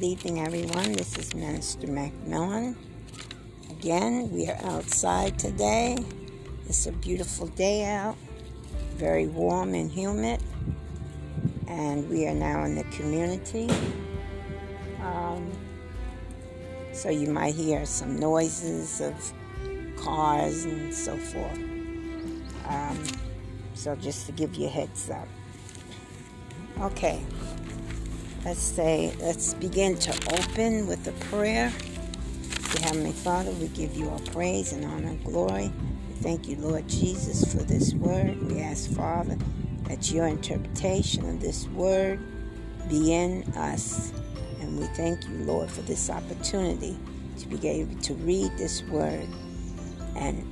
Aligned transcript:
Good 0.00 0.06
evening, 0.06 0.40
everyone. 0.40 0.92
This 0.94 1.18
is 1.18 1.34
Minister 1.34 1.86
McMillian. 1.86 2.74
Again, 3.68 4.30
we 4.32 4.48
are 4.48 4.56
outside 4.64 5.38
today. 5.38 5.98
It's 6.66 6.86
a 6.86 6.92
beautiful 6.92 7.48
day 7.48 7.84
out, 7.84 8.16
very 8.94 9.26
warm 9.26 9.74
and 9.74 9.90
humid, 9.90 10.42
and 11.68 12.08
we 12.08 12.26
are 12.26 12.34
now 12.34 12.64
in 12.64 12.76
the 12.76 12.84
community. 12.84 13.68
Um, 15.02 15.52
so 16.94 17.10
you 17.10 17.28
might 17.28 17.54
hear 17.54 17.84
some 17.84 18.18
noises 18.18 19.02
of 19.02 19.34
cars 19.98 20.64
and 20.64 20.94
so 20.94 21.14
forth. 21.18 21.58
Um, 22.66 23.04
so 23.74 23.94
just 23.96 24.24
to 24.24 24.32
give 24.32 24.54
you 24.54 24.64
a 24.64 24.70
heads 24.70 25.10
up. 25.10 25.28
Okay, 26.80 27.20
let's 28.44 28.62
say, 28.62 29.14
let's 29.20 29.54
begin 29.54 29.96
to 29.96 30.12
open 30.38 30.86
with 30.86 31.06
a 31.06 31.12
prayer. 31.26 31.72
Dear 32.72 32.82
Heavenly 32.82 33.12
Father, 33.12 33.50
we 33.52 33.68
give 33.68 33.94
you 33.94 34.08
all 34.08 34.20
praise 34.20 34.72
and 34.72 34.84
honor 34.84 35.08
and 35.08 35.24
glory. 35.24 35.70
We 36.08 36.14
thank 36.14 36.48
you, 36.48 36.56
Lord 36.56 36.88
Jesus, 36.88 37.52
for 37.52 37.62
this 37.62 37.92
word. 37.94 38.40
We 38.50 38.60
ask, 38.60 38.90
Father, 38.92 39.36
that 39.84 40.10
your 40.10 40.26
interpretation 40.26 41.28
of 41.28 41.40
this 41.40 41.66
word 41.68 42.18
be 42.88 43.12
in 43.12 43.42
us. 43.56 44.12
And 44.60 44.78
we 44.78 44.86
thank 44.86 45.24
you, 45.28 45.34
Lord, 45.44 45.70
for 45.70 45.82
this 45.82 46.08
opportunity 46.08 46.98
to 47.38 47.48
be 47.48 47.68
able 47.68 48.00
to 48.02 48.14
read 48.14 48.52
this 48.56 48.82
word 48.84 49.26
and 50.16 50.46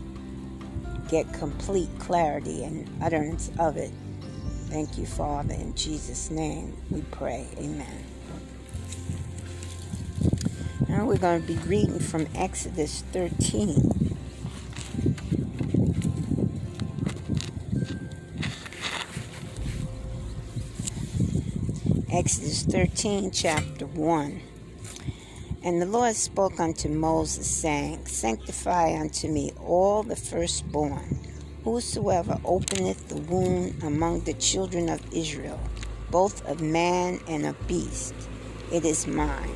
get 1.08 1.32
complete 1.32 1.88
clarity 1.98 2.64
and 2.64 2.88
utterance 3.02 3.50
of 3.58 3.76
it 3.76 3.90
Thank 4.68 4.98
you, 4.98 5.06
Father. 5.06 5.54
In 5.54 5.74
Jesus' 5.74 6.30
name 6.30 6.76
we 6.90 7.00
pray. 7.00 7.46
Amen. 7.56 8.04
Now 10.86 11.06
we're 11.06 11.16
going 11.16 11.40
to 11.40 11.46
be 11.46 11.56
reading 11.66 11.98
from 11.98 12.26
Exodus 12.34 13.02
13. 13.12 14.16
Exodus 22.12 22.62
13, 22.64 23.30
chapter 23.30 23.86
1. 23.86 24.40
And 25.62 25.80
the 25.80 25.86
Lord 25.86 26.14
spoke 26.14 26.60
unto 26.60 26.90
Moses, 26.90 27.46
saying, 27.46 28.04
Sanctify 28.04 29.00
unto 29.00 29.28
me 29.28 29.52
all 29.58 30.02
the 30.02 30.16
firstborn 30.16 31.17
Whosoever 31.70 32.40
openeth 32.46 33.10
the 33.10 33.16
womb 33.16 33.76
among 33.82 34.20
the 34.20 34.32
children 34.32 34.88
of 34.88 35.02
Israel, 35.12 35.60
both 36.10 36.42
of 36.46 36.62
man 36.62 37.20
and 37.28 37.44
of 37.44 37.68
beast, 37.68 38.14
it 38.72 38.86
is 38.86 39.06
mine. 39.06 39.54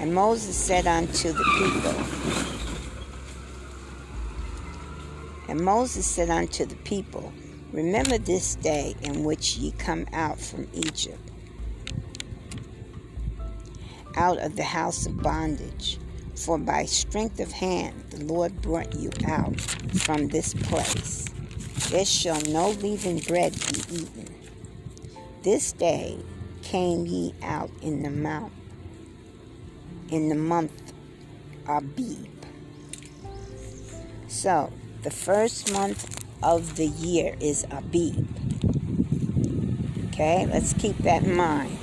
And 0.00 0.12
Moses 0.12 0.56
said 0.56 0.88
unto 0.88 1.30
the 1.32 1.44
people, 1.58 1.94
And 5.48 5.60
Moses 5.60 6.06
said 6.06 6.28
unto 6.28 6.66
the 6.66 6.74
people, 6.74 7.32
Remember 7.70 8.18
this 8.18 8.56
day 8.56 8.96
in 9.02 9.22
which 9.22 9.56
ye 9.58 9.70
come 9.78 10.08
out 10.12 10.40
from 10.40 10.66
Egypt, 10.72 11.30
out 14.16 14.38
of 14.38 14.56
the 14.56 14.64
house 14.64 15.06
of 15.06 15.22
bondage. 15.22 16.00
For 16.44 16.58
by 16.58 16.86
strength 16.86 17.38
of 17.38 17.52
hand 17.52 18.02
the 18.10 18.24
Lord 18.24 18.60
brought 18.62 18.96
you 18.96 19.10
out 19.28 19.60
from 19.60 20.26
this 20.26 20.54
place. 20.54 21.24
There 21.88 22.04
shall 22.04 22.40
no 22.40 22.70
leavened 22.70 23.28
bread 23.28 23.52
be 23.52 23.78
eaten. 23.94 24.34
This 25.44 25.70
day 25.70 26.18
came 26.62 27.06
ye 27.06 27.32
out 27.44 27.70
in 27.80 28.02
the 28.02 28.10
mount, 28.10 28.52
in 30.10 30.30
the 30.30 30.34
month 30.34 30.92
Abib. 31.68 32.44
So, 34.26 34.72
the 35.04 35.12
first 35.12 35.72
month 35.72 36.24
of 36.42 36.74
the 36.74 36.86
year 36.86 37.36
is 37.38 37.64
Abib. 37.70 38.26
Okay, 40.08 40.44
let's 40.46 40.72
keep 40.72 40.98
that 40.98 41.22
in 41.22 41.36
mind. 41.36 41.78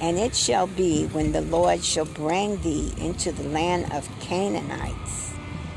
And 0.00 0.18
it 0.18 0.36
shall 0.36 0.66
be 0.66 1.06
when 1.06 1.32
the 1.32 1.40
Lord 1.40 1.82
shall 1.82 2.04
bring 2.04 2.60
thee 2.62 2.92
into 2.98 3.32
the 3.32 3.48
land 3.48 3.92
of 3.92 4.08
Canaanites, 4.20 5.32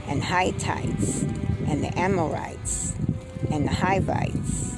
and 0.07 0.23
Hittites, 0.23 1.23
and 1.67 1.83
the 1.83 1.97
Amorites, 1.97 2.95
and 3.49 3.65
the 3.65 3.71
Hivites, 3.71 4.75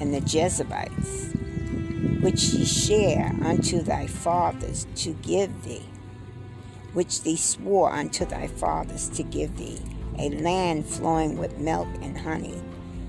and 0.00 0.12
the 0.12 0.20
Jebusites, 0.20 1.32
which 2.20 2.44
ye 2.52 2.64
share 2.64 3.34
unto 3.42 3.80
thy 3.80 4.06
fathers 4.06 4.86
to 4.96 5.12
give 5.22 5.64
thee, 5.64 5.86
which 6.92 7.22
thee 7.22 7.36
swore 7.36 7.92
unto 7.92 8.26
thy 8.26 8.46
fathers 8.46 9.08
to 9.10 9.22
give 9.22 9.56
thee, 9.56 9.80
a 10.18 10.28
land 10.28 10.84
flowing 10.84 11.38
with 11.38 11.56
milk 11.58 11.88
and 12.02 12.18
honey, 12.18 12.60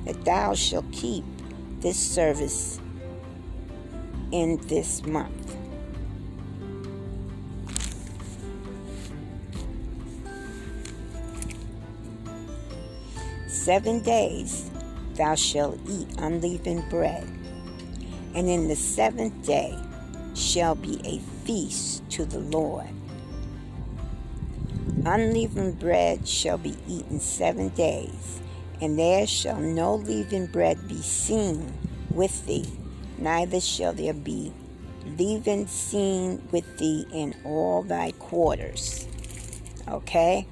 that 0.05 0.23
thou 0.23 0.53
shalt 0.53 0.89
keep 0.93 1.25
this 1.79 1.97
service 1.97 2.79
in 4.31 4.57
this 4.67 5.03
month. 5.05 5.42
Seven 13.63 14.01
days 14.01 14.69
thou 15.15 15.35
shalt 15.35 15.79
eat 15.87 16.09
unleavened 16.17 16.89
bread, 16.89 17.25
and 18.35 18.49
in 18.49 18.67
the 18.67 18.75
seventh 18.75 19.45
day 19.45 19.73
shall 20.35 20.75
be 20.75 20.99
a 21.05 21.19
feast 21.45 22.03
to 22.09 22.25
the 22.25 22.39
Lord. 22.39 22.89
Unleavened 25.05 25.79
bread 25.79 26.27
shall 26.27 26.57
be 26.57 26.75
eaten 26.89 27.21
seven 27.21 27.69
days, 27.69 28.41
and 28.81 28.99
there 28.99 29.25
shall 29.25 29.61
no 29.61 29.95
leavened 29.95 30.51
bread 30.51 30.85
be 30.89 31.01
seen 31.01 31.71
with 32.11 32.45
thee, 32.45 32.67
neither 33.17 33.61
shall 33.61 33.93
there 33.93 34.13
be 34.13 34.51
leaven 35.17 35.69
seen 35.69 36.45
with 36.51 36.79
thee 36.79 37.05
in 37.13 37.33
all 37.45 37.81
thy 37.81 38.11
quarters. 38.11 39.07
Okay? 39.87 40.47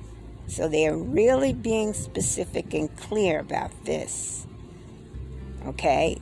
So 0.52 0.68
they're 0.68 0.98
really 0.98 1.54
being 1.54 1.94
specific 1.94 2.74
and 2.74 2.94
clear 2.98 3.40
about 3.40 3.72
this. 3.86 4.46
Okay? 5.66 6.18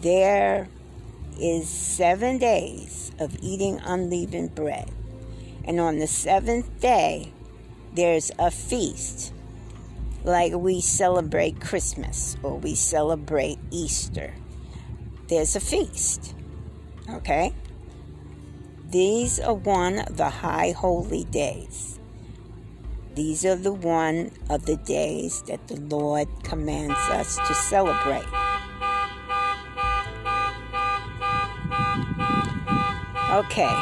There 0.00 0.66
is 1.38 1.68
seven 1.68 2.38
days 2.38 3.12
of 3.18 3.36
eating 3.42 3.80
unleavened 3.84 4.54
bread. 4.54 4.90
And 5.66 5.78
on 5.78 5.98
the 5.98 6.06
seventh 6.06 6.80
day, 6.80 7.34
there's 7.92 8.30
a 8.38 8.50
feast. 8.50 9.34
Like 10.24 10.54
we 10.54 10.80
celebrate 10.80 11.60
Christmas 11.60 12.38
or 12.42 12.58
we 12.58 12.74
celebrate 12.74 13.58
Easter. 13.70 14.32
There's 15.28 15.54
a 15.54 15.60
feast. 15.60 16.34
Okay? 17.10 17.54
These 18.88 19.38
are 19.38 19.52
one 19.52 19.98
of 19.98 20.16
the 20.16 20.30
high 20.30 20.70
holy 20.70 21.24
days. 21.24 21.95
These 23.16 23.46
are 23.46 23.56
the 23.56 23.72
one 23.72 24.30
of 24.50 24.66
the 24.66 24.76
days 24.76 25.40
that 25.46 25.68
the 25.68 25.80
Lord 25.80 26.28
commands 26.42 26.98
us 27.08 27.38
to 27.48 27.54
celebrate. 27.54 28.26
Okay. 33.32 33.74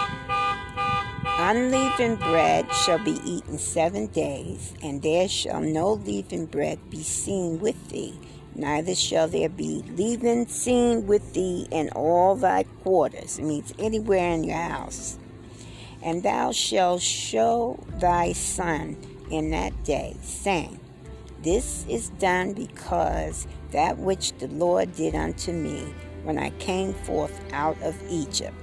Unleavened 1.26 2.20
bread 2.20 2.72
shall 2.72 3.02
be 3.02 3.18
eaten 3.24 3.58
seven 3.58 4.06
days, 4.06 4.72
and 4.84 5.02
there 5.02 5.26
shall 5.26 5.60
no 5.60 5.94
leavened 5.94 6.52
bread 6.52 6.78
be 6.88 7.02
seen 7.02 7.58
with 7.58 7.88
thee, 7.88 8.16
neither 8.54 8.94
shall 8.94 9.26
there 9.26 9.48
be 9.48 9.82
leaven 9.96 10.46
seen 10.46 11.08
with 11.08 11.34
thee 11.34 11.66
in 11.72 11.88
all 11.88 12.36
thy 12.36 12.62
quarters. 12.84 13.40
It 13.40 13.44
means 13.46 13.74
anywhere 13.80 14.30
in 14.30 14.44
your 14.44 14.58
house. 14.58 15.18
And 16.04 16.22
thou 16.22 16.52
shalt 16.52 17.02
show 17.02 17.84
thy 17.98 18.32
son 18.32 18.96
in 19.30 19.50
that 19.50 19.84
day, 19.84 20.16
saying, 20.22 20.80
This 21.42 21.84
is 21.88 22.10
done 22.10 22.52
because 22.52 23.46
that 23.70 23.98
which 23.98 24.32
the 24.38 24.48
Lord 24.48 24.94
did 24.94 25.14
unto 25.14 25.52
me 25.52 25.92
when 26.22 26.38
I 26.38 26.50
came 26.50 26.92
forth 26.92 27.40
out 27.52 27.80
of 27.82 27.96
Egypt. 28.08 28.54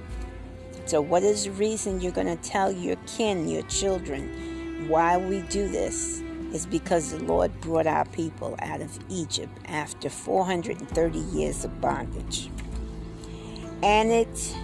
So, 0.86 1.00
what 1.00 1.22
is 1.22 1.44
the 1.44 1.52
reason 1.52 2.00
you're 2.00 2.12
going 2.12 2.26
to 2.26 2.42
tell 2.42 2.72
your 2.72 2.96
kin, 3.06 3.48
your 3.48 3.62
children, 3.62 4.88
why 4.88 5.16
we 5.16 5.40
do 5.42 5.68
this? 5.68 6.22
Is 6.52 6.66
because 6.66 7.12
the 7.12 7.24
Lord 7.24 7.58
brought 7.62 7.86
our 7.86 8.04
people 8.06 8.56
out 8.58 8.82
of 8.82 8.98
Egypt 9.08 9.56
after 9.66 10.10
430 10.10 11.18
years 11.18 11.64
of 11.64 11.80
bondage. 11.80 12.50
And 13.82 14.10
it 14.10 14.54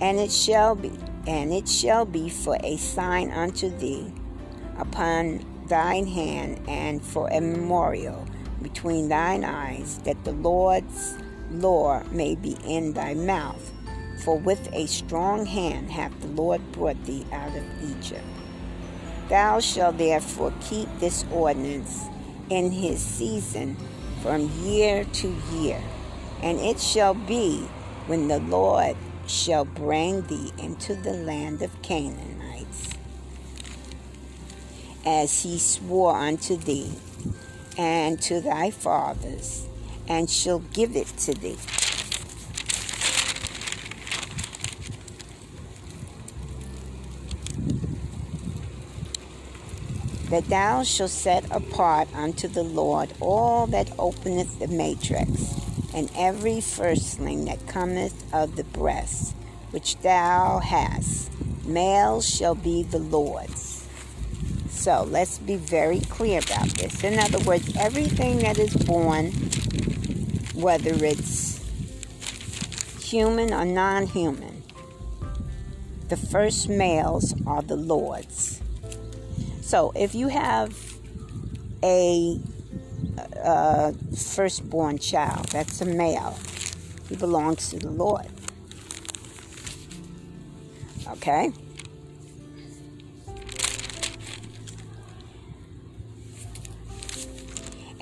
and 0.00 0.18
it 0.18 0.30
shall 0.30 0.76
be 0.76 0.92
and 1.26 1.52
it 1.52 1.68
shall 1.68 2.04
be 2.04 2.28
for 2.28 2.56
a 2.62 2.76
sign 2.76 3.30
unto 3.32 3.76
thee 3.78 4.12
upon 4.82 5.44
thine 5.68 6.06
hand 6.06 6.60
and 6.68 7.02
for 7.02 7.28
a 7.28 7.40
memorial 7.40 8.26
between 8.60 9.08
thine 9.08 9.44
eyes, 9.44 9.98
that 10.04 10.24
the 10.24 10.32
Lord's 10.32 11.16
law 11.50 12.02
may 12.10 12.34
be 12.34 12.56
in 12.66 12.92
thy 12.92 13.14
mouth. 13.14 13.72
For 14.24 14.38
with 14.38 14.72
a 14.72 14.86
strong 14.86 15.46
hand 15.46 15.90
hath 15.90 16.20
the 16.20 16.28
Lord 16.28 16.60
brought 16.72 17.02
thee 17.04 17.26
out 17.32 17.56
of 17.56 17.64
Egypt. 17.82 18.24
Thou 19.28 19.60
shalt 19.60 19.98
therefore 19.98 20.52
keep 20.60 20.88
this 20.98 21.24
ordinance 21.32 22.04
in 22.50 22.70
his 22.70 23.00
season 23.00 23.76
from 24.22 24.50
year 24.62 25.04
to 25.04 25.34
year. 25.52 25.82
And 26.42 26.58
it 26.58 26.78
shall 26.78 27.14
be 27.14 27.66
when 28.06 28.28
the 28.28 28.40
Lord 28.40 28.96
shall 29.26 29.64
bring 29.64 30.22
thee 30.22 30.52
into 30.58 30.94
the 30.94 31.14
land 31.14 31.62
of 31.62 31.82
Canaanites, 31.82 32.91
as 35.04 35.42
he 35.42 35.58
swore 35.58 36.16
unto 36.16 36.56
thee 36.56 36.92
and 37.78 38.20
to 38.22 38.40
thy 38.40 38.70
fathers, 38.70 39.66
and 40.08 40.28
shall 40.28 40.58
give 40.58 40.94
it 40.96 41.06
to 41.18 41.32
thee. 41.34 41.56
that 50.32 50.48
thou 50.48 50.82
shalt 50.82 51.10
set 51.10 51.44
apart 51.54 52.08
unto 52.14 52.48
the 52.48 52.62
Lord 52.62 53.12
all 53.20 53.66
that 53.66 53.92
openeth 53.98 54.58
the 54.58 54.66
matrix, 54.66 55.54
and 55.92 56.10
every 56.16 56.58
firstling 56.62 57.44
that 57.44 57.66
cometh 57.66 58.14
of 58.32 58.56
the 58.56 58.64
breast, 58.64 59.34
which 59.72 59.98
thou 59.98 60.58
hast, 60.60 61.30
male 61.66 62.22
shall 62.22 62.54
be 62.54 62.82
the 62.82 62.98
Lord's. 62.98 63.71
So 64.82 65.04
let's 65.04 65.38
be 65.38 65.54
very 65.54 66.00
clear 66.00 66.40
about 66.40 66.66
this. 66.70 67.04
In 67.04 67.16
other 67.16 67.38
words, 67.44 67.72
everything 67.76 68.38
that 68.38 68.58
is 68.58 68.74
born, 68.74 69.30
whether 70.60 70.92
it's 71.04 71.62
human 73.00 73.54
or 73.54 73.64
non 73.64 74.08
human, 74.08 74.64
the 76.08 76.16
first 76.16 76.68
males 76.68 77.32
are 77.46 77.62
the 77.62 77.76
Lord's. 77.76 78.60
So 79.60 79.92
if 79.94 80.16
you 80.16 80.26
have 80.26 80.76
a, 81.84 82.40
a 83.36 83.94
firstborn 84.16 84.98
child, 84.98 85.46
that's 85.50 85.80
a 85.80 85.84
male, 85.86 86.36
he 87.08 87.14
belongs 87.14 87.70
to 87.70 87.78
the 87.78 87.88
Lord. 87.88 88.26
Okay? 91.06 91.52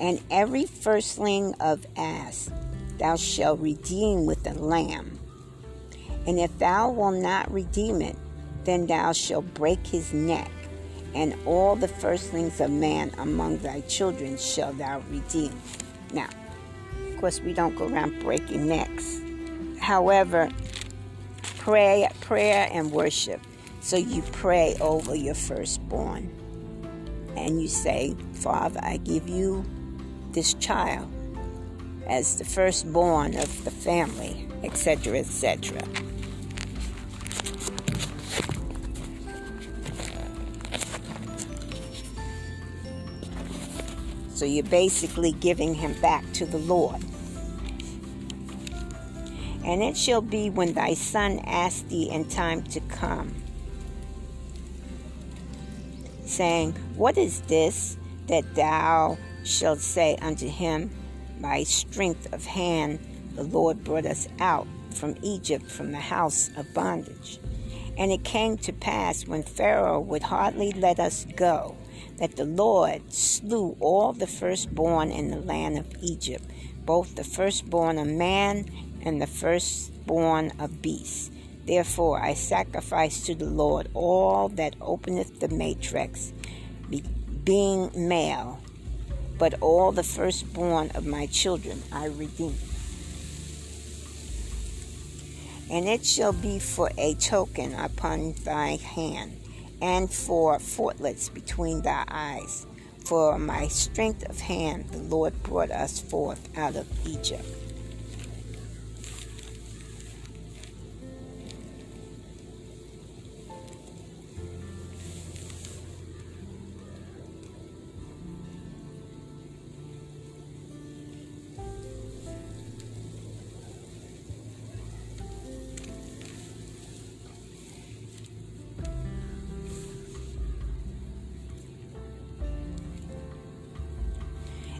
And 0.01 0.19
every 0.29 0.65
firstling 0.65 1.53
of 1.61 1.85
ass 1.95 2.51
thou 2.97 3.15
shalt 3.15 3.61
redeem 3.61 4.25
with 4.25 4.45
a 4.45 4.53
lamb. 4.53 5.17
And 6.27 6.39
if 6.39 6.57
thou 6.57 6.89
wilt 6.89 7.21
not 7.21 7.49
redeem 7.51 8.01
it, 8.01 8.17
then 8.65 8.87
thou 8.87 9.13
shalt 9.13 9.53
break 9.53 9.87
his 9.87 10.11
neck 10.11 10.51
and 11.13 11.35
all 11.45 11.75
the 11.75 11.87
firstlings 11.87 12.59
of 12.61 12.71
man 12.71 13.11
among 13.17 13.57
thy 13.57 13.81
children 13.81 14.37
shall 14.37 14.73
thou 14.73 15.01
redeem. 15.09 15.53
Now, 16.13 16.29
of 17.07 17.17
course, 17.19 17.41
we 17.41 17.53
don't 17.53 17.75
go 17.75 17.87
around 17.87 18.19
breaking 18.21 18.67
necks. 18.67 19.21
However, 19.79 20.49
pray, 21.57 22.07
prayer 22.21 22.69
and 22.71 22.91
worship. 22.91 23.41
So 23.81 23.97
you 23.97 24.21
pray 24.31 24.75
over 24.79 25.15
your 25.15 25.33
firstborn, 25.33 26.29
and 27.35 27.61
you 27.61 27.67
say, 27.67 28.15
"Father, 28.33 28.79
I 28.83 28.97
give 28.97 29.27
you 29.27 29.65
this 30.33 30.53
child 30.55 31.07
as 32.07 32.37
the 32.37 32.45
firstborn 32.45 33.37
of 33.37 33.63
the 33.63 33.71
family, 33.71 34.47
etc., 34.63 35.19
etc." 35.19 35.81
So 44.41 44.45
you're 44.45 44.63
basically 44.63 45.33
giving 45.33 45.75
him 45.75 45.93
back 46.01 46.23
to 46.33 46.47
the 46.47 46.57
Lord. 46.57 46.99
And 49.63 49.83
it 49.83 49.95
shall 49.95 50.21
be 50.21 50.49
when 50.49 50.73
thy 50.73 50.95
son 50.95 51.37
asks 51.45 51.83
thee 51.83 52.09
in 52.09 52.25
time 52.25 52.63
to 52.63 52.79
come, 52.79 53.35
saying, 56.25 56.71
What 56.95 57.19
is 57.19 57.41
this 57.41 57.97
that 58.29 58.55
thou 58.55 59.19
shalt 59.43 59.79
say 59.79 60.17
unto 60.21 60.47
him, 60.47 60.89
By 61.39 61.63
strength 61.63 62.33
of 62.33 62.45
hand 62.45 62.99
the 63.35 63.43
Lord 63.43 63.83
brought 63.83 64.05
us 64.05 64.27
out 64.39 64.67
from 64.93 65.15
Egypt 65.21 65.69
from 65.69 65.91
the 65.91 65.99
house 65.99 66.49
of 66.57 66.73
bondage. 66.73 67.39
And 67.97 68.11
it 68.11 68.23
came 68.23 68.57
to 68.59 68.73
pass 68.73 69.27
when 69.27 69.43
Pharaoh 69.43 69.99
would 69.99 70.23
hardly 70.23 70.71
let 70.71 70.99
us 70.99 71.25
go 71.35 71.75
that 72.17 72.35
the 72.35 72.45
Lord 72.45 73.11
slew 73.11 73.75
all 73.79 74.13
the 74.13 74.27
firstborn 74.27 75.11
in 75.11 75.31
the 75.31 75.39
land 75.39 75.79
of 75.79 75.87
Egypt, 76.01 76.45
both 76.85 77.15
the 77.15 77.23
firstborn 77.23 77.97
of 77.97 78.05
man 78.07 78.65
and 79.01 79.19
the 79.19 79.27
firstborn 79.27 80.51
of 80.59 80.83
beasts. 80.83 81.31
Therefore 81.65 82.21
I 82.21 82.35
sacrifice 82.35 83.25
to 83.25 83.33
the 83.33 83.45
Lord 83.45 83.89
all 83.95 84.49
that 84.49 84.75
openeth 84.81 85.39
the 85.39 85.47
matrix, 85.47 86.31
being 87.43 87.89
male, 87.95 88.60
but 89.41 89.55
all 89.59 89.91
the 89.91 90.03
firstborn 90.03 90.91
of 90.93 91.03
my 91.03 91.25
children 91.25 91.81
I 91.91 92.05
redeem. 92.05 92.55
And 95.71 95.87
it 95.87 96.05
shall 96.05 96.31
be 96.31 96.59
for 96.59 96.91
a 96.95 97.15
token 97.15 97.73
upon 97.73 98.35
thy 98.43 98.75
hand 98.75 99.41
and 99.81 100.13
for 100.13 100.59
frontlets 100.59 101.29
between 101.29 101.81
thy 101.81 102.03
eyes. 102.07 102.67
For 103.03 103.39
my 103.39 103.67
strength 103.67 104.29
of 104.29 104.39
hand 104.39 104.89
the 104.89 104.99
Lord 104.99 105.41
brought 105.41 105.71
us 105.71 105.99
forth 105.99 106.47
out 106.55 106.75
of 106.75 106.85
Egypt. 107.07 107.70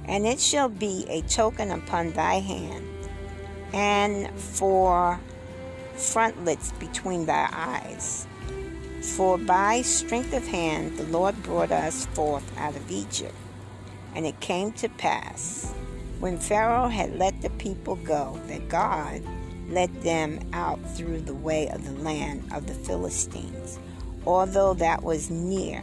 And 0.06 0.26
it 0.26 0.40
shall 0.40 0.70
be 0.70 1.06
a 1.08 1.22
token 1.22 1.72
upon 1.72 2.12
thy 2.12 2.36
hand, 2.36 2.88
and 3.74 4.30
for 4.40 5.20
frontlets 5.96 6.72
between 6.74 7.26
thy 7.26 7.48
eyes. 7.52 8.28
For 9.16 9.38
by 9.38 9.82
strength 9.82 10.34
of 10.34 10.46
hand 10.48 10.98
the 10.98 11.06
Lord 11.06 11.42
brought 11.44 11.72
us 11.72 12.06
forth 12.08 12.58
out 12.58 12.76
of 12.76 12.92
Egypt. 12.92 13.36
And 14.14 14.26
it 14.26 14.40
came 14.40 14.74
to 14.74 14.90
pass, 14.90 15.72
when 16.20 16.38
Pharaoh 16.38 16.90
had 16.90 17.18
let 17.18 17.42
the 17.42 17.50
people 17.52 17.96
go, 17.96 18.40
that 18.48 18.68
God 18.70 19.22
led 19.70 20.02
them 20.02 20.40
out 20.52 20.80
through 20.96 21.22
the 21.22 21.34
way 21.34 21.70
of 21.70 21.86
the 21.86 22.04
land 22.04 22.44
of 22.54 22.68
the 22.68 22.74
Philistines, 22.74 23.80
although 24.26 24.74
that 24.74 25.02
was 25.02 25.30
near 25.30 25.82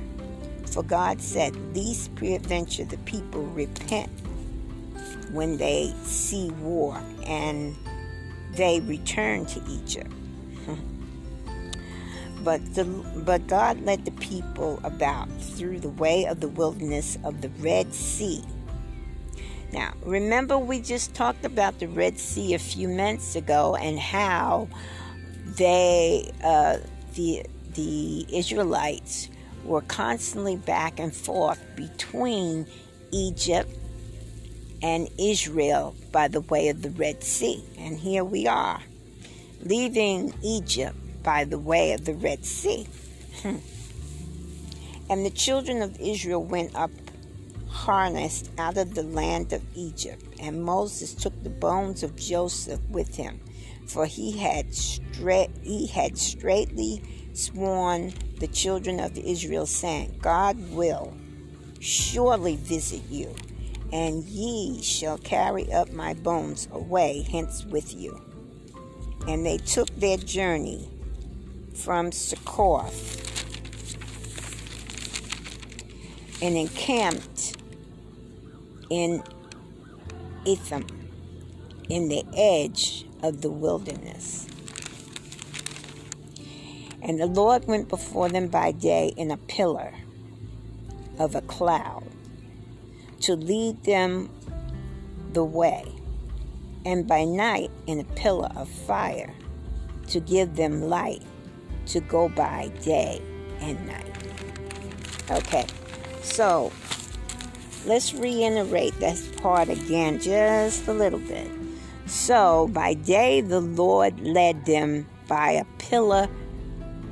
for 0.68 0.82
God 0.82 1.20
said, 1.20 1.56
Least 1.74 2.14
peradventure 2.14 2.84
the 2.84 2.98
people 2.98 3.42
repent 3.46 4.10
when 5.32 5.56
they 5.56 5.92
see 6.02 6.50
war 6.50 7.00
and 7.26 7.76
they 8.52 8.80
return 8.80 9.46
to 9.46 9.62
Egypt. 9.68 10.10
but 12.44 12.74
the, 12.74 12.84
but 13.24 13.46
God 13.46 13.80
led 13.82 14.04
the 14.04 14.10
people 14.12 14.80
about 14.84 15.28
through 15.40 15.80
the 15.80 15.90
way 15.90 16.26
of 16.26 16.40
the 16.40 16.48
wilderness 16.48 17.18
of 17.24 17.40
the 17.40 17.50
Red 17.60 17.94
Sea. 17.94 18.42
Now, 19.72 19.92
remember 20.02 20.56
we 20.56 20.80
just 20.80 21.14
talked 21.14 21.44
about 21.44 21.78
the 21.78 21.88
Red 21.88 22.18
Sea 22.18 22.54
a 22.54 22.58
few 22.58 22.88
minutes 22.88 23.36
ago 23.36 23.76
and 23.76 23.98
how 23.98 24.68
they 25.44 26.30
uh, 26.42 26.78
the 27.14 27.44
the 27.74 28.26
Israelites 28.34 29.28
were 29.64 29.82
constantly 29.82 30.56
back 30.56 30.98
and 30.98 31.14
forth 31.14 31.64
between 31.76 32.66
Egypt 33.10 33.70
and 34.82 35.08
Israel 35.18 35.94
by 36.12 36.28
the 36.28 36.40
way 36.40 36.68
of 36.68 36.82
the 36.82 36.90
Red 36.90 37.22
Sea. 37.22 37.62
And 37.78 37.98
here 37.98 38.24
we 38.24 38.46
are, 38.46 38.80
leaving 39.62 40.34
Egypt 40.42 40.96
by 41.22 41.44
the 41.44 41.58
way 41.58 41.92
of 41.92 42.04
the 42.04 42.14
Red 42.14 42.44
Sea. 42.44 42.86
Hmm. 43.42 43.56
and 45.08 45.24
the 45.24 45.30
children 45.30 45.80
of 45.80 46.00
Israel 46.00 46.42
went 46.42 46.74
up 46.74 46.90
harnessed 47.68 48.50
out 48.58 48.76
of 48.76 48.94
the 48.94 49.04
land 49.04 49.52
of 49.52 49.62
Egypt. 49.74 50.24
And 50.40 50.64
Moses 50.64 51.14
took 51.14 51.40
the 51.42 51.50
bones 51.50 52.02
of 52.02 52.16
Joseph 52.16 52.80
with 52.88 53.14
him 53.14 53.40
for 53.88 54.04
he 54.06 54.36
had 54.38 54.72
straight 54.74 55.50
he 55.62 55.86
had 55.86 56.16
straightly 56.18 57.02
sworn 57.32 58.12
the 58.40 58.46
children 58.48 59.00
of 59.00 59.16
Israel, 59.18 59.66
saying, 59.66 60.18
God 60.20 60.56
will 60.70 61.14
surely 61.80 62.56
visit 62.56 63.02
you, 63.08 63.34
and 63.92 64.24
ye 64.24 64.82
shall 64.82 65.18
carry 65.18 65.72
up 65.72 65.92
my 65.92 66.14
bones 66.14 66.68
away 66.72 67.26
hence 67.30 67.64
with 67.64 67.94
you. 67.94 68.20
And 69.26 69.44
they 69.44 69.58
took 69.58 69.88
their 69.96 70.16
journey 70.16 70.88
from 71.74 72.12
Succoth 72.12 73.16
and 76.40 76.56
encamped 76.56 77.56
in 78.90 79.22
Etham, 80.44 80.86
in 81.88 82.08
the 82.08 82.24
edge 82.34 83.06
of 83.22 83.42
the 83.42 83.50
wilderness. 83.50 84.46
And 87.02 87.20
the 87.20 87.26
Lord 87.26 87.66
went 87.66 87.88
before 87.88 88.28
them 88.28 88.48
by 88.48 88.72
day 88.72 89.12
in 89.16 89.30
a 89.30 89.36
pillar 89.36 89.92
of 91.18 91.34
a 91.34 91.40
cloud 91.42 92.04
to 93.20 93.34
lead 93.34 93.82
them 93.84 94.30
the 95.32 95.44
way, 95.44 95.84
and 96.84 97.06
by 97.06 97.24
night 97.24 97.70
in 97.86 98.00
a 98.00 98.04
pillar 98.04 98.50
of 98.56 98.68
fire 98.68 99.34
to 100.08 100.20
give 100.20 100.56
them 100.56 100.82
light 100.82 101.22
to 101.86 102.00
go 102.00 102.28
by 102.28 102.70
day 102.82 103.20
and 103.60 103.86
night. 103.86 104.06
Okay, 105.30 105.66
so 106.22 106.72
let's 107.84 108.14
reiterate 108.14 108.98
that 109.00 109.18
part 109.42 109.68
again 109.68 110.18
just 110.20 110.86
a 110.88 110.92
little 110.92 111.18
bit. 111.18 111.50
So 112.06 112.68
by 112.72 112.94
day 112.94 113.40
the 113.40 113.60
Lord 113.60 114.20
led 114.20 114.64
them 114.64 115.06
by 115.26 115.52
a 115.52 115.64
pillar 115.78 116.28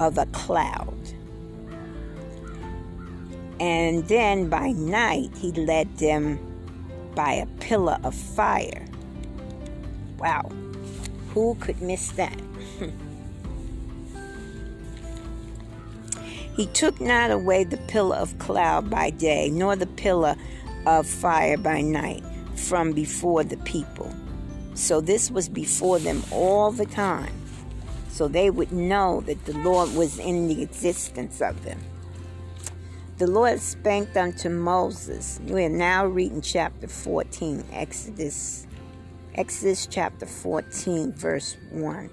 of 0.00 0.18
a 0.18 0.26
cloud. 0.26 0.94
And 3.58 4.06
then 4.08 4.48
by 4.48 4.72
night 4.72 5.30
he 5.36 5.52
led 5.52 5.96
them 5.98 6.38
by 7.14 7.32
a 7.32 7.46
pillar 7.60 7.98
of 8.04 8.14
fire. 8.14 8.84
Wow, 10.18 10.50
who 11.32 11.54
could 11.56 11.80
miss 11.80 12.10
that? 12.12 12.38
he 16.56 16.66
took 16.66 17.00
not 17.00 17.30
away 17.30 17.64
the 17.64 17.78
pillar 17.88 18.16
of 18.16 18.38
cloud 18.38 18.90
by 18.90 19.10
day, 19.10 19.48
nor 19.50 19.76
the 19.76 19.86
pillar 19.86 20.36
of 20.86 21.06
fire 21.06 21.56
by 21.56 21.80
night 21.80 22.22
from 22.54 22.92
before 22.92 23.44
the 23.44 23.56
people. 23.58 24.14
So 24.74 25.00
this 25.00 25.30
was 25.30 25.48
before 25.48 25.98
them 25.98 26.22
all 26.30 26.70
the 26.70 26.84
time 26.86 27.45
so 28.16 28.28
they 28.28 28.48
would 28.48 28.72
know 28.72 29.20
that 29.26 29.44
the 29.44 29.52
Lord 29.58 29.94
was 29.94 30.18
in 30.18 30.48
the 30.48 30.62
existence 30.62 31.42
of 31.42 31.62
them. 31.64 31.78
The 33.18 33.26
Lord 33.26 33.60
spake 33.60 34.16
unto 34.16 34.48
Moses. 34.48 35.38
We 35.44 35.64
are 35.64 35.68
now 35.68 36.06
reading 36.06 36.40
chapter 36.40 36.88
14, 36.88 37.64
Exodus, 37.72 38.66
Exodus 39.34 39.86
chapter 39.86 40.24
14, 40.24 41.12
verse 41.12 41.58
1. 41.72 42.08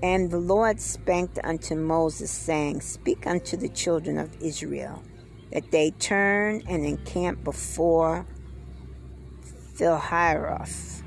And 0.00 0.30
the 0.30 0.38
Lord 0.38 0.80
spake 0.80 1.30
unto 1.42 1.74
Moses, 1.74 2.30
saying, 2.30 2.80
Speak 2.80 3.26
unto 3.26 3.56
the 3.56 3.68
children 3.68 4.18
of 4.18 4.30
Israel, 4.40 5.02
that 5.50 5.72
they 5.72 5.90
turn 5.90 6.62
and 6.68 6.86
encamp 6.86 7.42
before 7.42 8.24
Pihahiroth, 9.76 11.02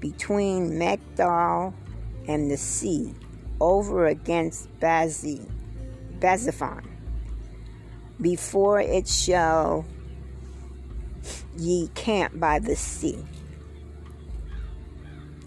between 0.00 0.70
Migdol 0.78 1.74
and 2.28 2.50
the 2.50 2.56
sea 2.56 3.12
over 3.60 4.06
against 4.06 4.68
Bazi, 4.78 5.50
Baziphon. 6.20 6.84
Before 8.20 8.80
it 8.80 9.08
shall 9.08 9.84
ye 11.56 11.88
camp 11.94 12.38
by 12.38 12.58
the 12.58 12.76
sea. 12.76 13.18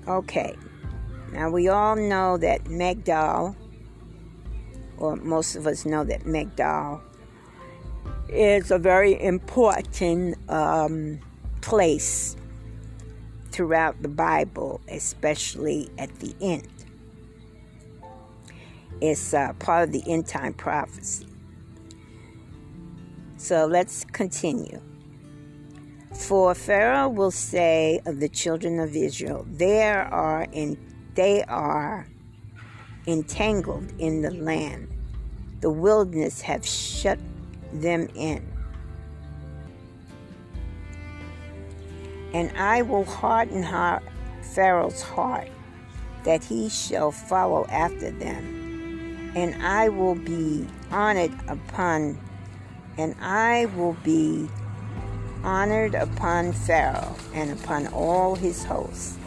Okay, 0.08 0.56
now 1.32 1.50
we 1.50 1.68
all 1.70 1.96
know 1.96 2.38
that 2.38 2.66
Migdal, 2.66 3.56
or 4.98 5.16
most 5.18 5.56
of 5.56 5.68
us 5.68 5.86
know 5.86 6.04
that 6.04 6.24
Migdal, 6.24 7.02
is 8.30 8.72
a 8.72 8.80
very 8.80 9.22
important 9.22 10.38
um, 10.50 11.20
place 11.62 12.36
throughout 13.52 14.02
the 14.02 14.08
Bible, 14.08 14.82
especially 14.88 15.90
at 15.98 16.14
the 16.20 16.36
end. 16.42 16.68
It's 19.02 19.34
uh, 19.34 19.54
part 19.54 19.88
of 19.88 19.92
the 19.92 20.04
end 20.12 20.28
time 20.28 20.54
prophecy. 20.54 21.28
So 23.38 23.66
let's 23.66 24.06
continue. 24.06 24.80
For 26.14 26.54
Pharaoh 26.54 27.10
will 27.10 27.32
say 27.32 28.02
of 28.06 28.20
the 28.20 28.30
children 28.30 28.80
of 28.80 28.96
Israel, 28.96 29.46
there 29.50 30.04
are 30.04 30.48
in 30.52 30.78
they 31.16 31.44
are 31.44 32.08
entangled 33.08 33.92
in 34.00 34.22
the 34.22 34.32
land. 34.32 34.88
The 35.62 35.70
wilderness 35.70 36.42
have 36.42 36.66
shut 36.66 37.20
them 37.74 38.08
in. 38.16 38.51
And 42.34 42.52
I 42.58 42.82
will 42.82 43.04
harden 43.04 43.64
Pharaoh's 44.54 45.02
heart, 45.02 45.50
that 46.24 46.44
he 46.44 46.70
shall 46.70 47.12
follow 47.12 47.66
after 47.68 48.12
them. 48.12 49.32
And 49.36 49.62
I 49.64 49.90
will 49.90 50.16
be 50.16 50.68
honored 50.92 51.34
upon, 51.48 52.18
and 52.98 53.16
I 53.22 53.66
will 53.76 53.98
be 54.04 54.50
honored 55.44 55.96
upon 55.96 56.54
Pharaoh 56.54 57.16
and 57.34 57.52
upon 57.52 57.88
all 57.88 58.36
his 58.36 58.64
hosts, 58.64 59.18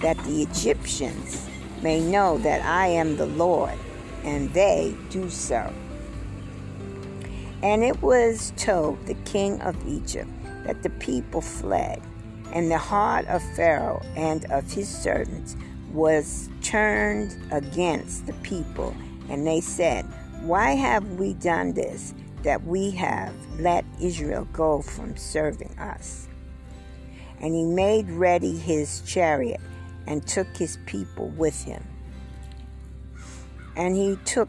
that 0.00 0.16
the 0.24 0.42
Egyptians 0.42 1.48
may 1.82 2.00
know 2.00 2.38
that 2.38 2.62
I 2.64 2.86
am 2.86 3.16
the 3.16 3.26
Lord, 3.26 3.78
and 4.22 4.52
they 4.54 4.94
do 5.10 5.28
so. 5.28 5.72
And 7.62 7.82
it 7.82 8.02
was 8.02 8.52
told 8.56 9.06
the 9.06 9.14
king 9.24 9.60
of 9.62 9.76
Egypt 9.86 10.30
that 10.64 10.82
the 10.82 10.90
people 10.90 11.40
fled 11.40 12.02
and 12.54 12.70
the 12.70 12.78
heart 12.78 13.26
of 13.26 13.42
Pharaoh 13.56 14.00
and 14.14 14.44
of 14.52 14.70
his 14.72 14.88
servants 14.88 15.56
was 15.92 16.48
turned 16.62 17.36
against 17.52 18.26
the 18.26 18.32
people, 18.34 18.96
and 19.28 19.44
they 19.46 19.60
said, 19.60 20.04
Why 20.42 20.70
have 20.70 21.04
we 21.18 21.34
done 21.34 21.74
this, 21.74 22.14
that 22.44 22.62
we 22.64 22.92
have 22.92 23.34
let 23.58 23.84
Israel 24.00 24.46
go 24.52 24.82
from 24.82 25.16
serving 25.16 25.76
us? 25.78 26.28
And 27.40 27.54
he 27.54 27.64
made 27.64 28.08
ready 28.10 28.56
his 28.56 29.00
chariot 29.02 29.60
and 30.06 30.26
took 30.26 30.46
his 30.56 30.78
people 30.86 31.28
with 31.30 31.60
him. 31.64 31.82
And 33.76 33.96
he 33.96 34.16
took 34.24 34.48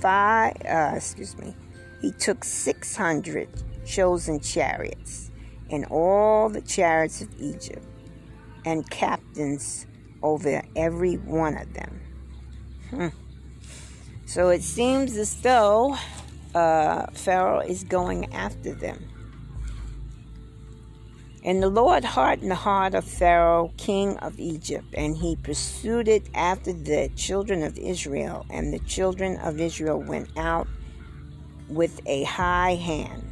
five, 0.00 0.56
uh, 0.68 0.94
excuse 0.96 1.38
me, 1.38 1.54
he 2.00 2.10
took 2.10 2.42
600 2.42 3.48
chosen 3.86 4.40
chariots 4.40 5.25
and 5.70 5.84
all 5.86 6.48
the 6.48 6.60
chariots 6.60 7.20
of 7.20 7.28
Egypt, 7.40 7.84
and 8.64 8.88
captains 8.90 9.86
over 10.22 10.62
every 10.74 11.14
one 11.14 11.56
of 11.56 11.72
them. 11.74 12.00
Hmm. 12.90 13.08
So 14.26 14.48
it 14.48 14.62
seems 14.62 15.16
as 15.16 15.40
though 15.40 15.96
uh, 16.54 17.06
Pharaoh 17.12 17.60
is 17.60 17.84
going 17.84 18.32
after 18.34 18.74
them. 18.74 19.08
And 21.44 21.62
the 21.62 21.68
Lord 21.68 22.04
hardened 22.04 22.50
the 22.50 22.56
heart 22.56 22.94
of 22.94 23.04
Pharaoh, 23.04 23.72
king 23.76 24.16
of 24.16 24.40
Egypt, 24.40 24.92
and 24.96 25.16
he 25.16 25.36
pursued 25.36 26.08
it 26.08 26.28
after 26.34 26.72
the 26.72 27.08
children 27.14 27.62
of 27.62 27.78
Israel. 27.78 28.44
And 28.50 28.74
the 28.74 28.80
children 28.80 29.36
of 29.36 29.60
Israel 29.60 30.02
went 30.02 30.28
out 30.36 30.66
with 31.68 32.00
a 32.04 32.24
high 32.24 32.74
hand 32.74 33.22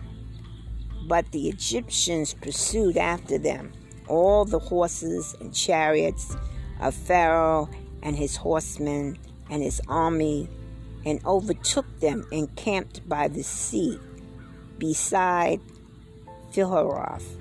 but 1.07 1.31
the 1.33 1.49
Egyptians 1.49 2.35
pursued 2.35 2.97
after 2.97 3.39
them 3.39 3.73
all 4.09 4.45
the 4.45 4.59
horses 4.59 5.35
and 5.41 5.55
chariots 5.55 6.37
of 6.81 6.95
Pharaoh 6.95 7.69
and 8.03 8.17
his 8.17 8.37
horsemen 8.37 9.19
and 9.51 9.63
his 9.63 9.81
army, 9.89 10.49
and 11.07 11.25
overtook 11.27 11.87
them 12.01 12.27
encamped 12.31 13.07
by 13.09 13.29
the 13.29 13.43
sea 13.43 13.99
beside 14.79 15.61
Pihahiroth 16.53 17.37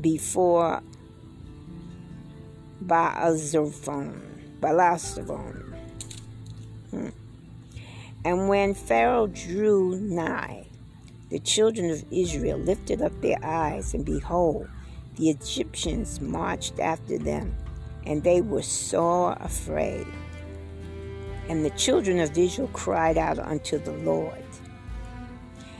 before 0.00 0.82
Baalzephon. 2.84 4.20
Baalzephon. 4.60 5.74
Hmm. 6.90 7.08
And 8.24 8.48
when 8.48 8.74
Pharaoh 8.74 9.26
drew 9.26 9.98
nigh, 9.98 10.61
the 11.32 11.38
children 11.38 11.90
of 11.90 12.04
Israel 12.10 12.58
lifted 12.58 13.00
up 13.00 13.18
their 13.22 13.38
eyes, 13.42 13.94
and 13.94 14.04
behold, 14.04 14.68
the 15.16 15.30
Egyptians 15.30 16.20
marched 16.20 16.78
after 16.78 17.16
them, 17.16 17.56
and 18.04 18.22
they 18.22 18.42
were 18.42 18.60
sore 18.60 19.34
afraid. 19.40 20.06
And 21.48 21.64
the 21.64 21.70
children 21.70 22.20
of 22.20 22.36
Israel 22.36 22.68
cried 22.74 23.16
out 23.16 23.38
unto 23.38 23.78
the 23.78 23.94
Lord. 23.94 24.44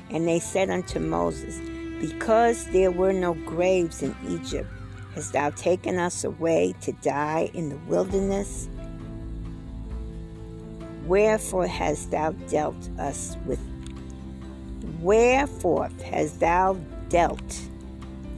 And 0.09 0.26
they 0.26 0.38
said 0.38 0.71
unto 0.71 0.99
Moses, 0.99 1.61
Because 2.00 2.64
there 2.68 2.90
were 2.90 3.12
no 3.12 3.35
graves 3.35 4.02
in 4.02 4.16
Egypt, 4.26 4.71
hast 5.14 5.35
thou 5.35 5.50
taken 5.50 5.99
us 5.99 6.25
away 6.25 6.75
to 6.80 6.92
die 7.02 7.50
in 7.52 7.68
the 7.68 7.78
wilderness? 7.88 8.71
Wherefore 11.04 11.66
hast 11.66 12.11
thou 12.11 12.30
dealt 12.49 12.88
us 12.99 13.37
with 13.44 13.61
Wherefore 15.01 15.89
hast 16.05 16.41
thou 16.41 16.75
dealt 17.09 17.61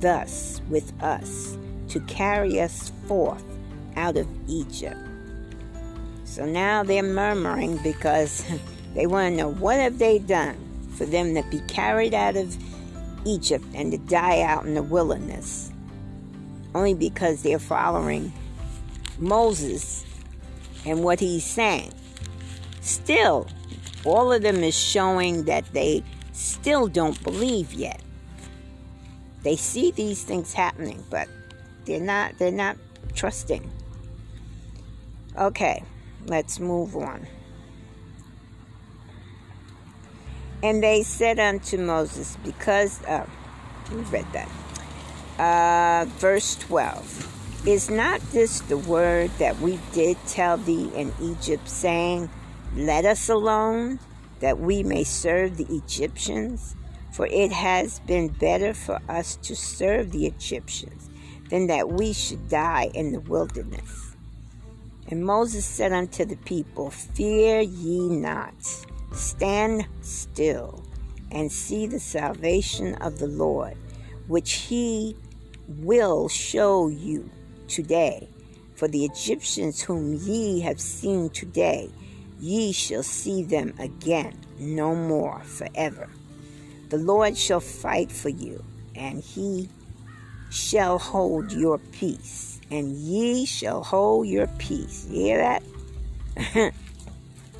thus 0.01 0.61
with 0.69 0.93
us 1.03 1.57
to 1.89 2.01
carry 2.01 2.61
us 2.61 2.93
forth 3.07 3.45
out 3.97 4.17
of 4.17 4.27
Egypt? 4.49 4.97
So 6.25 6.47
now 6.47 6.83
they're 6.83 7.03
murmuring 7.03 7.79
because 7.79 8.45
they 8.95 9.07
want 9.07 9.33
to 9.33 9.37
know 9.37 9.53
what 9.53 9.79
have 9.79 9.99
they 9.99 10.19
done 10.19 10.57
for 10.97 11.07
them 11.07 11.35
to 11.35 11.43
be 11.51 11.61
carried 11.69 12.15
out 12.15 12.37
of 12.37 12.57
Egypt 13.25 13.65
and 13.75 13.93
to 13.93 13.99
die 13.99 14.43
out 14.43 14.67
in 14.67 14.75
the 14.75 14.83
wilderness. 14.83 15.71
Only 16.75 16.95
because 16.95 17.43
they're 17.43 17.59
following 17.59 18.33
Moses 19.19 20.05
and 20.85 21.05
what 21.05 21.21
he's 21.21 21.45
saying. 21.45 21.93
Still, 22.81 23.47
all 24.05 24.33
of 24.33 24.43
them 24.43 24.63
is 24.63 24.77
showing 24.77 25.45
that 25.45 25.65
they 25.73 26.03
still 26.35 26.87
don't 26.87 27.21
believe 27.23 27.73
yet. 27.73 28.03
They 29.43 29.57
see 29.57 29.91
these 29.91 30.23
things 30.23 30.53
happening, 30.53 31.03
but 31.09 31.29
they're 31.87 32.01
not 32.01 32.39
they're 32.39 32.51
not 32.51 32.77
trusting. 33.15 33.71
Okay, 35.39 35.83
let's 36.27 36.61
move 36.61 36.95
on. 36.97 37.27
And 40.63 40.83
they 40.83 41.03
said 41.03 41.39
unto 41.39 41.77
Moses, 41.77 42.39
because 42.43 42.99
we 43.91 43.99
read 44.05 44.25
that. 44.33 44.49
Uh, 45.39 46.09
verse 46.17 46.57
12. 46.57 47.67
Is 47.67 47.91
not 47.91 48.21
this 48.33 48.61
the 48.61 48.79
word 48.79 49.31
that 49.39 49.59
we 49.61 49.79
did 49.93 50.17
tell 50.27 50.57
thee 50.57 50.91
in 50.95 51.13
Egypt, 51.21 51.69
saying, 51.69 52.31
Let 52.75 53.05
us 53.05 53.29
alone, 53.29 53.99
that 54.45 54.61
we 54.61 54.83
may 54.83 55.03
serve 55.03 55.57
the 55.57 55.75
Egyptians? 55.75 56.77
For 57.15 57.27
it 57.29 57.51
has 57.51 58.01
been 58.01 58.29
better 58.29 58.75
for 58.75 59.01
us 59.09 59.37
to 59.37 59.57
serve 59.57 60.13
the 60.13 60.27
Egyptians 60.27 61.09
than 61.49 61.67
that 61.69 61.89
we 61.89 62.13
should 62.13 62.47
die 62.51 62.91
in 62.93 63.13
the 63.13 63.21
wilderness. 63.21 64.15
And 65.09 65.25
Moses 65.25 65.65
said 65.65 65.93
unto 65.95 66.27
the 66.27 66.37
people, 66.37 66.91
Fear 66.91 67.61
ye 67.61 68.11
not, 68.11 68.53
stand 69.13 69.87
still, 70.03 70.85
and 71.33 71.51
see 71.51 71.87
the 71.87 71.99
salvation 71.99 72.97
of 72.97 73.19
the 73.19 73.29
Lord, 73.29 73.79
which 74.27 74.53
he 74.53 75.17
will 75.69 76.29
show 76.29 76.89
you 76.89 77.31
today. 77.67 78.29
For 78.75 78.89
the 78.89 79.07
Egyptians 79.07 79.81
whom 79.81 80.17
ye 80.17 80.61
have 80.61 80.83
seen 80.83 81.31
today, 81.31 81.91
ye 82.45 82.73
shall 82.73 83.03
see 83.03 83.43
them 83.43 83.73
again 83.79 84.39
no 84.59 84.95
more 84.95 85.41
forever. 85.41 86.11
The 86.91 86.99
Lord 86.99 87.39
shall 87.39 87.61
fight 87.61 88.13
for 88.13 88.29
you, 88.29 88.63
and 88.95 89.23
he 89.23 89.71
shall 90.51 90.99
hold 90.99 91.53
your 91.53 91.79
peace, 91.79 92.61
and 92.71 92.93
ye 92.93 93.47
shall 93.47 93.83
hold 93.83 94.27
your 94.27 94.47
peace. 94.59 95.07
You 95.09 95.23
hear 95.23 95.39
that? 96.37 96.75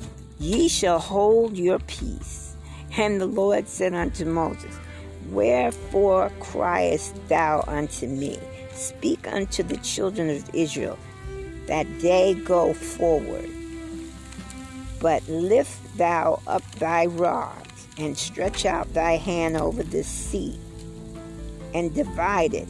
ye 0.39 0.67
shall 0.67 0.99
hold 0.99 1.57
your 1.57 1.79
peace. 1.79 2.55
And 2.95 3.19
the 3.19 3.25
Lord 3.25 3.67
said 3.67 3.95
unto 3.95 4.23
Moses, 4.23 4.77
Wherefore 5.31 6.31
criest 6.39 7.15
thou 7.27 7.63
unto 7.67 8.05
me? 8.05 8.37
Speak 8.71 9.27
unto 9.33 9.63
the 9.63 9.77
children 9.77 10.29
of 10.29 10.47
Israel 10.53 10.99
that 11.65 11.87
they 12.01 12.35
go 12.35 12.75
forward 12.75 13.49
but 15.05 15.21
lift 15.29 15.99
thou 15.99 16.41
up 16.47 16.63
thy 16.79 17.05
rod, 17.05 17.67
and 17.99 18.17
stretch 18.17 18.65
out 18.65 18.91
thy 18.95 19.17
hand 19.17 19.55
over 19.55 19.83
the 19.83 20.03
sea, 20.03 20.59
and 21.75 21.93
divide 21.93 22.55
it. 22.55 22.67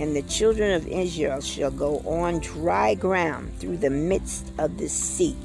And 0.00 0.16
the 0.16 0.22
children 0.22 0.72
of 0.72 0.88
Israel 0.88 1.40
shall 1.40 1.70
go 1.70 2.00
on 2.00 2.40
dry 2.40 2.94
ground 2.96 3.56
through 3.60 3.76
the 3.76 3.88
midst 3.88 4.50
of 4.58 4.78
the 4.78 4.88
sea. 4.88 5.36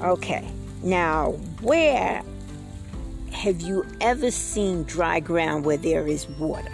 Okay, 0.00 0.48
now 0.84 1.32
where 1.60 2.22
have 3.32 3.60
you 3.60 3.84
ever 4.00 4.30
seen 4.30 4.84
dry 4.84 5.18
ground 5.18 5.64
where 5.64 5.76
there 5.76 6.06
is 6.06 6.28
water? 6.38 6.70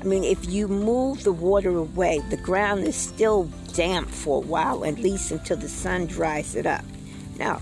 I 0.00 0.04
mean, 0.04 0.24
if 0.24 0.48
you 0.48 0.66
move 0.66 1.24
the 1.24 1.32
water 1.32 1.76
away, 1.76 2.22
the 2.30 2.38
ground 2.38 2.84
is 2.84 2.96
still 2.96 3.50
damp 3.74 4.08
for 4.08 4.38
a 4.38 4.46
while, 4.46 4.86
at 4.86 4.96
least 4.98 5.30
until 5.30 5.58
the 5.58 5.68
sun 5.68 6.06
dries 6.06 6.56
it 6.56 6.64
up. 6.64 6.86
Now, 7.38 7.60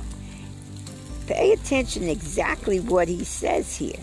pay 1.26 1.52
attention 1.52 2.08
exactly 2.08 2.80
what 2.80 3.08
he 3.08 3.24
says 3.24 3.76
here. 3.76 4.00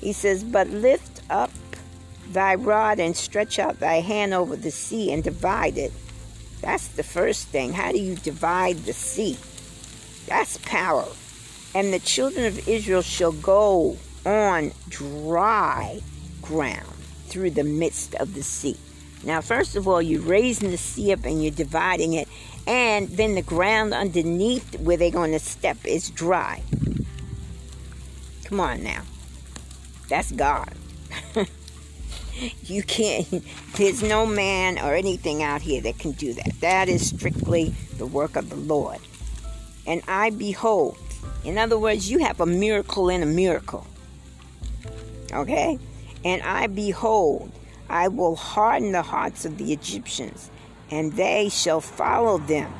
He 0.00 0.12
says, 0.12 0.44
But 0.44 0.68
lift 0.68 1.22
up 1.30 1.50
thy 2.28 2.54
rod 2.56 3.00
and 3.00 3.16
stretch 3.16 3.58
out 3.58 3.80
thy 3.80 4.00
hand 4.00 4.34
over 4.34 4.56
the 4.56 4.70
sea 4.70 5.12
and 5.12 5.22
divide 5.22 5.78
it. 5.78 5.92
That's 6.60 6.88
the 6.88 7.02
first 7.02 7.48
thing. 7.48 7.72
How 7.72 7.92
do 7.92 7.98
you 7.98 8.16
divide 8.16 8.78
the 8.78 8.92
sea? 8.92 9.38
That's 10.26 10.58
power. 10.58 11.06
And 11.74 11.92
the 11.92 11.98
children 11.98 12.46
of 12.46 12.68
Israel 12.68 13.02
shall 13.02 13.32
go 13.32 13.96
on 14.24 14.72
dry 14.88 16.00
ground 16.40 16.93
through 17.34 17.50
the 17.50 17.64
midst 17.64 18.14
of 18.14 18.32
the 18.34 18.44
sea. 18.44 18.76
Now, 19.24 19.40
first 19.40 19.74
of 19.74 19.88
all, 19.88 20.00
you're 20.00 20.20
raising 20.20 20.70
the 20.70 20.76
sea 20.76 21.12
up 21.12 21.24
and 21.24 21.42
you're 21.42 21.50
dividing 21.50 22.12
it, 22.12 22.28
and 22.64 23.08
then 23.08 23.34
the 23.34 23.42
ground 23.42 23.92
underneath 23.92 24.78
where 24.78 24.96
they're 24.96 25.10
going 25.10 25.32
to 25.32 25.40
step 25.40 25.76
is 25.84 26.10
dry. 26.10 26.62
Come 28.44 28.60
on 28.60 28.84
now. 28.84 29.02
That's 30.08 30.30
God. 30.30 30.72
you 32.62 32.84
can't, 32.84 33.26
there's 33.74 34.04
no 34.04 34.26
man 34.26 34.78
or 34.78 34.94
anything 34.94 35.42
out 35.42 35.60
here 35.60 35.80
that 35.80 35.98
can 35.98 36.12
do 36.12 36.34
that. 36.34 36.52
That 36.60 36.88
is 36.88 37.08
strictly 37.08 37.74
the 37.98 38.06
work 38.06 38.36
of 38.36 38.48
the 38.48 38.56
Lord. 38.56 39.00
And 39.88 40.02
I 40.06 40.30
behold, 40.30 40.98
in 41.42 41.58
other 41.58 41.78
words, 41.80 42.08
you 42.08 42.20
have 42.20 42.40
a 42.40 42.46
miracle 42.46 43.08
in 43.08 43.24
a 43.24 43.26
miracle. 43.26 43.88
Okay? 45.32 45.80
And 46.24 46.42
I 46.42 46.66
behold, 46.66 47.52
I 47.88 48.08
will 48.08 48.36
harden 48.36 48.92
the 48.92 49.02
hearts 49.02 49.44
of 49.44 49.58
the 49.58 49.72
Egyptians, 49.72 50.50
and 50.90 51.12
they 51.12 51.48
shall 51.50 51.80
follow 51.80 52.38
them. 52.38 52.72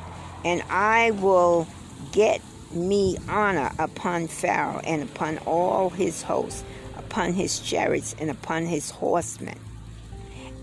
And 0.43 0.63
I 0.69 1.11
will 1.11 1.67
get 2.11 2.41
me 2.71 3.17
honor 3.29 3.71
upon 3.79 4.27
Pharaoh 4.27 4.81
and 4.83 5.03
upon 5.03 5.37
all 5.39 5.89
his 5.89 6.23
hosts, 6.23 6.63
upon 6.97 7.33
his 7.33 7.59
chariots 7.59 8.15
and 8.19 8.29
upon 8.29 8.65
his 8.65 8.89
horsemen. 8.89 9.57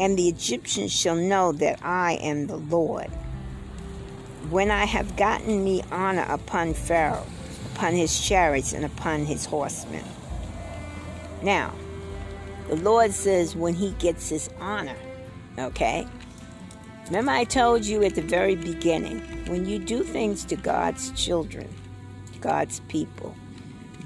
And 0.00 0.18
the 0.18 0.28
Egyptians 0.28 0.92
shall 0.92 1.16
know 1.16 1.52
that 1.52 1.78
I 1.82 2.14
am 2.14 2.46
the 2.46 2.56
Lord. 2.56 3.10
When 4.50 4.70
I 4.70 4.84
have 4.84 5.16
gotten 5.16 5.62
me 5.62 5.82
honor 5.92 6.26
upon 6.28 6.74
Pharaoh, 6.74 7.26
upon 7.74 7.94
his 7.94 8.20
chariots, 8.20 8.72
and 8.72 8.84
upon 8.84 9.24
his 9.24 9.46
horsemen. 9.46 10.04
Now, 11.42 11.72
the 12.72 12.82
Lord 12.82 13.12
says 13.12 13.54
when 13.54 13.74
he 13.74 13.90
gets 13.98 14.30
his 14.30 14.48
honor. 14.58 14.96
Okay? 15.58 16.06
Remember, 17.04 17.30
I 17.30 17.44
told 17.44 17.84
you 17.84 18.02
at 18.02 18.14
the 18.14 18.22
very 18.22 18.56
beginning 18.56 19.20
when 19.46 19.66
you 19.66 19.78
do 19.78 20.02
things 20.02 20.42
to 20.46 20.56
God's 20.56 21.10
children, 21.10 21.68
God's 22.40 22.80
people, 22.88 23.36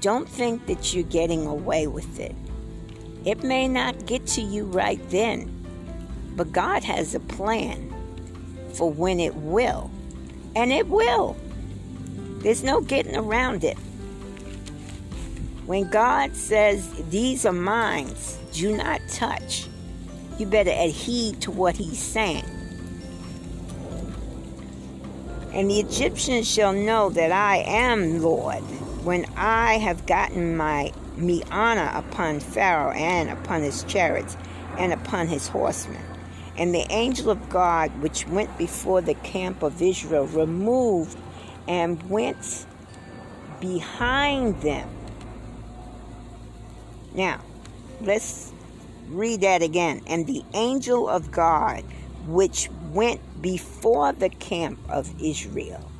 don't 0.01 0.27
think 0.27 0.65
that 0.65 0.93
you're 0.93 1.05
getting 1.05 1.45
away 1.45 1.87
with 1.87 2.19
it. 2.19 2.35
It 3.23 3.41
may 3.41 3.69
not 3.69 4.05
get 4.05 4.27
to 4.27 4.41
you 4.41 4.65
right 4.65 4.99
then, 5.11 5.49
but 6.35 6.51
God 6.51 6.83
has 6.83 7.15
a 7.15 7.21
plan 7.21 7.89
for 8.73 8.91
when 8.91 9.21
it 9.21 9.35
will. 9.35 9.89
And 10.57 10.73
it 10.73 10.89
will. 10.89 11.37
There's 12.39 12.65
no 12.65 12.81
getting 12.81 13.15
around 13.15 13.63
it. 13.63 13.77
When 15.67 15.89
God 15.89 16.35
says, 16.35 16.89
These 17.09 17.45
are 17.45 17.51
mine, 17.51 18.15
do 18.53 18.75
not 18.75 19.01
touch, 19.09 19.67
you 20.39 20.45
better 20.45 20.71
adhere 20.71 21.33
to 21.41 21.51
what 21.51 21.75
He's 21.75 21.99
saying. 21.99 22.45
And 25.53 25.69
the 25.69 25.79
Egyptians 25.79 26.49
shall 26.49 26.71
know 26.71 27.09
that 27.09 27.31
I 27.31 27.57
am 27.57 28.21
Lord 28.21 28.61
when 29.03 29.25
I 29.35 29.77
have 29.77 30.05
gotten 30.05 30.55
my 30.55 30.93
me 31.17 31.43
honor 31.51 31.91
upon 31.93 32.39
Pharaoh 32.39 32.91
and 32.91 33.29
upon 33.29 33.61
his 33.61 33.83
chariots 33.83 34.37
and 34.77 34.93
upon 34.93 35.27
his 35.27 35.47
horsemen. 35.47 36.01
And 36.57 36.73
the 36.73 36.85
angel 36.91 37.29
of 37.29 37.49
God, 37.49 37.91
which 38.01 38.27
went 38.27 38.57
before 38.57 39.01
the 39.01 39.15
camp 39.15 39.63
of 39.63 39.81
Israel, 39.81 40.27
removed 40.27 41.17
and 41.67 42.01
went 42.09 42.65
behind 43.59 44.61
them. 44.61 44.89
Now, 47.17 47.41
let's 47.99 48.53
read 49.09 49.41
that 49.41 49.63
again. 49.63 50.01
And 50.05 50.27
the 50.27 50.43
angel 50.53 51.09
of 51.09 51.31
God, 51.31 51.83
which 52.27 52.69
went 52.93 53.41
before 53.41 54.13
the 54.13 54.29
camp 54.29 54.79
of 54.87 55.11
Israel, 55.19 55.91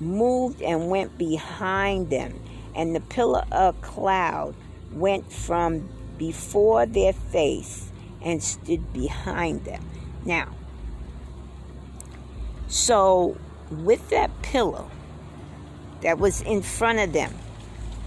moved 0.00 0.60
and 0.60 0.90
went 0.90 1.16
behind 1.16 2.10
them, 2.10 2.40
and 2.74 2.96
the 2.96 3.00
pillar 3.00 3.44
of 3.52 3.80
cloud 3.80 4.56
went 4.92 5.32
from 5.32 5.88
before 6.18 6.84
their 6.84 7.12
face 7.12 7.92
and 8.20 8.42
stood 8.42 8.92
behind 8.92 9.64
them. 9.64 9.88
Now, 10.24 10.48
so 12.66 13.36
with 13.70 14.10
that 14.10 14.42
pillar 14.42 14.84
that 16.00 16.18
was 16.18 16.42
in 16.42 16.62
front 16.62 16.98
of 16.98 17.12
them, 17.12 17.34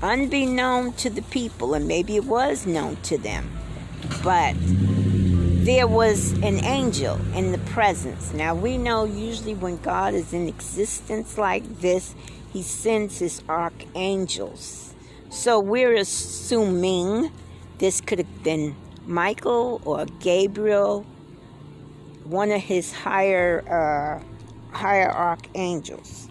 unbeknown 0.03 0.91
to 0.93 1.09
the 1.09 1.21
people, 1.23 1.73
and 1.73 1.87
maybe 1.87 2.17
it 2.17 2.25
was 2.25 2.67
known 2.67 2.97
to 2.97 3.17
them, 3.17 3.49
but 4.21 4.53
there 5.63 5.87
was 5.87 6.33
an 6.43 6.63
angel 6.65 7.17
in 7.33 7.53
the 7.53 7.57
presence. 7.59 8.33
Now 8.33 8.53
we 8.53 8.77
know 8.77 9.05
usually 9.05 9.53
when 9.53 9.77
God 9.77 10.13
is 10.13 10.33
in 10.33 10.49
existence 10.49 11.37
like 11.37 11.79
this, 11.79 12.15
he 12.51 12.61
sends 12.61 13.19
his 13.19 13.41
archangels. 13.47 14.93
So 15.29 15.59
we're 15.59 15.95
assuming 15.95 17.31
this 17.77 18.01
could 18.01 18.19
have 18.19 18.43
been 18.43 18.75
Michael 19.07 19.81
or 19.85 20.05
Gabriel, 20.19 21.03
one 22.25 22.51
of 22.51 22.61
his 22.61 22.91
higher 22.91 23.63
uh, 23.67 24.77
higher 24.77 25.09
archangels. 25.09 26.27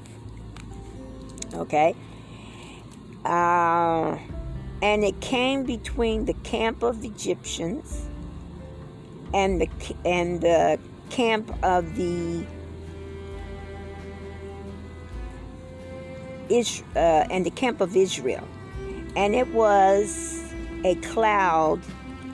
Okay. 1.54 1.96
Uh, 3.24 4.18
and 4.82 5.04
it 5.04 5.20
came 5.20 5.64
between 5.64 6.24
the 6.24 6.35
camp 6.42 6.82
of 6.82 7.04
Egyptians 7.04 8.08
and 9.32 9.61
the 9.61 9.68
and 10.04 10.40
the 10.40 10.78
camp 11.11 11.52
of 11.62 11.94
the 11.96 12.44
uh, 16.50 16.98
and 16.98 17.46
the 17.46 17.50
camp 17.50 17.80
of 17.80 17.96
Israel, 17.96 18.46
and 19.16 19.35
it 19.35 19.48
was 19.54 20.42
a 20.85 20.96
cloud 20.96 21.80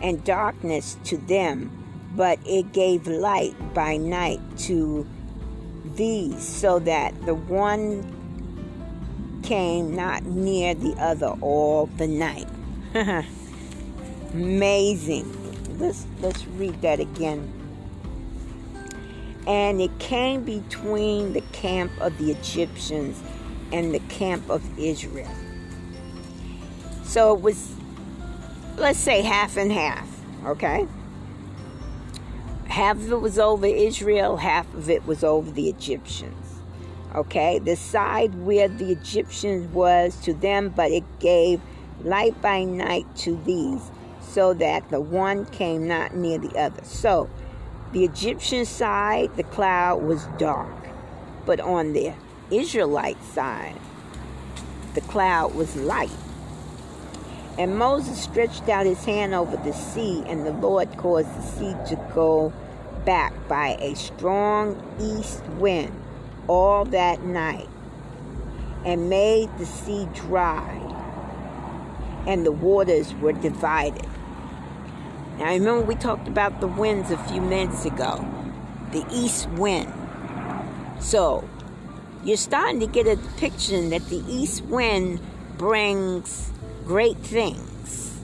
and 0.00 0.24
darkness 0.24 0.96
to 1.04 1.18
them, 1.18 1.70
but 2.16 2.38
it 2.46 2.72
gave 2.72 3.06
light 3.06 3.54
by 3.74 3.96
night 3.96 4.40
to 4.58 5.06
these, 5.94 6.42
so 6.42 6.78
that 6.78 7.14
the 7.26 7.34
one 7.34 8.02
came 9.48 9.96
not 9.96 10.24
near 10.24 10.74
the 10.74 10.94
other 10.98 11.34
all 11.40 11.86
the 11.96 12.06
night. 12.06 12.48
Amazing 14.32 15.38
let's 15.78 16.06
let's 16.20 16.46
read 16.46 16.80
that 16.82 17.00
again. 17.00 17.52
And 19.46 19.80
it 19.80 19.98
came 19.98 20.44
between 20.44 21.32
the 21.32 21.40
camp 21.52 21.90
of 22.00 22.18
the 22.18 22.30
Egyptians 22.32 23.22
and 23.72 23.94
the 23.94 24.00
camp 24.00 24.48
of 24.50 24.62
Israel. 24.78 25.30
So 27.04 27.34
it 27.34 27.40
was 27.40 27.74
let's 28.76 28.98
say 28.98 29.22
half 29.22 29.56
and 29.56 29.72
half, 29.72 30.08
okay? 30.44 30.86
Half 32.66 32.98
of 32.98 33.12
it 33.12 33.20
was 33.20 33.38
over 33.38 33.66
Israel, 33.66 34.36
half 34.36 34.72
of 34.74 34.90
it 34.90 35.06
was 35.06 35.24
over 35.24 35.50
the 35.50 35.68
Egyptians. 35.68 36.47
Okay, 37.14 37.58
the 37.58 37.74
side 37.74 38.34
where 38.34 38.68
the 38.68 38.92
Egyptians 38.92 39.72
was 39.72 40.14
to 40.20 40.34
them, 40.34 40.68
but 40.68 40.90
it 40.90 41.04
gave 41.20 41.58
light 42.04 42.40
by 42.42 42.64
night 42.64 43.06
to 43.16 43.40
these 43.44 43.90
so 44.20 44.52
that 44.54 44.90
the 44.90 45.00
one 45.00 45.46
came 45.46 45.88
not 45.88 46.14
near 46.14 46.38
the 46.38 46.54
other. 46.58 46.84
So 46.84 47.30
the 47.92 48.04
Egyptian 48.04 48.66
side, 48.66 49.34
the 49.36 49.42
cloud 49.42 50.02
was 50.02 50.26
dark, 50.36 50.88
but 51.46 51.60
on 51.60 51.94
the 51.94 52.12
Israelite 52.50 53.22
side, 53.24 53.80
the 54.92 55.00
cloud 55.00 55.54
was 55.54 55.76
light. 55.76 56.10
And 57.58 57.78
Moses 57.78 58.22
stretched 58.22 58.68
out 58.68 58.84
his 58.84 59.04
hand 59.06 59.32
over 59.32 59.56
the 59.56 59.72
sea, 59.72 60.22
and 60.26 60.44
the 60.44 60.52
Lord 60.52 60.94
caused 60.98 61.34
the 61.34 61.42
sea 61.42 61.74
to 61.88 62.12
go 62.14 62.52
back 63.06 63.32
by 63.48 63.78
a 63.80 63.94
strong 63.96 64.76
east 65.00 65.42
wind 65.58 66.04
all 66.48 66.84
that 66.86 67.22
night, 67.22 67.68
and 68.84 69.08
made 69.08 69.48
the 69.58 69.66
sea 69.66 70.08
dry, 70.14 70.74
and 72.26 72.44
the 72.44 72.52
waters 72.52 73.14
were 73.14 73.32
divided. 73.32 74.06
Now, 75.38 75.50
remember 75.50 75.82
we 75.82 75.94
talked 75.94 76.26
about 76.26 76.60
the 76.60 76.66
winds 76.66 77.10
a 77.10 77.18
few 77.18 77.40
minutes 77.40 77.84
ago, 77.84 78.26
the 78.90 79.06
east 79.12 79.48
wind. 79.50 79.92
So, 80.98 81.48
you're 82.24 82.36
starting 82.36 82.80
to 82.80 82.86
get 82.86 83.06
a 83.06 83.16
picture 83.36 83.80
that 83.90 84.06
the 84.06 84.24
east 84.28 84.64
wind 84.64 85.20
brings 85.56 86.50
great 86.84 87.16
things, 87.18 88.18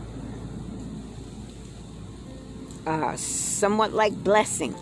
uh, 2.87 3.15
somewhat 3.17 3.93
like 3.93 4.13
blessings. 4.25 4.79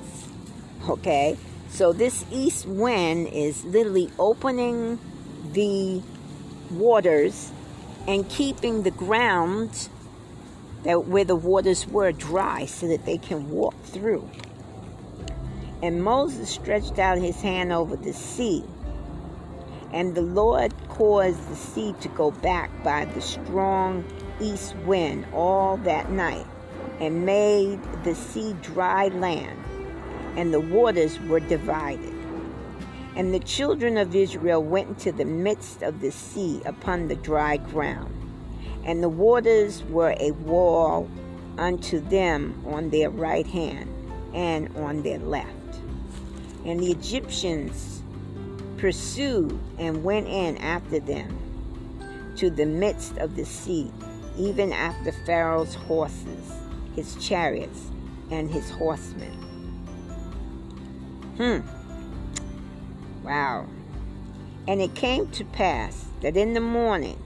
Okay? 0.89 1.37
So, 1.73 1.95
this 1.95 2.27
east 2.31 2.67
wind 2.67 3.29
is 3.29 3.65
literally 3.65 4.11
opening 4.19 4.99
the 5.53 6.03
waters 6.71 7.51
and 8.07 8.29
keeping 8.29 8.83
the 8.83 8.91
ground 8.91 9.89
that 10.83 11.07
where 11.07 11.25
the 11.25 11.35
waters 11.35 11.87
were 11.87 12.13
dry 12.13 12.67
so 12.67 12.89
that 12.89 13.07
they 13.07 13.17
can 13.17 13.49
walk 13.49 13.75
through. 13.85 14.29
And 15.83 16.05
Moses 16.05 16.51
stretched 16.51 16.99
out 16.99 17.17
his 17.17 17.41
hand 17.41 17.73
over 17.73 17.97
the 17.97 18.13
sea, 18.13 18.65
and 19.95 20.15
the 20.15 20.21
Lord 20.21 20.75
caused 20.89 21.49
the 21.49 21.57
sea 21.57 21.95
to 22.03 22.09
go 22.09 22.33
back 22.33 22.71
by 22.85 23.07
the 23.07 23.23
strong 23.23 24.05
east 24.43 24.77
wind 24.85 25.25
all 25.33 25.79
that 25.79 26.11
night, 26.11 26.47
and 27.01 27.25
made 27.25 27.81
the 28.05 28.15
sea 28.15 28.55
dry 28.61 29.09
land, 29.09 29.59
and 30.37 30.53
the 30.53 30.61
waters 30.61 31.19
were 31.21 31.41
divided. 31.41 32.15
And 33.15 33.35
the 33.35 33.41
children 33.41 33.97
of 33.99 34.15
Israel 34.15 34.63
went 34.63 34.89
into 34.89 35.13
the 35.13 35.25
midst 35.25 35.83
of 35.83 36.01
the 36.01 36.11
sea 36.11 36.63
upon 36.65 37.09
the 37.09 37.17
dry 37.17 37.59
ground 37.59 38.23
and 38.85 39.03
the 39.03 39.09
waters 39.09 39.83
were 39.85 40.15
a 40.19 40.33
wall 40.33 41.09
unto 41.59 42.01
them 42.01 42.63
on 42.67 42.91
their 42.91 43.11
right 43.11 43.47
hand 43.47 43.89
and 44.35 44.75
on 44.77 45.03
their 45.03 45.19
left. 45.19 45.51
And 46.65 46.81
the 46.81 46.91
Egyptians 46.91 48.03
pursued 48.77 49.59
and 49.79 50.03
went 50.03 50.27
in 50.27 50.57
after 50.59 50.99
them 50.99 51.39
to 52.37 52.51
the 52.51 52.67
midst 52.67 53.17
of 53.19 53.37
the 53.37 53.45
sea, 53.45 53.93
even 54.37 54.73
after 54.73 55.13
Pharaoh's 55.13 55.75
horses, 55.75 56.53
his 56.97 57.15
chariots, 57.17 57.91
and 58.31 58.51
his 58.51 58.71
horsemen. 58.71 59.52
Hmm. 61.37 61.61
Wow. 63.25 63.67
And 64.69 64.81
it 64.81 64.95
came 64.95 65.29
to 65.31 65.45
pass 65.45 66.07
that 66.21 66.37
in 66.37 66.55
the 66.55 66.61
morning 66.61 67.19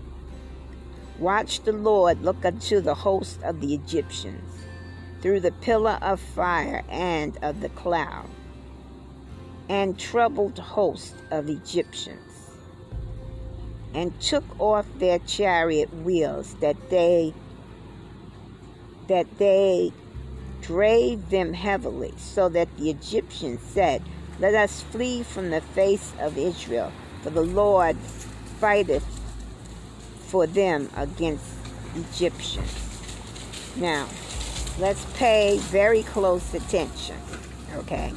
Watch 1.18 1.60
the 1.62 1.72
Lord 1.72 2.20
look 2.20 2.44
unto 2.44 2.80
the 2.80 2.94
host 2.94 3.42
of 3.42 3.62
the 3.62 3.72
Egyptians 3.72 4.66
through 5.22 5.40
the 5.40 5.52
pillar 5.52 5.98
of 6.02 6.20
fire 6.20 6.82
and 6.90 7.38
of 7.40 7.62
the 7.62 7.70
cloud, 7.70 8.28
and 9.70 9.98
troubled 9.98 10.58
host 10.58 11.14
of 11.30 11.48
Egyptians, 11.48 12.50
and 13.94 14.18
took 14.20 14.44
off 14.60 14.84
their 14.98 15.18
chariot 15.20 15.92
wheels 16.02 16.54
that 16.56 16.76
they 16.90 17.32
that 19.08 19.38
they 19.38 19.92
drave 20.66 21.30
them 21.30 21.52
heavily, 21.52 22.12
so 22.16 22.48
that 22.48 22.74
the 22.76 22.90
Egyptians 22.90 23.60
said, 23.60 24.02
Let 24.40 24.54
us 24.54 24.82
flee 24.82 25.22
from 25.22 25.50
the 25.50 25.60
face 25.60 26.12
of 26.20 26.36
Israel, 26.36 26.92
for 27.22 27.30
the 27.30 27.42
Lord 27.42 27.96
fighteth 28.58 29.04
for 30.26 30.46
them 30.46 30.90
against 30.96 31.44
Egyptians. 31.94 32.72
Now, 33.76 34.08
let's 34.78 35.04
pay 35.16 35.58
very 35.58 36.02
close 36.02 36.52
attention, 36.52 37.16
okay? 37.76 38.12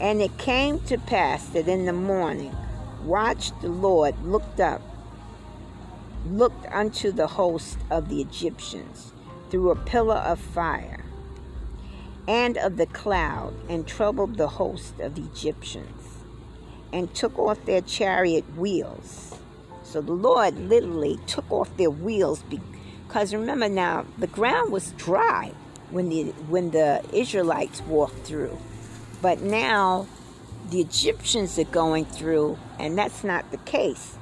And 0.00 0.20
it 0.20 0.36
came 0.38 0.80
to 0.80 0.98
pass 0.98 1.46
that 1.48 1.68
in 1.68 1.86
the 1.86 1.92
morning, 1.92 2.54
watch 3.04 3.50
the 3.60 3.68
Lord 3.68 4.14
looked 4.22 4.60
up 4.60 4.82
looked 6.26 6.66
unto 6.70 7.10
the 7.10 7.26
host 7.26 7.78
of 7.90 8.10
the 8.10 8.20
Egyptians 8.20 9.12
through 9.48 9.70
a 9.70 9.76
pillar 9.76 10.16
of 10.16 10.38
fire 10.38 11.02
and 12.30 12.56
of 12.58 12.76
the 12.76 12.86
cloud, 12.86 13.52
and 13.68 13.88
troubled 13.88 14.36
the 14.36 14.46
host 14.46 15.00
of 15.00 15.18
Egyptians, 15.18 16.18
and 16.92 17.12
took 17.12 17.36
off 17.36 17.64
their 17.64 17.80
chariot 17.80 18.44
wheels. 18.56 19.34
So 19.82 20.00
the 20.00 20.12
Lord 20.12 20.56
literally 20.56 21.18
took 21.26 21.50
off 21.50 21.76
their 21.76 21.90
wheels 21.90 22.44
because 22.48 23.34
remember 23.34 23.68
now 23.68 24.06
the 24.16 24.28
ground 24.28 24.70
was 24.70 24.92
dry 24.92 25.50
when 25.90 26.08
the 26.08 26.26
when 26.46 26.70
the 26.70 27.02
Israelites 27.12 27.82
walked 27.82 28.24
through. 28.24 28.56
But 29.20 29.40
now 29.40 30.06
the 30.70 30.80
Egyptians 30.80 31.58
are 31.58 31.64
going 31.64 32.04
through 32.04 32.56
and 32.78 32.96
that's 32.96 33.24
not 33.24 33.50
the 33.50 33.56
case. 33.56 34.16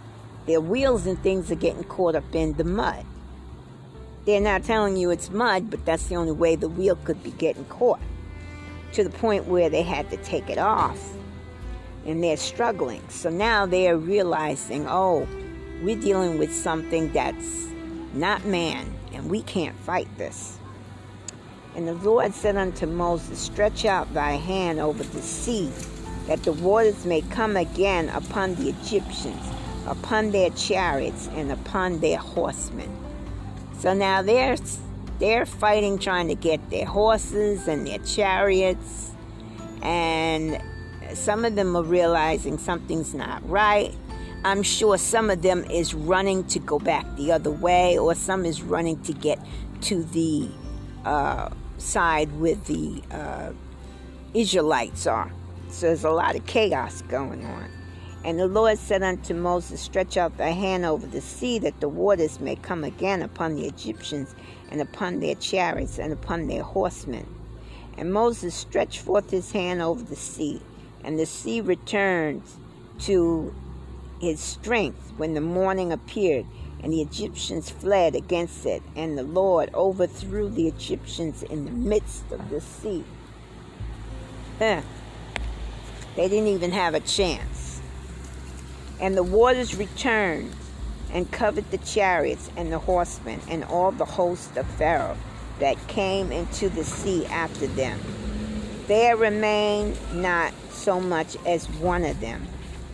Their 0.46 0.62
wheels 0.62 1.06
and 1.06 1.22
things 1.22 1.50
are 1.50 1.56
getting 1.66 1.84
caught 1.84 2.14
up 2.14 2.34
in 2.34 2.54
the 2.54 2.64
mud. 2.64 3.04
They're 4.28 4.42
not 4.42 4.62
telling 4.62 4.98
you 4.98 5.08
it's 5.08 5.30
mud, 5.30 5.70
but 5.70 5.86
that's 5.86 6.08
the 6.08 6.16
only 6.16 6.32
way 6.32 6.54
the 6.54 6.68
wheel 6.68 6.96
could 6.96 7.22
be 7.22 7.30
getting 7.30 7.64
caught. 7.64 7.98
To 8.92 9.02
the 9.02 9.08
point 9.08 9.46
where 9.46 9.70
they 9.70 9.80
had 9.80 10.10
to 10.10 10.18
take 10.18 10.50
it 10.50 10.58
off. 10.58 11.00
And 12.04 12.22
they're 12.22 12.36
struggling. 12.36 13.02
So 13.08 13.30
now 13.30 13.64
they're 13.64 13.96
realizing, 13.96 14.86
oh, 14.86 15.26
we're 15.82 15.96
dealing 15.96 16.36
with 16.36 16.54
something 16.54 17.10
that's 17.14 17.68
not 18.12 18.44
man, 18.44 18.92
and 19.14 19.30
we 19.30 19.40
can't 19.40 19.74
fight 19.78 20.08
this. 20.18 20.58
And 21.74 21.88
the 21.88 21.94
Lord 21.94 22.34
said 22.34 22.58
unto 22.58 22.84
Moses, 22.84 23.38
Stretch 23.38 23.86
out 23.86 24.12
thy 24.12 24.32
hand 24.32 24.78
over 24.78 25.04
the 25.04 25.22
sea, 25.22 25.72
that 26.26 26.42
the 26.42 26.52
waters 26.52 27.06
may 27.06 27.22
come 27.22 27.56
again 27.56 28.10
upon 28.10 28.56
the 28.56 28.68
Egyptians, 28.68 29.42
upon 29.86 30.32
their 30.32 30.50
chariots, 30.50 31.30
and 31.32 31.50
upon 31.50 32.00
their 32.00 32.18
horsemen. 32.18 32.94
So 33.78 33.94
now 33.94 34.22
they're 34.22 34.56
they're 35.18 35.46
fighting, 35.46 35.98
trying 35.98 36.28
to 36.28 36.34
get 36.34 36.70
their 36.70 36.86
horses 36.86 37.68
and 37.68 37.86
their 37.86 37.98
chariots, 37.98 39.12
and 39.82 40.60
some 41.14 41.44
of 41.44 41.54
them 41.56 41.76
are 41.76 41.82
realizing 41.82 42.58
something's 42.58 43.14
not 43.14 43.48
right. 43.48 43.94
I'm 44.44 44.62
sure 44.62 44.96
some 44.98 45.30
of 45.30 45.42
them 45.42 45.64
is 45.64 45.94
running 45.94 46.44
to 46.44 46.58
go 46.60 46.78
back 46.78 47.04
the 47.16 47.32
other 47.32 47.50
way, 47.50 47.98
or 47.98 48.14
some 48.14 48.44
is 48.44 48.62
running 48.62 49.00
to 49.02 49.12
get 49.12 49.38
to 49.82 50.04
the 50.04 50.48
uh, 51.04 51.50
side 51.78 52.32
with 52.38 52.64
the 52.66 53.02
uh, 53.10 53.52
Israelites 54.34 55.06
are. 55.06 55.32
So 55.70 55.86
there's 55.86 56.04
a 56.04 56.10
lot 56.10 56.36
of 56.36 56.46
chaos 56.46 57.02
going 57.02 57.44
on. 57.44 57.77
And 58.24 58.38
the 58.38 58.48
Lord 58.48 58.78
said 58.78 59.02
unto 59.02 59.32
Moses, 59.32 59.80
Stretch 59.80 60.16
out 60.16 60.36
thy 60.36 60.50
hand 60.50 60.84
over 60.84 61.06
the 61.06 61.20
sea, 61.20 61.58
that 61.60 61.80
the 61.80 61.88
waters 61.88 62.40
may 62.40 62.56
come 62.56 62.84
again 62.84 63.22
upon 63.22 63.54
the 63.54 63.66
Egyptians, 63.66 64.34
and 64.70 64.80
upon 64.80 65.20
their 65.20 65.36
chariots, 65.36 65.98
and 65.98 66.12
upon 66.12 66.46
their 66.46 66.62
horsemen. 66.62 67.26
And 67.96 68.12
Moses 68.12 68.54
stretched 68.54 69.00
forth 69.00 69.30
his 69.30 69.52
hand 69.52 69.80
over 69.80 70.02
the 70.02 70.16
sea, 70.16 70.60
and 71.04 71.18
the 71.18 71.26
sea 71.26 71.60
returned 71.60 72.42
to 73.00 73.54
his 74.20 74.40
strength 74.40 75.12
when 75.16 75.34
the 75.34 75.40
morning 75.40 75.92
appeared, 75.92 76.44
and 76.82 76.92
the 76.92 77.00
Egyptians 77.00 77.70
fled 77.70 78.14
against 78.14 78.66
it, 78.66 78.82
and 78.96 79.16
the 79.16 79.22
Lord 79.22 79.70
overthrew 79.74 80.48
the 80.48 80.68
Egyptians 80.68 81.42
in 81.44 81.64
the 81.64 81.70
midst 81.70 82.30
of 82.32 82.50
the 82.50 82.60
sea. 82.60 83.04
Huh. 84.58 84.82
They 86.16 86.28
didn't 86.28 86.48
even 86.48 86.72
have 86.72 86.94
a 86.94 87.00
chance. 87.00 87.67
And 89.00 89.16
the 89.16 89.22
waters 89.22 89.76
returned 89.76 90.52
and 91.12 91.30
covered 91.30 91.70
the 91.70 91.78
chariots 91.78 92.50
and 92.56 92.72
the 92.72 92.78
horsemen 92.78 93.40
and 93.48 93.64
all 93.64 93.92
the 93.92 94.04
host 94.04 94.56
of 94.56 94.66
Pharaoh 94.66 95.16
that 95.60 95.88
came 95.88 96.32
into 96.32 96.68
the 96.68 96.84
sea 96.84 97.26
after 97.26 97.66
them. 97.66 97.98
There 98.86 99.16
remained 99.16 99.96
not 100.14 100.52
so 100.70 101.00
much 101.00 101.36
as 101.46 101.68
one 101.70 102.04
of 102.04 102.20
them 102.20 102.46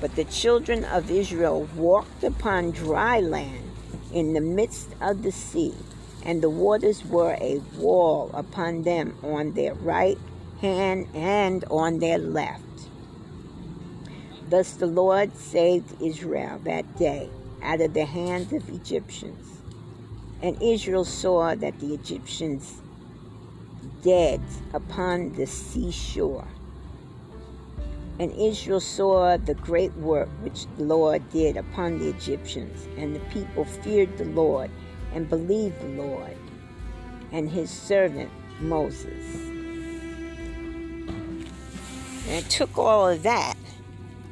but 0.05 0.17
the 0.17 0.25
children 0.25 0.85
of 0.85 1.11
Israel 1.11 1.67
walked 1.77 2.25
upon 2.25 2.73
dry 2.73 3.21
land 3.21 3.71
in 4.13 4.35
the 4.35 4.41
midst 4.43 4.89
of 5.01 5.23
the 5.23 5.33
sea, 5.33 5.75
and 6.23 6.43
the 6.43 6.51
waters 6.51 7.03
were 7.07 7.39
a 7.41 7.59
wall 7.79 8.31
upon 8.35 8.83
them 8.83 9.17
on 9.23 9.53
their 9.53 9.73
right 9.73 10.19
hand 10.61 11.09
and 11.15 11.65
on 11.71 12.01
their 12.01 12.19
left. 12.19 12.74
Thus 14.49 14.73
the 14.73 14.87
Lord 14.87 15.35
saved 15.37 16.03
Israel 16.03 16.61
that 16.65 16.97
day 16.97 17.31
out 17.63 17.81
of 17.81 17.95
the 17.95 18.05
hands 18.05 18.53
of 18.53 18.69
Egyptians. 18.69 19.61
And 20.43 20.61
Israel 20.63 21.05
saw 21.05 21.55
that 21.55 21.81
the 21.81 21.95
Egyptians 21.95 22.83
dead 24.03 24.41
upon 24.75 25.33
the 25.35 25.47
seashore. 25.47 26.47
And 28.19 28.31
Israel 28.33 28.81
saw 28.81 29.37
the 29.39 29.55
great 29.55 29.95
work 29.97 30.29
which 30.43 30.67
the 30.77 30.85
Lord 30.85 31.29
did 31.31 31.57
upon 31.57 31.99
the 31.99 32.11
Egyptians, 32.11 32.87
and 32.97 33.17
the 33.17 33.21
people 33.31 33.65
feared 33.65 34.17
the 34.19 34.27
Lord 34.27 34.71
and 35.15 35.29
believed 35.29 35.81
the 35.81 36.03
Lord 36.03 36.37
and 37.33 37.51
his 37.51 37.71
servant 37.71 38.31
Moses. 38.61 39.25
And 42.27 42.45
it 42.45 42.49
took 42.49 42.79
all 42.79 43.09
of 43.09 43.23
that 43.25 43.57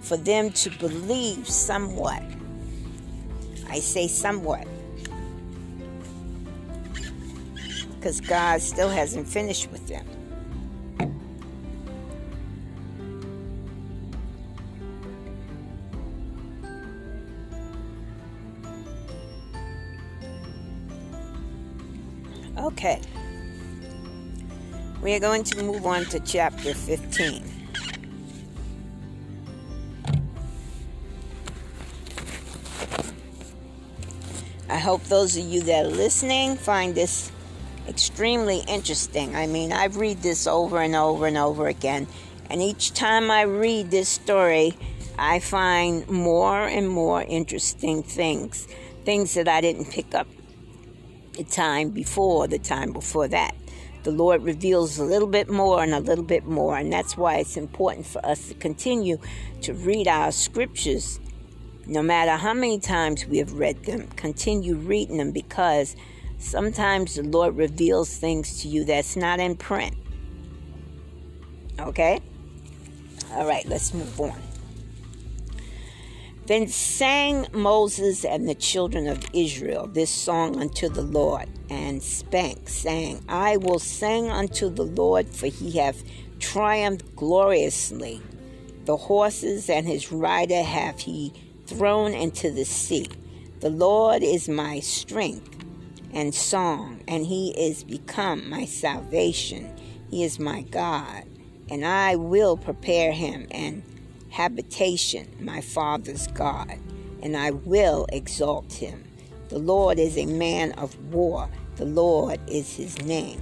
for 0.02 0.16
them 0.16 0.50
to 0.50 0.70
believe 0.78 1.48
somewhat. 1.48 2.22
I 3.70 3.78
say 3.78 4.08
somewhat. 4.08 4.66
Because 7.94 8.20
God 8.20 8.60
still 8.60 8.90
hasn't 8.90 9.28
finished 9.28 9.70
with 9.70 9.86
them. 9.86 10.04
Okay. 22.58 23.00
We 25.00 25.14
are 25.14 25.20
going 25.20 25.44
to 25.44 25.62
move 25.62 25.86
on 25.86 26.04
to 26.06 26.20
chapter 26.20 26.74
15. 26.74 27.62
I 34.72 34.78
hope 34.78 35.04
those 35.04 35.37
of 35.37 35.44
you 35.44 35.61
that 35.64 35.85
are 35.85 35.88
listening 35.90 36.56
find 36.56 36.94
this 36.94 37.30
extremely 37.87 38.61
interesting. 38.66 39.37
I 39.37 39.46
mean, 39.46 39.70
I've 39.70 39.98
read 39.98 40.22
this 40.22 40.46
over 40.46 40.80
and 40.80 40.96
over 40.96 41.26
and 41.26 41.37
over 41.37 41.66
again, 41.66 42.06
and 42.48 42.62
each 42.62 42.94
time 42.94 43.30
I 43.30 43.42
read 43.42 43.90
this 43.90 44.08
story, 44.08 44.72
I 45.18 45.40
find 45.40 46.08
more 46.08 46.66
and 46.66 46.88
more 46.88 47.20
interesting 47.20 48.02
things, 48.02 48.66
things 49.04 49.35
that 49.35 49.46
I 49.46 49.61
didn't 49.61 49.90
pick 49.90 50.14
up 50.14 50.26
the 51.35 51.44
time 51.44 51.90
before, 51.90 52.48
the 52.48 52.58
time 52.58 52.94
before 52.94 53.28
that. 53.28 53.54
The 54.04 54.11
Lord 54.11 54.42
reveals 54.42 54.98
a 54.98 55.04
little 55.04 55.28
bit 55.28 55.50
more 55.50 55.82
and 55.82 55.92
a 55.92 56.00
little 56.00 56.24
bit 56.24 56.46
more, 56.46 56.78
and 56.78 56.90
that's 56.90 57.14
why 57.14 57.37
it's 57.37 57.58
important 57.58 58.06
for 58.06 58.24
us 58.24 58.48
to 58.48 58.54
continue 58.54 59.18
to 59.61 59.74
read 59.74 60.08
our 60.08 60.32
scriptures. 60.32 61.20
No 61.86 62.02
matter 62.02 62.32
how 62.32 62.54
many 62.54 62.78
times 62.78 63.26
we 63.26 63.38
have 63.38 63.54
read 63.54 63.84
them, 63.84 64.06
continue 64.16 64.76
reading 64.76 65.16
them 65.16 65.32
because 65.32 65.96
sometimes 66.38 67.16
the 67.16 67.24
Lord 67.24 67.56
reveals 67.56 68.16
things 68.16 68.62
to 68.62 68.68
you 68.68 68.84
that's 68.84 69.16
not 69.16 69.40
in 69.40 69.56
print. 69.56 69.96
Okay? 71.80 72.20
All 73.32 73.46
right, 73.46 73.66
let's 73.66 73.92
move 73.92 74.20
on. 74.20 74.40
Then 76.46 76.68
sang 76.68 77.46
Moses 77.52 78.24
and 78.24 78.48
the 78.48 78.54
children 78.54 79.06
of 79.06 79.24
Israel 79.32 79.86
this 79.86 80.10
song 80.10 80.60
unto 80.60 80.88
the 80.88 81.02
Lord, 81.02 81.48
and 81.70 82.02
spake, 82.02 82.68
saying, 82.68 83.24
I 83.28 83.56
will 83.56 83.78
sing 83.78 84.28
unto 84.28 84.68
the 84.68 84.84
Lord, 84.84 85.28
for 85.28 85.46
he 85.46 85.78
hath 85.78 86.02
triumphed 86.40 87.16
gloriously. 87.16 88.20
The 88.84 88.96
horses 88.96 89.70
and 89.70 89.86
his 89.86 90.10
rider 90.10 90.62
hath 90.62 91.00
he 91.00 91.32
thrown 91.76 92.12
into 92.12 92.50
the 92.50 92.64
sea. 92.64 93.08
The 93.61 93.70
Lord 93.70 94.22
is 94.22 94.48
my 94.48 94.80
strength 94.80 95.64
and 96.12 96.35
song, 96.35 97.02
and 97.08 97.24
he 97.24 97.50
is 97.50 97.85
become 97.85 98.48
my 98.48 98.64
salvation. 98.64 99.74
He 100.11 100.24
is 100.24 100.38
my 100.38 100.62
God, 100.62 101.24
and 101.70 101.85
I 101.85 102.16
will 102.16 102.56
prepare 102.56 103.12
him 103.12 103.46
and 103.50 103.82
habitation, 104.30 105.28
my 105.40 105.61
Father's 105.61 106.26
God, 106.28 106.78
and 107.22 107.37
I 107.37 107.50
will 107.50 108.06
exalt 108.12 108.72
him. 108.72 109.04
The 109.48 109.58
Lord 109.58 109.98
is 109.98 110.16
a 110.18 110.26
man 110.26 110.72
of 110.72 110.98
war, 111.12 111.48
the 111.76 111.85
Lord 111.85 112.40
is 112.48 112.74
his 112.76 113.00
name. 113.02 113.40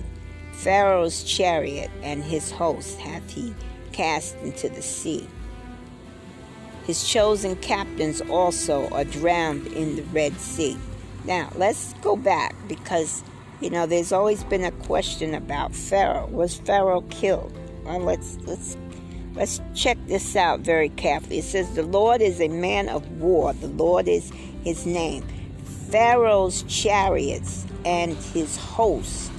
Pharaoh's 0.53 1.25
chariot 1.25 1.90
and 2.03 2.23
his 2.23 2.51
host 2.51 2.99
hath 2.99 3.29
he 3.31 3.55
cast 3.93 4.37
into 4.38 4.69
the 4.69 4.83
sea. 4.83 5.27
His 6.90 7.09
chosen 7.09 7.55
captains 7.55 8.20
also 8.22 8.88
are 8.88 9.05
drowned 9.05 9.68
in 9.68 9.94
the 9.94 10.03
Red 10.03 10.40
Sea. 10.40 10.76
Now, 11.24 11.53
let's 11.55 11.92
go 12.03 12.16
back 12.16 12.57
because, 12.66 13.22
you 13.61 13.70
know, 13.70 13.87
there's 13.87 14.11
always 14.11 14.42
been 14.42 14.64
a 14.64 14.72
question 14.72 15.33
about 15.33 15.72
Pharaoh. 15.72 16.26
Was 16.26 16.57
Pharaoh 16.57 17.03
killed? 17.03 17.57
Well, 17.85 18.00
let's, 18.00 18.38
let's, 18.38 18.76
let's 19.37 19.61
check 19.72 19.98
this 20.09 20.35
out 20.35 20.62
very 20.62 20.88
carefully. 20.88 21.38
It 21.38 21.44
says, 21.44 21.72
The 21.76 21.85
Lord 21.85 22.20
is 22.20 22.40
a 22.40 22.48
man 22.48 22.88
of 22.88 23.09
war, 23.20 23.53
the 23.53 23.68
Lord 23.68 24.09
is 24.09 24.33
his 24.64 24.85
name. 24.85 25.24
Pharaoh's 25.90 26.64
chariots 26.64 27.66
and 27.85 28.16
his 28.16 28.57
host 28.57 29.31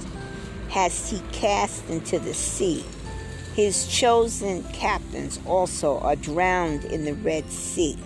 has 0.70 1.10
he 1.10 1.20
cast 1.32 1.86
into 1.90 2.18
the 2.18 2.32
sea. 2.32 2.82
His 3.54 3.86
chosen 3.86 4.62
captains 4.72 5.38
also 5.46 5.98
are 5.98 6.16
drowned 6.16 6.86
in 6.86 7.04
the 7.04 7.12
Red 7.12 7.50
Sea. 7.50 7.98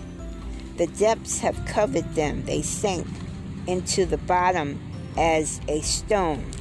The 0.75 0.87
depths 0.87 1.39
have 1.39 1.65
covered 1.65 2.15
them, 2.15 2.43
they 2.43 2.61
sank 2.61 3.07
into 3.65 4.05
the 4.05 4.17
bottom 4.17 4.79
as 5.17 5.61
a 5.69 5.79
stone. 5.81 6.51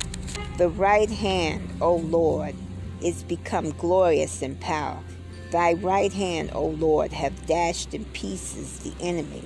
The 0.56 0.68
right 0.68 1.10
hand, 1.10 1.68
O 1.80 1.96
Lord, 1.96 2.54
is 3.02 3.24
become 3.24 3.72
glorious 3.72 4.40
in 4.40 4.54
power. 4.56 5.02
Thy 5.50 5.72
right 5.72 6.12
hand, 6.12 6.50
O 6.54 6.66
Lord, 6.66 7.12
have 7.12 7.46
dashed 7.46 7.92
in 7.92 8.04
pieces 8.06 8.78
the 8.78 8.94
enemy, 9.00 9.42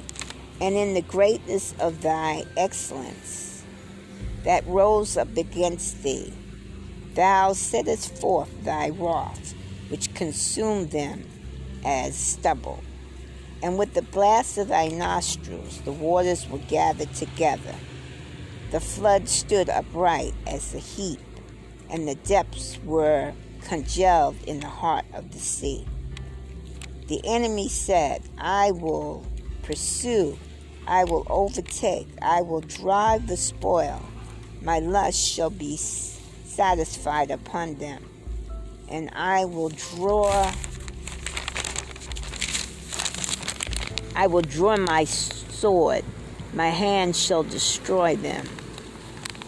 and 0.60 0.74
in 0.74 0.92
the 0.92 1.02
greatness 1.02 1.74
of 1.80 2.02
thy 2.02 2.44
excellence 2.58 3.64
that 4.44 4.66
rose 4.66 5.16
up 5.16 5.34
against 5.36 6.02
thee, 6.02 6.32
thou 7.14 7.52
settest 7.52 8.16
forth 8.18 8.64
thy 8.64 8.90
wrath, 8.90 9.54
which 9.88 10.14
consumed 10.14 10.90
them 10.90 11.24
as 11.84 12.16
stubble 12.16 12.82
and 13.62 13.78
with 13.78 13.94
the 13.94 14.02
blast 14.02 14.58
of 14.58 14.68
thy 14.68 14.88
nostrils 14.88 15.80
the 15.82 15.92
waters 15.92 16.48
were 16.48 16.58
gathered 16.58 17.12
together. 17.14 17.74
The 18.70 18.80
flood 18.80 19.28
stood 19.28 19.68
upright 19.68 20.32
as 20.46 20.74
a 20.74 20.78
heap, 20.78 21.20
and 21.90 22.06
the 22.06 22.14
depths 22.14 22.78
were 22.84 23.32
congealed 23.62 24.36
in 24.46 24.60
the 24.60 24.68
heart 24.68 25.04
of 25.12 25.32
the 25.32 25.38
sea. 25.38 25.86
The 27.08 27.20
enemy 27.24 27.68
said, 27.68 28.22
I 28.38 28.70
will 28.70 29.26
pursue, 29.62 30.38
I 30.86 31.04
will 31.04 31.26
overtake, 31.28 32.08
I 32.22 32.42
will 32.42 32.60
drive 32.60 33.26
the 33.26 33.36
spoil. 33.36 34.00
My 34.62 34.78
lust 34.78 35.18
shall 35.18 35.50
be 35.50 35.76
satisfied 36.60 37.30
upon 37.30 37.74
them, 37.76 38.04
and 38.86 39.08
I 39.14 39.46
will 39.46 39.70
draw 39.70 40.52
I 44.14 44.26
will 44.26 44.42
draw 44.42 44.76
my 44.76 45.04
sword, 45.04 46.04
my 46.52 46.68
hand 46.68 47.16
shall 47.16 47.44
destroy 47.44 48.14
them. 48.14 48.46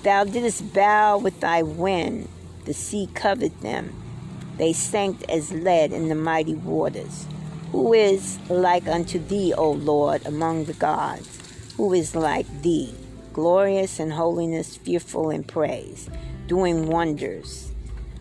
Thou 0.02 0.24
didst 0.24 0.72
bow 0.72 1.18
with 1.18 1.38
thy 1.40 1.60
wind, 1.62 2.30
the 2.64 2.72
sea 2.72 3.10
covered 3.12 3.60
them. 3.60 3.92
They 4.56 4.72
sank 4.72 5.22
as 5.28 5.52
lead 5.52 5.92
in 5.92 6.08
the 6.08 6.14
mighty 6.14 6.54
waters. 6.54 7.26
Who 7.72 7.92
is 7.92 8.38
like 8.48 8.88
unto 8.88 9.18
thee, 9.18 9.52
O 9.52 9.72
Lord, 9.72 10.24
among 10.24 10.64
the 10.64 10.72
gods? 10.88 11.28
Who 11.76 11.92
is 11.92 12.16
like 12.16 12.46
thee, 12.62 12.94
glorious 13.34 14.00
in 14.00 14.12
holiness, 14.12 14.78
fearful 14.78 15.28
in 15.28 15.44
praise, 15.44 16.08
doing 16.52 16.86
wonders? 16.86 17.72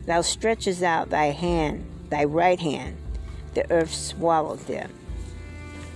Thou 0.06 0.22
stretches 0.22 0.82
out 0.82 1.10
thy 1.10 1.32
hand, 1.32 1.84
thy 2.10 2.24
right 2.24 2.62
hand, 2.62 2.96
the 3.56 3.70
earth 3.70 3.94
swallowed 3.94 4.66
them. 4.68 4.90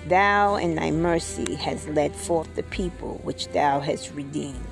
Thou 0.10 0.58
in 0.58 0.76
thy 0.76 0.92
mercy 0.92 1.56
hast 1.56 1.88
led 1.88 2.14
forth 2.14 2.54
the 2.56 2.64
people 2.64 3.22
which 3.24 3.48
thou 3.54 3.80
hast 3.80 4.14
redeemed. 4.14 4.68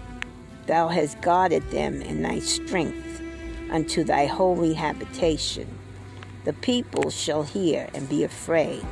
Thou 0.67 0.89
hast 0.89 1.21
guarded 1.21 1.63
them 1.71 2.01
in 2.01 2.21
thy 2.21 2.39
strength 2.39 3.21
unto 3.71 4.03
thy 4.03 4.25
holy 4.25 4.73
habitation. 4.73 5.69
The 6.43 6.51
people 6.51 7.11
shall 7.11 7.43
hear 7.43 7.87
and 7.93 8.09
be 8.09 8.25
afraid. 8.25 8.85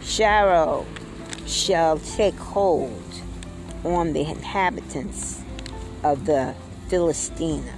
Pharaoh 0.00 0.86
shall 1.46 1.98
take 1.98 2.36
hold 2.36 3.04
on 3.84 4.14
the 4.14 4.22
inhabitants 4.22 5.42
of 6.02 6.24
the 6.24 6.54
Philistina. 6.88 7.72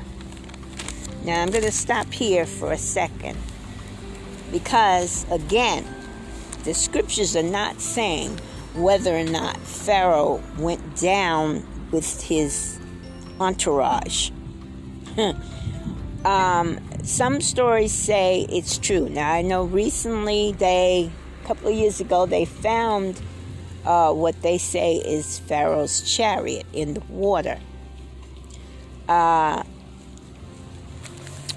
Now 1.25 1.42
I'm 1.42 1.51
going 1.51 1.64
to 1.64 1.73
stop 1.73 2.12
here 2.12 2.46
for 2.46 2.73
a 2.73 2.79
second 2.79 3.37
because, 4.51 5.27
again, 5.31 5.87
the 6.64 6.75
scriptures 6.75 7.37
are 7.37 7.42
not 7.42 7.81
saying 7.81 8.38
whether 8.75 9.16
or 9.16 9.25
not 9.25 9.57
Pharaoh 9.59 10.42
went 10.59 10.96
down 10.96 11.66
with 11.90 12.23
his 12.23 12.79
entourage. 13.40 14.31
um, 16.25 16.79
some 17.03 17.40
stories 17.40 17.92
say 17.92 18.46
it's 18.49 18.79
true. 18.79 19.09
Now, 19.09 19.33
I 19.33 19.42
know 19.42 19.64
recently 19.64 20.53
they, 20.53 21.11
a 21.42 21.46
couple 21.46 21.68
of 21.68 21.75
years 21.75 22.01
ago, 22.01 22.27
they 22.27 22.44
found 22.44 23.20
uh, 23.85 24.12
what 24.12 24.40
they 24.42 24.59
say 24.59 24.96
is 24.96 25.38
Pharaoh's 25.40 26.03
chariot 26.03 26.66
in 26.73 26.94
the 26.94 27.01
water. 27.09 27.59
Uh, 29.11 29.64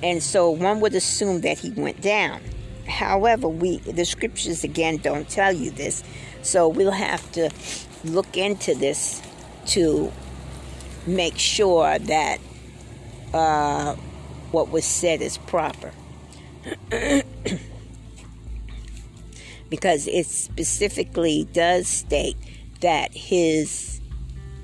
and 0.01 0.23
so 0.23 0.49
one 0.49 0.79
would 0.79 0.95
assume 0.95 1.41
that 1.41 1.59
he 1.59 1.69
went 1.69 2.01
down. 2.01 2.41
However, 2.87 3.47
we 3.47 3.77
the 3.77 4.05
scriptures 4.05 4.63
again 4.63 4.97
don't 4.97 5.29
tell 5.29 5.53
you 5.53 5.69
this, 5.69 6.03
so 6.41 6.67
we'll 6.67 6.91
have 6.91 7.31
to 7.33 7.51
look 8.03 8.35
into 8.35 8.73
this 8.73 9.21
to 9.67 10.11
make 11.05 11.37
sure 11.37 11.99
that 11.99 12.39
uh, 13.33 13.95
what 14.51 14.69
was 14.69 14.83
said 14.83 15.21
is 15.21 15.37
proper. 15.37 15.91
because 19.69 20.07
it 20.07 20.25
specifically 20.25 21.47
does 21.53 21.87
state 21.87 22.37
that 22.81 23.13
his 23.13 24.01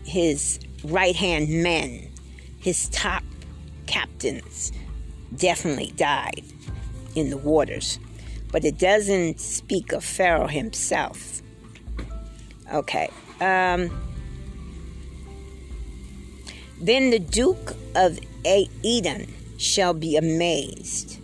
his 0.06 0.60
right 0.84 1.16
hand 1.16 1.50
men, 1.50 2.09
his 2.60 2.90
top 2.90 3.24
captains, 3.88 4.72
definitely 5.36 5.94
died 5.96 6.44
in 7.16 7.30
the 7.30 7.38
waters 7.38 8.00
but 8.52 8.66
it 8.66 8.78
doesn't 8.78 9.40
speak 9.40 9.92
of 9.92 10.04
Pharaoh 10.04 10.48
himself. 10.48 11.42
Okay. 12.74 13.10
Um, 13.40 13.90
then 16.82 17.10
the 17.10 17.20
Duke 17.20 17.74
of 17.96 18.20
Edom 18.46 19.28
shall 19.58 19.94
be 19.94 20.16
amazed. 20.16 21.20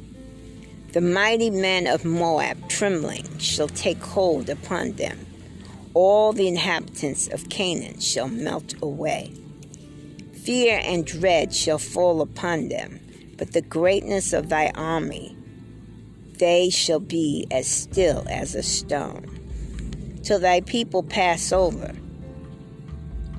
The 0.93 1.02
mighty 1.02 1.50
men 1.50 1.88
of 1.88 2.06
Moab, 2.06 2.69
trembling, 2.69 3.38
shall 3.38 3.67
take 3.67 4.02
hold 4.02 4.50
upon 4.50 4.93
them. 4.93 5.26
All 5.93 6.34
the 6.34 6.48
inhabitants 6.48 7.28
of 7.28 7.50
Canaan 7.50 8.00
shall 8.00 8.28
melt 8.28 8.76
away. 8.82 9.34
Fear 10.45 10.81
and 10.84 11.08
dread 11.08 11.55
shall 11.55 11.79
fall 11.79 12.21
upon 12.21 12.69
them, 12.69 12.99
but 13.36 13.53
the 13.53 13.63
greatness 13.63 14.31
of 14.31 14.50
thy 14.50 14.69
army 14.75 15.35
they 16.37 16.69
shall 16.69 17.00
be 17.00 17.48
as 17.50 17.65
still 17.65 18.23
as 18.29 18.54
a 18.54 18.62
stone, 18.62 19.25
till 20.21 20.39
thy 20.39 20.62
people 20.62 21.02
pass 21.02 21.52
over. 21.52 21.96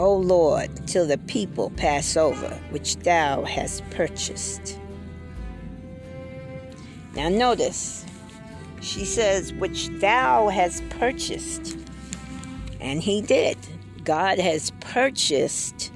O 0.00 0.16
Lord, 0.16 0.88
till 0.88 1.06
the 1.06 1.18
people 1.18 1.70
pass 1.76 2.16
over, 2.16 2.58
which 2.70 2.96
thou 2.96 3.44
hast 3.44 3.88
purchased. 3.90 4.80
Now 7.14 7.28
notice, 7.28 8.04
she 8.80 9.04
says, 9.04 9.52
which 9.52 9.90
thou 10.00 10.48
hast 10.48 10.82
purchased. 10.90 11.78
And 12.80 13.00
he 13.00 13.22
did. 13.22 13.58
God 14.04 14.38
has 14.40 14.72
purchased 14.80 15.92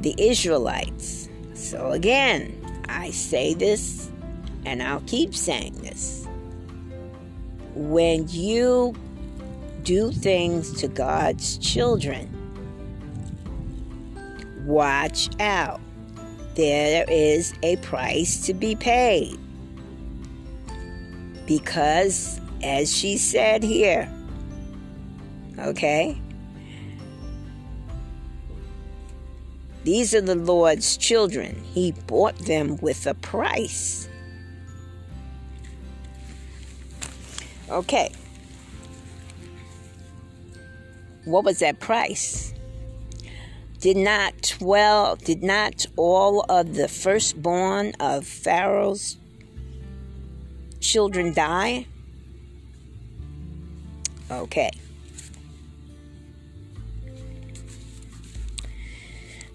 the 0.00 0.14
Israelites. 0.18 1.28
So 1.54 1.92
again, 1.92 2.56
I 2.88 3.10
say 3.10 3.54
this 3.54 4.10
and 4.64 4.82
I'll 4.82 5.02
keep 5.06 5.34
saying 5.34 5.74
this. 5.82 6.26
When 7.74 8.28
you 8.28 8.94
do 9.82 10.12
things 10.12 10.72
to 10.80 10.88
God's 10.88 11.56
children, 11.58 12.28
watch 14.66 15.28
out. 15.40 15.80
There 16.54 17.04
is 17.08 17.54
a 17.62 17.76
price 17.76 18.44
to 18.46 18.54
be 18.54 18.74
paid. 18.74 19.38
Because, 21.46 22.40
as 22.62 22.94
she 22.94 23.16
said 23.16 23.62
here, 23.62 24.12
okay, 25.58 26.20
these 29.84 30.14
are 30.14 30.20
the 30.20 30.34
Lord's 30.34 30.96
children. 30.96 31.62
He 31.72 31.92
bought 32.06 32.36
them 32.38 32.76
with 32.78 33.06
a 33.06 33.14
price. 33.14 34.08
Okay. 37.70 38.12
What 41.24 41.44
was 41.44 41.60
that 41.60 41.80
price? 41.80 42.52
Did 43.80 43.96
not 43.96 44.34
twelve 44.42 45.20
did 45.20 45.42
not 45.42 45.86
all 45.96 46.44
of 46.50 46.74
the 46.74 46.88
firstborn 46.88 47.92
of 48.00 48.26
Pharaoh's 48.26 49.16
children 50.80 51.32
die? 51.32 51.86
Okay. 54.30 54.70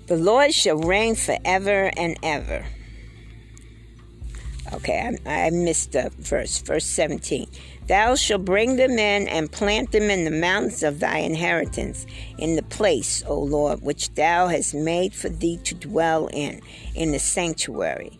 The 0.07 0.17
Lord 0.17 0.53
shall 0.53 0.77
reign 0.77 1.15
forever 1.15 1.89
and 1.97 2.15
ever. 2.21 2.63
Okay, 4.71 5.17
I, 5.25 5.45
I 5.45 5.49
missed 5.49 5.93
the 5.93 6.11
verse, 6.19 6.59
verse 6.59 6.85
17. 6.85 7.47
Thou 7.87 8.13
shalt 8.13 8.45
bring 8.45 8.75
them 8.75 8.99
in 8.99 9.27
and 9.27 9.51
plant 9.51 9.91
them 9.91 10.11
in 10.11 10.23
the 10.23 10.29
mountains 10.29 10.83
of 10.83 10.99
thy 10.99 11.19
inheritance, 11.19 12.05
in 12.37 12.55
the 12.55 12.61
place, 12.61 13.23
O 13.25 13.39
Lord, 13.39 13.81
which 13.81 14.13
thou 14.13 14.47
hast 14.47 14.75
made 14.75 15.15
for 15.15 15.29
thee 15.29 15.57
to 15.63 15.73
dwell 15.73 16.27
in, 16.27 16.61
in 16.93 17.11
the 17.11 17.19
sanctuary. 17.19 18.19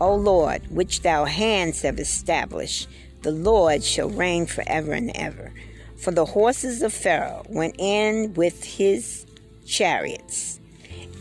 O 0.00 0.14
Lord, 0.14 0.66
which 0.70 1.00
thou 1.00 1.24
hands 1.24 1.80
have 1.82 1.98
established, 1.98 2.86
the 3.22 3.32
Lord 3.32 3.82
shall 3.82 4.10
reign 4.10 4.44
forever 4.44 4.92
and 4.92 5.10
ever. 5.14 5.54
For 5.96 6.10
the 6.10 6.26
horses 6.26 6.82
of 6.82 6.92
Pharaoh 6.92 7.44
went 7.48 7.76
in 7.78 8.34
with 8.34 8.62
his 8.62 9.24
chariots 9.64 10.60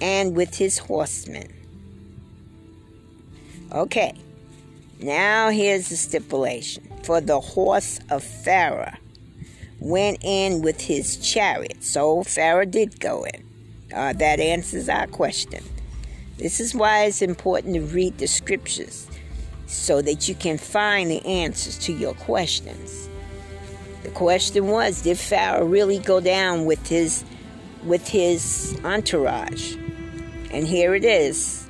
and 0.02 0.36
with 0.36 0.56
his 0.56 0.78
horsemen. 0.78 1.52
Okay, 3.72 4.14
now 5.00 5.50
here's 5.50 5.90
the 5.90 5.96
stipulation. 5.96 6.88
For 7.04 7.20
the 7.20 7.40
horse 7.40 8.00
of 8.10 8.24
Pharaoh 8.24 8.94
went 9.80 10.20
in 10.22 10.62
with 10.62 10.80
his 10.80 11.18
chariot. 11.18 11.84
So 11.84 12.24
Pharaoh 12.24 12.66
did 12.66 13.00
go 13.00 13.26
in. 13.26 13.44
Uh, 13.94 14.14
that 14.14 14.40
answers 14.40 14.90
our 14.90 15.08
question. 15.08 15.64
This 16.38 16.60
is 16.60 16.74
why 16.74 17.04
it's 17.06 17.22
important 17.22 17.76
to 17.76 17.82
read 17.82 18.18
the 18.18 18.28
scriptures 18.28 19.08
so 19.68 20.02
that 20.02 20.28
you 20.30 20.36
can 20.36 20.58
find 20.58 21.12
the 21.12 21.24
answers 21.26 21.78
to 21.80 21.94
your 21.94 22.14
questions. 22.16 23.10
The 24.04 24.10
question 24.10 24.68
was, 24.68 25.02
did 25.02 25.18
Pharaoh 25.18 25.66
really 25.66 26.00
go 26.00 26.20
down 26.20 26.66
with 26.66 26.88
his 26.88 27.24
with 27.84 28.08
his 28.08 28.80
entourage? 28.84 29.76
And 30.54 30.68
here 30.68 30.94
it 30.94 31.04
is. 31.04 31.68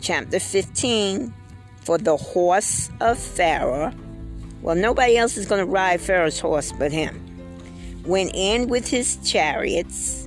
Chapter 0.00 0.40
15 0.40 1.32
for 1.82 1.98
the 1.98 2.16
horse 2.16 2.90
of 3.00 3.18
Pharaoh. 3.18 3.92
Well, 4.62 4.74
nobody 4.74 5.18
else 5.18 5.36
is 5.36 5.44
going 5.44 5.64
to 5.64 5.70
ride 5.70 6.00
Pharaoh's 6.00 6.40
horse 6.40 6.72
but 6.72 6.90
him. 6.90 7.20
Went 8.06 8.30
in 8.34 8.68
with 8.68 8.88
his 8.88 9.18
chariots 9.18 10.26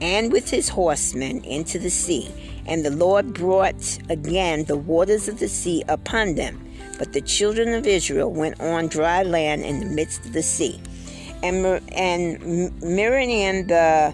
and 0.00 0.32
with 0.32 0.50
his 0.50 0.68
horsemen 0.68 1.44
into 1.44 1.78
the 1.78 1.90
sea. 1.90 2.28
And 2.66 2.84
the 2.84 2.90
Lord 2.90 3.34
brought 3.34 3.98
again 4.08 4.64
the 4.64 4.76
waters 4.76 5.28
of 5.28 5.38
the 5.38 5.48
sea 5.48 5.84
upon 5.88 6.34
them. 6.34 6.60
But 6.98 7.12
the 7.12 7.20
children 7.20 7.72
of 7.74 7.86
Israel 7.86 8.32
went 8.32 8.60
on 8.60 8.88
dry 8.88 9.22
land 9.22 9.62
in 9.62 9.80
the 9.80 9.86
midst 9.86 10.26
of 10.26 10.32
the 10.32 10.42
sea. 10.42 10.80
And, 11.44 11.64
and 11.92 12.82
Miriam 12.82 13.66
the, 13.68 14.12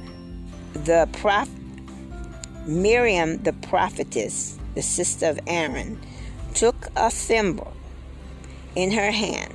the 0.75 1.09
prophet, 1.13 1.58
Miriam 2.69 3.43
the 3.45 3.55
prophetess, 3.55 4.59
the 4.75 4.83
sister 4.83 5.25
of 5.25 5.41
Aaron, 5.47 5.99
took 6.53 6.89
a 6.97 7.11
thimble 7.11 7.73
in 8.77 8.91
her 8.91 9.11
hand, 9.11 9.55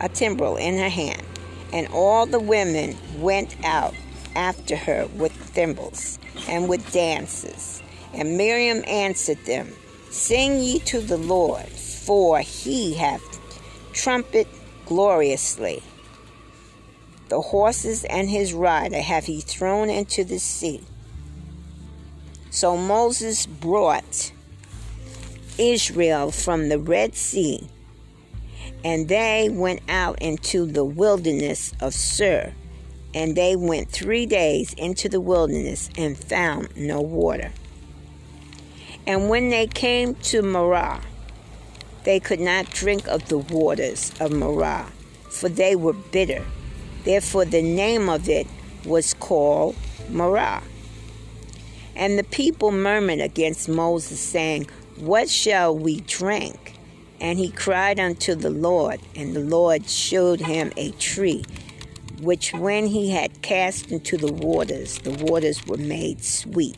a 0.00 0.08
timbrel 0.08 0.56
in 0.56 0.78
her 0.78 0.88
hand, 0.88 1.24
and 1.72 1.88
all 1.88 2.24
the 2.24 2.38
women 2.38 2.96
went 3.18 3.56
out 3.64 3.94
after 4.36 4.76
her 4.76 5.08
with 5.16 5.32
thimbles 5.32 6.20
and 6.48 6.68
with 6.68 6.92
dances. 6.92 7.82
And 8.12 8.36
Miriam 8.36 8.84
answered 8.86 9.44
them, 9.44 9.72
Sing 10.10 10.60
ye 10.60 10.78
to 10.80 11.00
the 11.00 11.16
Lord, 11.16 11.66
for 11.66 12.38
he 12.38 12.94
hath 12.94 13.22
trumpet 13.92 14.46
gloriously. 14.86 15.82
The 17.28 17.40
horses 17.40 18.04
and 18.04 18.30
his 18.30 18.54
rider 18.54 19.00
have 19.00 19.24
he 19.24 19.40
thrown 19.40 19.90
into 19.90 20.22
the 20.22 20.38
sea. 20.38 20.84
So 22.54 22.76
Moses 22.76 23.46
brought 23.46 24.30
Israel 25.58 26.30
from 26.30 26.68
the 26.68 26.78
Red 26.78 27.16
Sea, 27.16 27.68
and 28.84 29.08
they 29.08 29.48
went 29.50 29.80
out 29.88 30.22
into 30.22 30.64
the 30.64 30.84
wilderness 30.84 31.72
of 31.80 31.92
Shur. 31.94 32.52
And 33.12 33.36
they 33.36 33.56
went 33.56 33.90
three 33.90 34.24
days 34.24 34.72
into 34.74 35.08
the 35.08 35.20
wilderness 35.20 35.90
and 35.98 36.16
found 36.16 36.68
no 36.76 37.00
water. 37.00 37.50
And 39.04 39.28
when 39.28 39.48
they 39.48 39.66
came 39.66 40.14
to 40.14 40.40
Marah, 40.40 41.00
they 42.04 42.20
could 42.20 42.40
not 42.40 42.70
drink 42.70 43.08
of 43.08 43.28
the 43.28 43.38
waters 43.38 44.12
of 44.20 44.30
Marah, 44.30 44.92
for 45.28 45.48
they 45.48 45.74
were 45.74 45.92
bitter. 45.92 46.44
Therefore, 47.02 47.46
the 47.46 47.62
name 47.62 48.08
of 48.08 48.28
it 48.28 48.46
was 48.84 49.12
called 49.12 49.74
Marah. 50.08 50.62
And 51.96 52.18
the 52.18 52.24
people 52.24 52.70
murmured 52.70 53.20
against 53.20 53.68
Moses, 53.68 54.20
saying, 54.20 54.68
what 54.96 55.28
shall 55.28 55.76
we 55.76 56.00
drink? 56.02 56.78
And 57.20 57.38
he 57.38 57.50
cried 57.50 57.98
unto 57.98 58.34
the 58.36 58.50
Lord, 58.50 59.00
and 59.16 59.34
the 59.34 59.40
Lord 59.40 59.88
showed 59.88 60.40
him 60.40 60.72
a 60.76 60.92
tree, 60.92 61.44
which 62.20 62.52
when 62.52 62.86
he 62.86 63.10
had 63.10 63.42
cast 63.42 63.90
into 63.90 64.16
the 64.16 64.32
waters, 64.32 64.98
the 64.98 65.10
waters 65.24 65.66
were 65.66 65.78
made 65.78 66.22
sweet. 66.22 66.76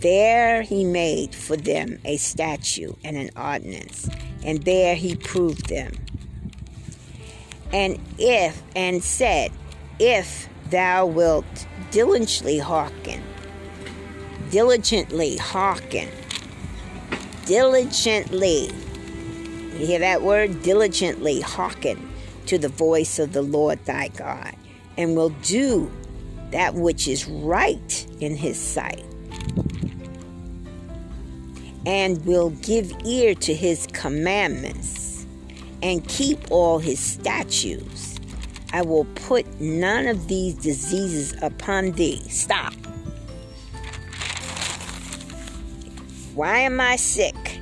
There 0.00 0.62
he 0.62 0.84
made 0.84 1.34
for 1.34 1.56
them 1.56 1.98
a 2.04 2.18
statue 2.18 2.92
and 3.02 3.16
an 3.16 3.30
ordinance, 3.36 4.08
and 4.44 4.62
there 4.62 4.94
he 4.94 5.16
proved 5.16 5.68
them. 5.68 5.92
And 7.72 7.98
if, 8.18 8.62
and 8.76 9.02
said, 9.02 9.50
If 9.98 10.48
thou 10.70 11.06
wilt 11.06 11.66
diligently 11.90 12.58
hearken, 12.58 13.22
diligently 14.54 15.36
hawking. 15.36 16.08
diligently. 17.44 18.70
You 19.72 19.84
hear 19.84 19.98
that 19.98 20.22
word? 20.22 20.62
Diligently 20.62 21.40
hawking 21.40 22.08
to 22.46 22.56
the 22.56 22.68
voice 22.68 23.18
of 23.18 23.32
the 23.32 23.42
Lord 23.42 23.84
thy 23.84 24.08
God, 24.08 24.54
and 24.96 25.16
will 25.16 25.30
do 25.42 25.90
that 26.52 26.74
which 26.74 27.08
is 27.08 27.26
right 27.26 28.06
in 28.20 28.36
his 28.36 28.56
sight, 28.56 29.04
and 31.84 32.24
will 32.24 32.50
give 32.50 32.92
ear 33.04 33.34
to 33.34 33.52
his 33.52 33.88
commandments, 33.88 35.26
and 35.82 36.06
keep 36.06 36.38
all 36.52 36.78
his 36.78 37.00
statutes. 37.00 38.20
I 38.72 38.82
will 38.82 39.06
put 39.16 39.60
none 39.60 40.06
of 40.06 40.28
these 40.28 40.54
diseases 40.54 41.34
upon 41.42 41.90
thee. 41.92 42.22
Stop. 42.28 42.72
Why 46.34 46.58
am 46.58 46.80
I 46.80 46.96
sick? 46.96 47.60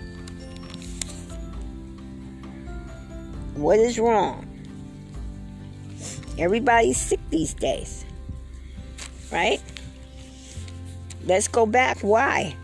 What 3.55 3.79
is 3.79 3.99
wrong? 3.99 4.49
Everybody's 6.39 6.97
sick 6.97 7.20
these 7.29 7.53
days. 7.53 8.07
Right? 9.31 9.61
Let's 11.27 11.49
go 11.49 11.66
back. 11.66 11.99
Why? 12.01 12.57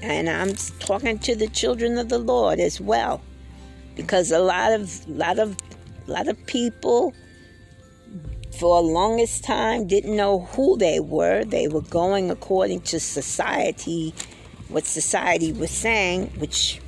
And 0.00 0.30
I'm 0.30 0.54
talking 0.78 1.18
to 1.18 1.34
the 1.34 1.48
children 1.48 1.98
of 1.98 2.08
the 2.08 2.18
Lord 2.18 2.60
as 2.60 2.80
well. 2.80 3.20
Because 3.96 4.30
a 4.30 4.38
lot 4.38 4.72
of 4.72 5.08
lot 5.08 5.40
of 5.40 5.56
lot 6.06 6.28
of 6.28 6.46
people 6.46 7.12
for 8.58 8.80
the 8.80 8.88
longest 8.88 9.42
time 9.42 9.88
didn't 9.88 10.14
know 10.14 10.40
who 10.52 10.78
they 10.78 11.00
were. 11.00 11.44
They 11.44 11.66
were 11.66 11.82
going 11.82 12.30
according 12.30 12.82
to 12.82 13.00
society 13.00 14.14
what 14.68 14.84
society 14.84 15.52
was 15.52 15.70
saying, 15.70 16.26
which 16.38 16.80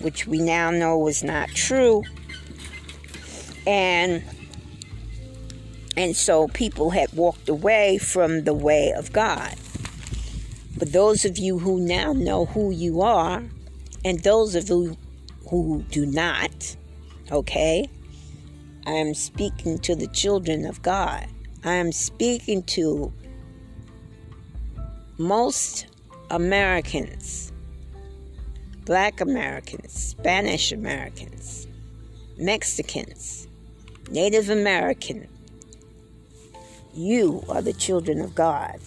which 0.00 0.26
we 0.26 0.38
now 0.38 0.70
know 0.70 0.98
was 0.98 1.22
not 1.22 1.48
true. 1.48 2.02
And 3.66 4.22
and 5.96 6.16
so 6.16 6.48
people 6.48 6.90
had 6.90 7.12
walked 7.12 7.48
away 7.48 7.98
from 7.98 8.44
the 8.44 8.54
way 8.54 8.92
of 8.92 9.12
God. 9.12 9.54
But 10.78 10.92
those 10.92 11.24
of 11.24 11.38
you 11.38 11.58
who 11.58 11.80
now 11.80 12.12
know 12.12 12.46
who 12.46 12.70
you 12.70 13.02
are, 13.02 13.42
and 14.04 14.18
those 14.20 14.54
of 14.54 14.68
you 14.68 14.96
who 15.48 15.84
do 15.90 16.06
not, 16.06 16.76
okay, 17.30 17.88
I 18.86 18.92
am 18.92 19.14
speaking 19.14 19.78
to 19.80 19.94
the 19.94 20.08
children 20.08 20.64
of 20.64 20.82
God. 20.82 21.26
I 21.62 21.74
am 21.74 21.92
speaking 21.92 22.62
to 22.64 23.12
most 25.18 25.86
Americans, 26.32 27.52
Black 28.86 29.20
Americans, 29.20 29.92
Spanish 29.92 30.72
Americans, 30.72 31.66
Mexicans, 32.38 33.46
Native 34.10 34.48
American, 34.48 35.28
you 36.94 37.44
are 37.50 37.60
the 37.60 37.74
children 37.74 38.22
of 38.22 38.34
God. 38.34 38.80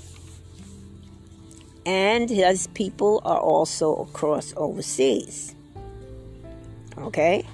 And 1.86 2.32
his 2.32 2.66
people 2.66 3.22
are 3.24 3.39
also 3.39 3.96
across 3.98 4.52
overseas. 4.58 5.54
Okay? 6.98 7.46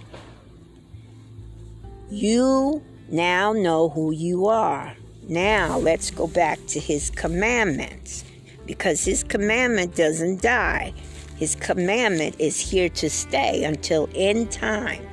You 2.10 2.82
now 3.10 3.52
know 3.52 3.90
who 3.90 4.12
you 4.12 4.48
are. 4.48 4.96
Now 5.28 5.80
let's 5.80 6.12
go 6.12 6.28
back 6.28 6.66
to 6.68 6.80
his 6.80 7.10
commandments 7.10 8.24
because 8.72 9.04
his 9.04 9.22
commandment 9.22 9.94
doesn't 9.98 10.42
die. 10.42 10.94
His 11.36 11.56
commandment 11.56 12.38
is 12.40 12.58
here 12.58 12.88
to 12.88 13.10
stay 13.10 13.66
until 13.66 14.08
end 14.16 14.50
time. 14.50 15.06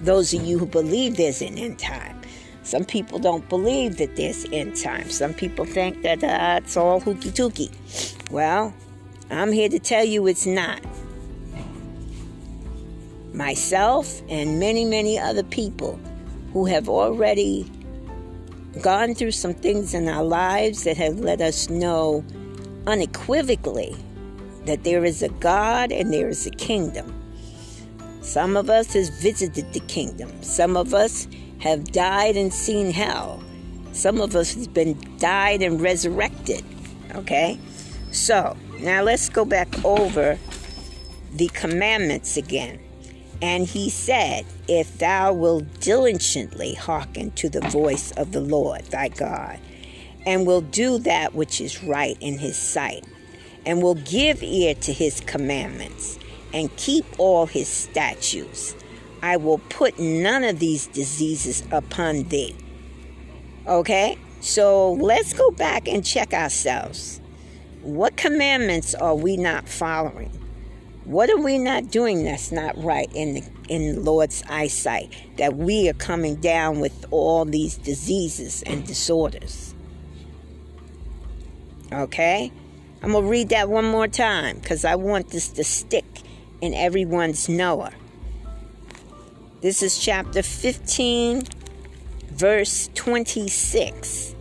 Those 0.00 0.32
of 0.32 0.42
you 0.44 0.58
who 0.58 0.64
believe 0.64 1.18
there's 1.18 1.42
an 1.42 1.58
end 1.58 1.78
time. 1.78 2.18
Some 2.62 2.86
people 2.86 3.18
don't 3.18 3.46
believe 3.50 3.98
that 3.98 4.16
there's 4.16 4.46
end 4.50 4.76
time. 4.76 5.10
Some 5.10 5.34
people 5.34 5.66
think 5.66 6.00
that 6.04 6.24
uh, 6.24 6.60
it's 6.64 6.78
all 6.78 7.00
hooky 7.00 7.30
tooky. 7.30 7.70
Well, 8.30 8.72
I'm 9.30 9.52
here 9.52 9.68
to 9.68 9.78
tell 9.78 10.06
you 10.06 10.26
it's 10.26 10.46
not. 10.46 10.80
Myself 13.34 14.22
and 14.30 14.58
many, 14.58 14.86
many 14.86 15.18
other 15.18 15.42
people 15.42 16.00
who 16.54 16.64
have 16.64 16.88
already 16.88 17.70
gone 18.80 19.14
through 19.14 19.32
some 19.32 19.52
things 19.52 19.92
in 19.92 20.08
our 20.08 20.24
lives 20.24 20.84
that 20.84 20.96
have 20.96 21.20
let 21.20 21.42
us 21.42 21.68
know 21.68 22.24
unequivocally 22.88 23.94
that 24.64 24.82
there 24.82 25.04
is 25.04 25.22
a 25.22 25.28
God 25.28 25.92
and 25.92 26.12
there 26.12 26.28
is 26.30 26.46
a 26.46 26.50
kingdom. 26.50 27.14
Some 28.22 28.56
of 28.56 28.70
us 28.70 28.94
has 28.94 29.10
visited 29.10 29.72
the 29.74 29.80
kingdom. 29.80 30.30
Some 30.42 30.74
of 30.76 30.94
us 30.94 31.28
have 31.60 31.92
died 31.92 32.36
and 32.36 32.52
seen 32.52 32.90
hell. 32.90 33.42
Some 33.92 34.20
of 34.20 34.34
us 34.34 34.54
has 34.54 34.66
been 34.66 34.98
died 35.18 35.60
and 35.62 35.80
resurrected. 35.80 36.64
Okay? 37.14 37.58
So, 38.10 38.56
now 38.80 39.02
let's 39.02 39.28
go 39.28 39.44
back 39.44 39.68
over 39.84 40.38
the 41.34 41.48
commandments 41.48 42.38
again. 42.38 42.78
And 43.42 43.66
he 43.66 43.90
said, 43.90 44.46
If 44.66 44.98
thou 44.98 45.34
wilt 45.34 45.80
diligently 45.80 46.74
hearken 46.74 47.32
to 47.32 47.50
the 47.50 47.60
voice 47.68 48.12
of 48.12 48.32
the 48.32 48.40
Lord 48.40 48.82
thy 48.86 49.08
God, 49.08 49.58
and 50.28 50.46
will 50.46 50.60
do 50.60 50.98
that 50.98 51.34
which 51.34 51.58
is 51.58 51.82
right 51.82 52.18
in 52.20 52.36
his 52.36 52.54
sight, 52.54 53.02
and 53.64 53.82
will 53.82 53.94
give 53.94 54.42
ear 54.42 54.74
to 54.74 54.92
his 54.92 55.22
commandments, 55.22 56.18
and 56.52 56.76
keep 56.76 57.06
all 57.16 57.46
his 57.46 57.66
statutes, 57.66 58.76
I 59.22 59.38
will 59.38 59.56
put 59.70 59.98
none 59.98 60.44
of 60.44 60.58
these 60.58 60.86
diseases 60.86 61.62
upon 61.72 62.24
thee. 62.24 62.54
Okay? 63.66 64.18
So 64.40 64.92
let's 64.92 65.32
go 65.32 65.50
back 65.52 65.88
and 65.88 66.04
check 66.04 66.34
ourselves. 66.34 67.22
What 67.80 68.18
commandments 68.18 68.94
are 68.94 69.14
we 69.14 69.38
not 69.38 69.66
following? 69.66 70.30
What 71.04 71.30
are 71.30 71.40
we 71.40 71.56
not 71.56 71.90
doing 71.90 72.24
that's 72.24 72.52
not 72.52 72.76
right 72.76 73.10
in 73.14 73.32
the 73.32 73.44
in 73.70 73.94
the 73.94 74.00
Lord's 74.02 74.42
eyesight? 74.50 75.10
That 75.38 75.56
we 75.56 75.88
are 75.88 75.94
coming 75.94 76.34
down 76.34 76.80
with 76.80 77.06
all 77.10 77.46
these 77.46 77.78
diseases 77.78 78.62
and 78.64 78.86
disorders. 78.86 79.67
Okay? 81.92 82.52
I'm 83.02 83.12
gonna 83.12 83.26
read 83.26 83.50
that 83.50 83.68
one 83.68 83.84
more 83.84 84.08
time 84.08 84.58
because 84.58 84.84
I 84.84 84.96
want 84.96 85.30
this 85.30 85.48
to 85.48 85.64
stick 85.64 86.04
in 86.60 86.74
everyone's 86.74 87.48
knower. 87.48 87.90
This 89.60 89.82
is 89.82 89.98
chapter 89.98 90.42
15, 90.42 91.42
verse 92.30 92.90
26. 92.94 94.34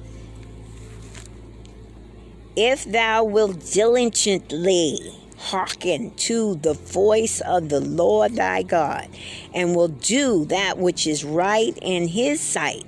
If 2.55 2.85
thou 2.85 3.23
wilt 3.23 3.71
diligently 3.71 4.97
hearken 5.37 6.11
to 6.15 6.55
the 6.55 6.73
voice 6.73 7.41
of 7.41 7.69
the 7.69 7.79
Lord 7.79 8.35
thy 8.35 8.63
God, 8.63 9.07
and 9.53 9.75
will 9.75 9.87
do 9.87 10.45
that 10.45 10.77
which 10.77 11.05
is 11.07 11.23
right 11.23 11.77
in 11.81 12.07
his 12.07 12.41
sight, 12.41 12.85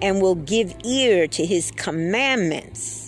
and 0.00 0.20
will 0.20 0.34
give 0.34 0.74
ear 0.84 1.26
to 1.26 1.44
his 1.44 1.70
commandments, 1.72 3.07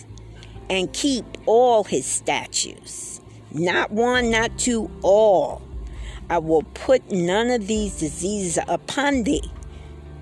and 0.71 0.91
keep 0.93 1.25
all 1.45 1.83
his 1.83 2.07
statutes. 2.07 3.21
Not 3.51 3.91
one, 3.91 4.31
not 4.31 4.57
two, 4.57 4.89
all. 5.03 5.61
I 6.31 6.39
will 6.39 6.63
put 6.73 7.11
none 7.11 7.51
of 7.51 7.67
these 7.67 7.99
diseases 7.99 8.57
upon 8.67 9.23
thee, 9.23 9.51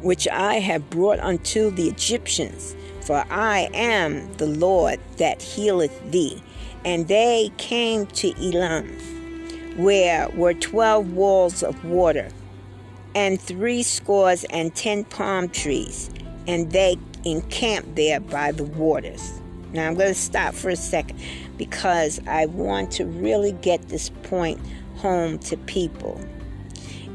which 0.02 0.28
I 0.28 0.56
have 0.56 0.90
brought 0.90 1.20
unto 1.22 1.72
the 1.72 1.88
Egyptians, 1.88 2.76
for 3.00 3.24
I 3.30 3.70
am 3.74 4.34
the 4.34 4.48
Lord 4.48 5.00
that 5.18 5.42
healeth 5.42 6.12
thee 6.12 6.44
and 6.86 7.08
they 7.08 7.52
came 7.58 8.06
to 8.08 8.30
Elim, 8.38 8.88
where 9.78 10.30
were 10.30 10.54
twelve 10.54 11.12
walls 11.14 11.64
of 11.64 11.84
water, 11.86 12.30
and 13.16 13.40
three 13.40 13.84
scores 13.84 14.44
and 14.46 14.74
ten 14.76 15.04
palm 15.04 15.50
trees, 15.50 16.10
and 16.48 16.72
they 16.72 16.98
encamped 17.26 17.96
there 17.96 18.20
by 18.20 18.52
the 18.52 18.64
waters. 18.64 19.39
Now 19.74 19.88
I'm 19.88 19.96
going 19.96 20.10
to 20.10 20.20
stop 20.20 20.54
for 20.54 20.70
a 20.70 20.76
second 20.76 21.20
because 21.58 22.20
I 22.28 22.46
want 22.48 22.92
to 22.94 23.06
really 23.06 23.52
get 23.52 23.90
this 23.90 24.10
point 24.24 24.60
home 24.98 25.40
to 25.40 25.58
people. 25.58 26.20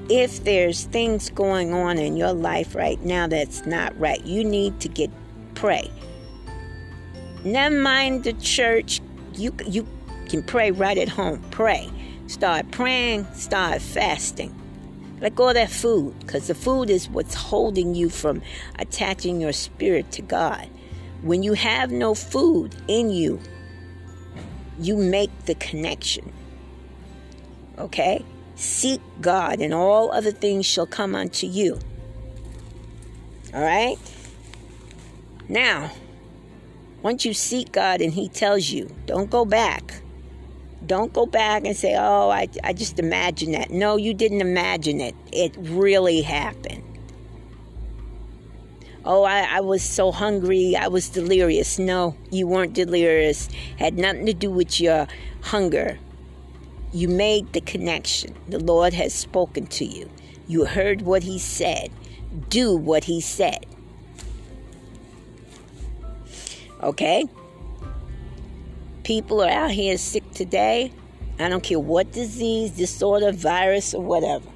If 0.09 0.45
there's 0.45 0.85
things 0.85 1.31
going 1.31 1.73
on 1.73 1.99
in 1.99 2.17
your 2.17 2.33
life 2.33 2.75
right 2.75 3.03
now 3.03 3.27
that's 3.27 3.67
not 3.67 3.99
right, 3.99 4.25
you 4.25 4.45
need 4.45 4.81
to 4.81 4.89
get 4.89 5.11
pray. 5.55 5.91
Never 7.45 7.75
mind 7.75 8.25
the 8.25 8.35
church, 8.35 9.01
you 9.35 9.55
you 9.67 9.87
can 10.29 10.43
pray 10.43 10.71
right 10.71 10.99
at 10.99 11.09
home. 11.09 11.43
Pray. 11.51 11.91
Start 12.27 12.71
praying, 12.71 13.27
start 13.35 13.83
fasting. 13.83 14.55
Let 15.21 15.35
go 15.35 15.49
of 15.49 15.55
that 15.55 15.71
food 15.71 16.19
because 16.21 16.49
the 16.49 16.55
food 16.55 16.91
is 16.91 17.09
what's 17.09 17.35
holding 17.35 17.95
you 17.95 18.09
from 18.09 18.43
attaching 18.79 19.41
your 19.41 19.53
spirit 19.53 20.11
to 20.13 20.23
God. 20.23 20.69
When 21.25 21.43
you 21.43 21.55
have 21.55 21.91
no 21.91 22.15
food 22.15 22.75
in 22.87 23.09
you, 23.09 23.41
you 24.79 24.95
make 24.95 25.31
the 25.47 25.55
connection. 25.55 26.31
Okay? 27.79 28.23
Seek 28.57 29.01
God, 29.23 29.61
and 29.61 29.73
all 29.73 30.13
other 30.13 30.31
things 30.31 30.67
shall 30.67 30.87
come 30.87 31.15
unto 31.15 31.47
you. 31.47 31.79
All 33.55 33.63
right? 33.63 33.97
Now, 35.49 35.93
once 37.01 37.25
you 37.25 37.33
seek 37.33 37.73
God 37.73 38.03
and 38.03 38.13
He 38.13 38.29
tells 38.29 38.69
you, 38.69 38.95
don't 39.07 39.31
go 39.31 39.47
back. 39.47 40.03
Don't 40.85 41.15
go 41.15 41.25
back 41.25 41.65
and 41.65 41.75
say, 41.75 41.97
oh, 41.99 42.29
I, 42.29 42.49
I 42.63 42.75
just 42.75 42.99
imagined 42.99 43.55
that. 43.55 43.71
No, 43.71 43.97
you 43.97 44.13
didn't 44.13 44.43
imagine 44.43 45.01
it. 45.01 45.15
It 45.33 45.57
really 45.59 46.21
happened. 46.21 46.84
Oh, 49.07 49.23
I, 49.25 49.41
I 49.41 49.61
was 49.61 49.83
so 49.83 50.13
hungry. 50.13 50.77
I 50.77 50.89
was 50.89 51.11
delirious. 51.11 51.79
No, 51.79 52.17
you 52.31 52.47
weren't 52.47 52.73
delirious. 52.73 53.51
Had 53.79 53.99
nothing 53.99 54.25
to 54.27 54.33
do 54.33 54.51
with 54.51 54.81
your 54.81 55.07
hunger. 55.43 55.99
You 56.93 57.09
made 57.09 57.53
the 57.53 57.61
connection. 57.61 58.35
The 58.49 58.59
Lord 58.59 58.95
has 58.95 59.13
spoken 59.13 59.67
to 59.67 59.85
you. 59.85 60.09
You 60.49 60.65
heard 60.65 61.03
what 61.03 61.23
He 61.23 61.39
said. 61.39 61.91
Do 62.49 62.77
what 62.77 63.05
He 63.05 63.21
said. 63.21 63.67
Okay? 66.83 67.25
People 69.03 69.43
are 69.43 69.51
out 69.51 69.71
here 69.71 69.99
sick 69.99 70.31
today. 70.33 70.93
I 71.39 71.51
don't 71.51 71.63
care 71.63 71.81
what 71.81 72.13
disease, 72.13 72.71
disorder, 72.71 73.33
virus, 73.33 73.93
or 73.93 74.03
whatever. 74.03 74.49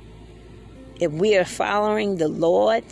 If 1.01 1.12
we 1.12 1.36
are 1.36 1.44
following 1.44 2.16
the 2.16 2.28
Lord, 2.28 2.84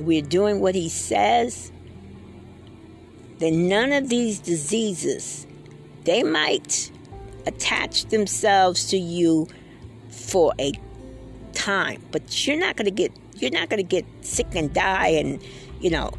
we're 0.00 0.22
doing 0.22 0.60
what 0.60 0.74
He 0.74 0.88
says, 0.88 1.72
then 3.38 3.68
none 3.68 3.92
of 3.92 4.08
these 4.08 4.38
diseases, 4.38 5.46
they 6.04 6.22
might 6.22 6.90
attach 7.46 8.06
themselves 8.06 8.86
to 8.90 8.98
you 8.98 9.48
for 10.10 10.52
a 10.58 10.72
time, 11.52 12.02
but 12.10 12.46
you're 12.46 12.58
not 12.58 12.76
going 12.76 12.86
to 12.86 12.90
get 12.90 13.12
you're 13.36 13.50
not 13.52 13.68
going 13.68 13.78
to 13.78 13.84
get 13.84 14.04
sick 14.20 14.48
and 14.54 14.74
die 14.74 15.08
and 15.08 15.40
you 15.80 15.90
know 15.90 16.10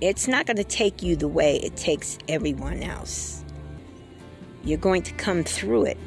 it's 0.00 0.28
not 0.28 0.46
going 0.46 0.56
to 0.56 0.64
take 0.64 1.02
you 1.02 1.16
the 1.16 1.28
way 1.28 1.56
it 1.56 1.76
takes 1.76 2.18
everyone 2.28 2.82
else. 2.82 3.44
You're 4.64 4.78
going 4.78 5.02
to 5.02 5.12
come 5.14 5.44
through 5.44 5.86
it. 5.86 5.98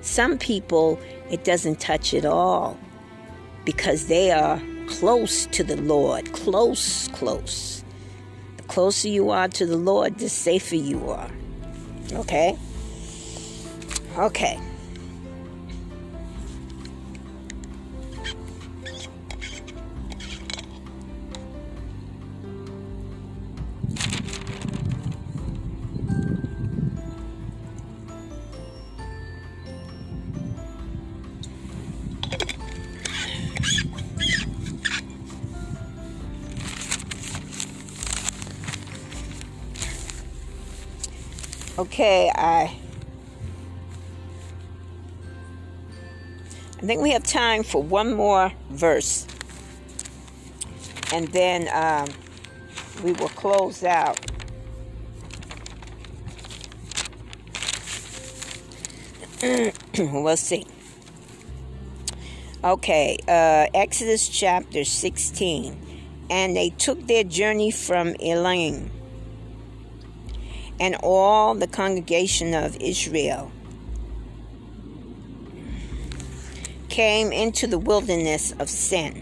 Some 0.00 0.38
people, 0.38 0.98
it 1.30 1.44
doesn't 1.44 1.80
touch 1.80 2.14
at 2.14 2.24
all 2.24 2.78
because 3.64 4.06
they 4.06 4.30
are 4.30 4.62
close 4.88 5.46
to 5.46 5.64
the 5.64 5.76
Lord. 5.76 6.32
Close, 6.32 7.08
close. 7.08 7.84
The 8.56 8.62
closer 8.64 9.08
you 9.08 9.30
are 9.30 9.48
to 9.48 9.66
the 9.66 9.76
Lord, 9.76 10.18
the 10.18 10.28
safer 10.28 10.76
you 10.76 11.10
are. 11.10 11.30
Okay? 12.12 12.56
Okay. 14.16 14.58
Okay, 41.94 42.28
I 42.34 42.76
I 46.78 46.86
think 46.86 47.00
we 47.00 47.12
have 47.12 47.22
time 47.22 47.62
for 47.62 47.80
one 47.80 48.14
more 48.14 48.52
verse. 48.68 49.28
And 51.12 51.28
then 51.28 51.68
um, 51.72 52.08
we 53.04 53.12
will 53.12 53.28
close 53.28 53.84
out. 53.84 54.18
we'll 59.96 60.36
see. 60.36 60.66
Okay, 62.64 63.18
uh, 63.28 63.68
Exodus 63.72 64.28
chapter 64.28 64.82
16. 64.82 65.76
And 66.28 66.56
they 66.56 66.70
took 66.70 67.06
their 67.06 67.22
journey 67.22 67.70
from 67.70 68.16
Elim, 68.18 68.90
and 70.80 70.96
all 71.02 71.54
the 71.54 71.66
congregation 71.66 72.54
of 72.54 72.76
Israel 72.80 73.50
came 76.88 77.32
into 77.32 77.66
the 77.66 77.78
wilderness 77.78 78.52
of 78.58 78.68
Sin, 78.68 79.14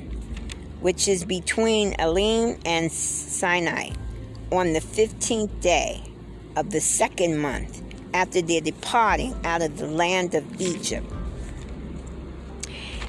which 0.81 1.09
is 1.09 1.25
between 1.25 1.95
Elim 1.99 2.59
and 2.67 2.91
Sinai, 2.91 3.91
on 4.51 4.73
the 4.73 4.81
fifteenth 4.81 5.61
day 5.61 6.03
of 6.57 6.71
the 6.71 6.81
second 6.81 7.39
month 7.39 7.83
after 8.13 8.43
their 8.43 8.61
departing 8.61 9.35
out 9.45 9.63
of 9.63 9.79
the 9.79 9.87
land 9.87 10.35
of 10.35 10.61
Egypt. 10.61 11.11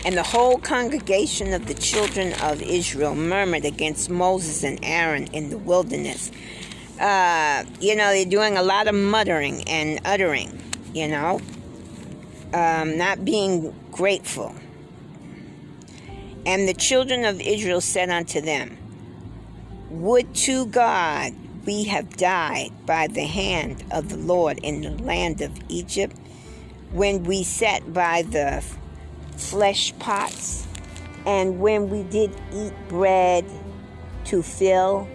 And 0.05 0.17
the 0.17 0.23
whole 0.23 0.57
congregation 0.57 1.53
of 1.53 1.65
the 1.65 1.73
children 1.73 2.33
of 2.41 2.61
Israel 2.61 3.15
murmured 3.15 3.65
against 3.65 4.09
Moses 4.09 4.63
and 4.63 4.79
Aaron 4.83 5.27
in 5.27 5.49
the 5.49 5.57
wilderness. 5.57 6.31
Uh, 7.03 7.65
you 7.81 7.97
know, 7.97 8.13
they're 8.13 8.23
doing 8.23 8.55
a 8.55 8.63
lot 8.63 8.87
of 8.87 8.95
muttering 8.95 9.61
and 9.67 9.99
uttering, 10.05 10.57
you 10.93 11.05
know, 11.05 11.41
um, 12.53 12.97
not 12.97 13.25
being 13.25 13.75
grateful. 13.91 14.55
And 16.45 16.65
the 16.65 16.73
children 16.73 17.25
of 17.25 17.41
Israel 17.41 17.81
said 17.81 18.09
unto 18.09 18.39
them, 18.39 18.77
Would 19.89 20.33
to 20.35 20.65
God 20.67 21.33
we 21.65 21.83
have 21.83 22.15
died 22.15 22.71
by 22.85 23.07
the 23.07 23.25
hand 23.25 23.83
of 23.91 24.07
the 24.07 24.15
Lord 24.15 24.59
in 24.63 24.79
the 24.79 24.91
land 25.03 25.41
of 25.41 25.51
Egypt, 25.67 26.15
when 26.93 27.25
we 27.25 27.43
sat 27.43 27.93
by 27.93 28.21
the 28.21 28.63
flesh 29.35 29.93
pots, 29.99 30.65
and 31.25 31.59
when 31.59 31.89
we 31.89 32.03
did 32.03 32.31
eat 32.53 32.71
bread 32.87 33.43
to 34.23 34.41
fill. 34.41 35.05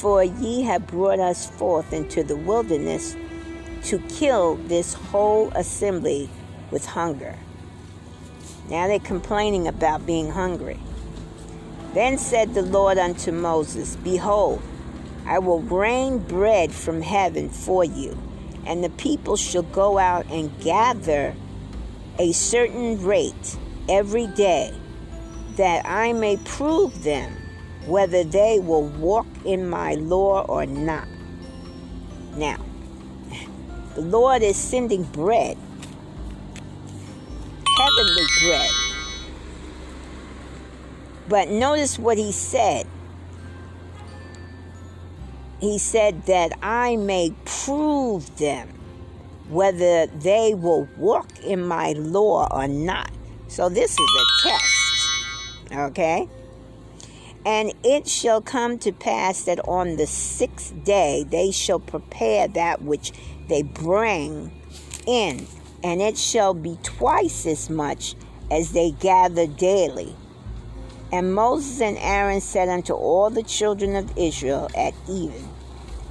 For 0.00 0.22
ye 0.22 0.62
have 0.62 0.86
brought 0.86 1.18
us 1.18 1.50
forth 1.50 1.92
into 1.92 2.22
the 2.22 2.36
wilderness 2.36 3.16
to 3.86 3.98
kill 4.08 4.54
this 4.54 4.94
whole 4.94 5.50
assembly 5.56 6.30
with 6.70 6.86
hunger. 6.86 7.34
Now 8.68 8.86
they're 8.86 9.00
complaining 9.00 9.66
about 9.66 10.06
being 10.06 10.30
hungry. 10.30 10.78
Then 11.94 12.16
said 12.16 12.54
the 12.54 12.62
Lord 12.62 12.96
unto 12.96 13.32
Moses, 13.32 13.96
Behold, 13.96 14.62
I 15.26 15.40
will 15.40 15.62
rain 15.62 16.18
bread 16.18 16.70
from 16.70 17.02
heaven 17.02 17.48
for 17.48 17.82
you, 17.82 18.16
and 18.66 18.84
the 18.84 18.90
people 18.90 19.36
shall 19.36 19.64
go 19.64 19.98
out 19.98 20.26
and 20.30 20.56
gather 20.60 21.34
a 22.20 22.30
certain 22.30 23.04
rate 23.04 23.56
every 23.88 24.28
day, 24.28 24.72
that 25.56 25.84
I 25.86 26.12
may 26.12 26.36
prove 26.36 27.02
them 27.02 27.34
whether 27.88 28.22
they 28.22 28.58
will 28.58 28.86
walk 28.86 29.26
in 29.44 29.68
my 29.68 29.94
law 29.94 30.42
or 30.42 30.66
not. 30.66 31.08
Now, 32.36 32.58
the 33.94 34.02
Lord 34.02 34.42
is 34.42 34.56
sending 34.56 35.04
bread, 35.04 35.56
heavenly 37.76 38.26
bread. 38.42 38.70
But 41.28 41.48
notice 41.48 41.98
what 41.98 42.16
he 42.18 42.30
said. 42.32 42.86
He 45.60 45.78
said 45.78 46.26
that 46.26 46.52
I 46.62 46.96
may 46.96 47.34
prove 47.44 48.36
them 48.38 48.68
whether 49.48 50.06
they 50.06 50.54
will 50.54 50.88
walk 50.96 51.40
in 51.40 51.66
my 51.66 51.92
law 51.92 52.46
or 52.50 52.68
not. 52.68 53.10
So 53.48 53.68
this 53.68 53.92
is 53.92 53.98
a 53.98 54.48
test. 54.48 55.08
Okay? 55.72 56.28
And 57.48 57.72
it 57.82 58.06
shall 58.06 58.42
come 58.42 58.78
to 58.80 58.92
pass 58.92 59.44
that 59.44 59.66
on 59.66 59.96
the 59.96 60.06
sixth 60.06 60.84
day 60.84 61.24
they 61.26 61.50
shall 61.50 61.80
prepare 61.80 62.46
that 62.46 62.82
which 62.82 63.10
they 63.48 63.62
bring 63.62 64.52
in, 65.06 65.46
and 65.82 66.02
it 66.02 66.18
shall 66.18 66.52
be 66.52 66.76
twice 66.82 67.46
as 67.46 67.70
much 67.70 68.16
as 68.50 68.72
they 68.72 68.90
gather 68.90 69.46
daily. 69.46 70.14
And 71.10 71.34
Moses 71.34 71.80
and 71.80 71.96
Aaron 71.96 72.42
said 72.42 72.68
unto 72.68 72.92
all 72.92 73.30
the 73.30 73.42
children 73.42 73.96
of 73.96 74.12
Israel 74.18 74.68
at 74.76 74.92
even, 75.08 75.48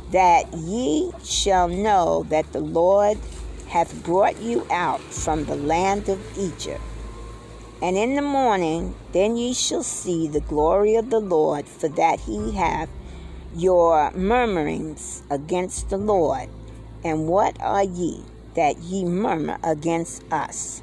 that 0.10 0.52
ye 0.56 1.12
shall 1.24 1.68
know 1.68 2.26
that 2.30 2.52
the 2.52 2.62
Lord 2.62 3.20
hath 3.68 4.04
brought 4.04 4.42
you 4.42 4.66
out 4.72 5.02
from 5.02 5.46
the 5.46 5.56
land 5.56 6.10
of 6.10 6.20
Egypt. 6.36 6.82
And 7.82 7.96
in 7.96 8.16
the 8.16 8.24
morning, 8.24 8.96
then 9.12 9.38
ye 9.38 9.54
shall 9.54 9.84
see 9.84 10.28
the 10.28 10.42
glory 10.42 10.96
of 10.96 11.12
the 11.12 11.20
Lord, 11.20 11.68
for 11.68 11.88
that 11.90 12.22
he 12.22 12.54
hath 12.54 12.90
your 13.56 14.12
murmurings 14.12 15.22
against 15.30 15.90
the 15.90 15.98
Lord. 15.98 16.50
And 17.04 17.28
what 17.28 17.56
are 17.62 17.84
ye 17.84 18.24
that 18.56 18.80
ye 18.80 19.06
murmur 19.06 19.60
against 19.64 20.24
us? 20.32 20.82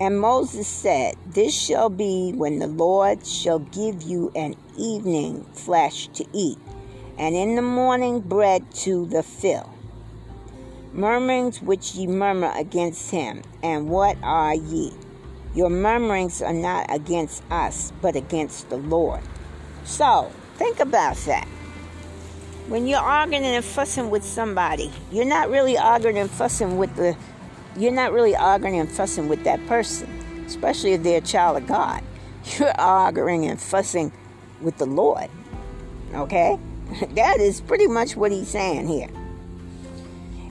And 0.00 0.18
Moses 0.18 0.66
said, 0.66 1.16
This 1.26 1.54
shall 1.54 1.90
be 1.90 2.32
when 2.34 2.58
the 2.58 2.66
Lord 2.66 3.26
shall 3.26 3.58
give 3.58 4.02
you 4.02 4.32
an 4.34 4.56
evening 4.78 5.44
flesh 5.52 6.08
to 6.14 6.24
eat, 6.32 6.58
and 7.18 7.36
in 7.36 7.54
the 7.54 7.62
morning 7.62 8.20
bread 8.20 8.72
to 8.76 9.04
the 9.04 9.22
fill. 9.22 9.68
Murmurings 10.92 11.62
which 11.62 11.94
ye 11.94 12.06
murmur 12.06 12.52
against 12.56 13.10
him, 13.10 13.42
and 13.62 13.88
what 13.88 14.16
are 14.22 14.54
ye? 14.54 14.92
Your 15.54 15.70
murmurings 15.70 16.42
are 16.42 16.52
not 16.52 16.86
against 16.92 17.42
us, 17.50 17.92
but 18.02 18.16
against 18.16 18.70
the 18.70 18.76
Lord. 18.76 19.20
So, 19.84 20.32
think 20.56 20.80
about 20.80 21.16
that. 21.26 21.46
When 22.68 22.86
you're 22.86 22.98
arguing 22.98 23.44
and 23.44 23.64
fussing 23.64 24.10
with 24.10 24.24
somebody, 24.24 24.92
you're 25.12 25.24
not 25.24 25.50
really 25.50 25.78
arguing 25.78 26.18
and 26.18 26.30
fussing 26.30 26.76
with 26.76 26.94
the 26.96 27.16
you're 27.76 27.92
not 27.92 28.12
really 28.12 28.34
arguing 28.34 28.80
and 28.80 28.90
fussing 28.90 29.28
with 29.28 29.44
that 29.44 29.64
person, 29.66 30.08
especially 30.46 30.92
if 30.92 31.02
they're 31.04 31.18
a 31.18 31.20
child 31.20 31.56
of 31.56 31.66
God. 31.68 32.02
You're 32.58 32.72
arguing 32.80 33.46
and 33.46 33.60
fussing 33.60 34.12
with 34.60 34.76
the 34.78 34.86
Lord. 34.86 35.28
Okay? 36.14 36.58
That 37.14 37.38
is 37.38 37.60
pretty 37.60 37.86
much 37.86 38.16
what 38.16 38.32
he's 38.32 38.48
saying 38.48 38.88
here. 38.88 39.06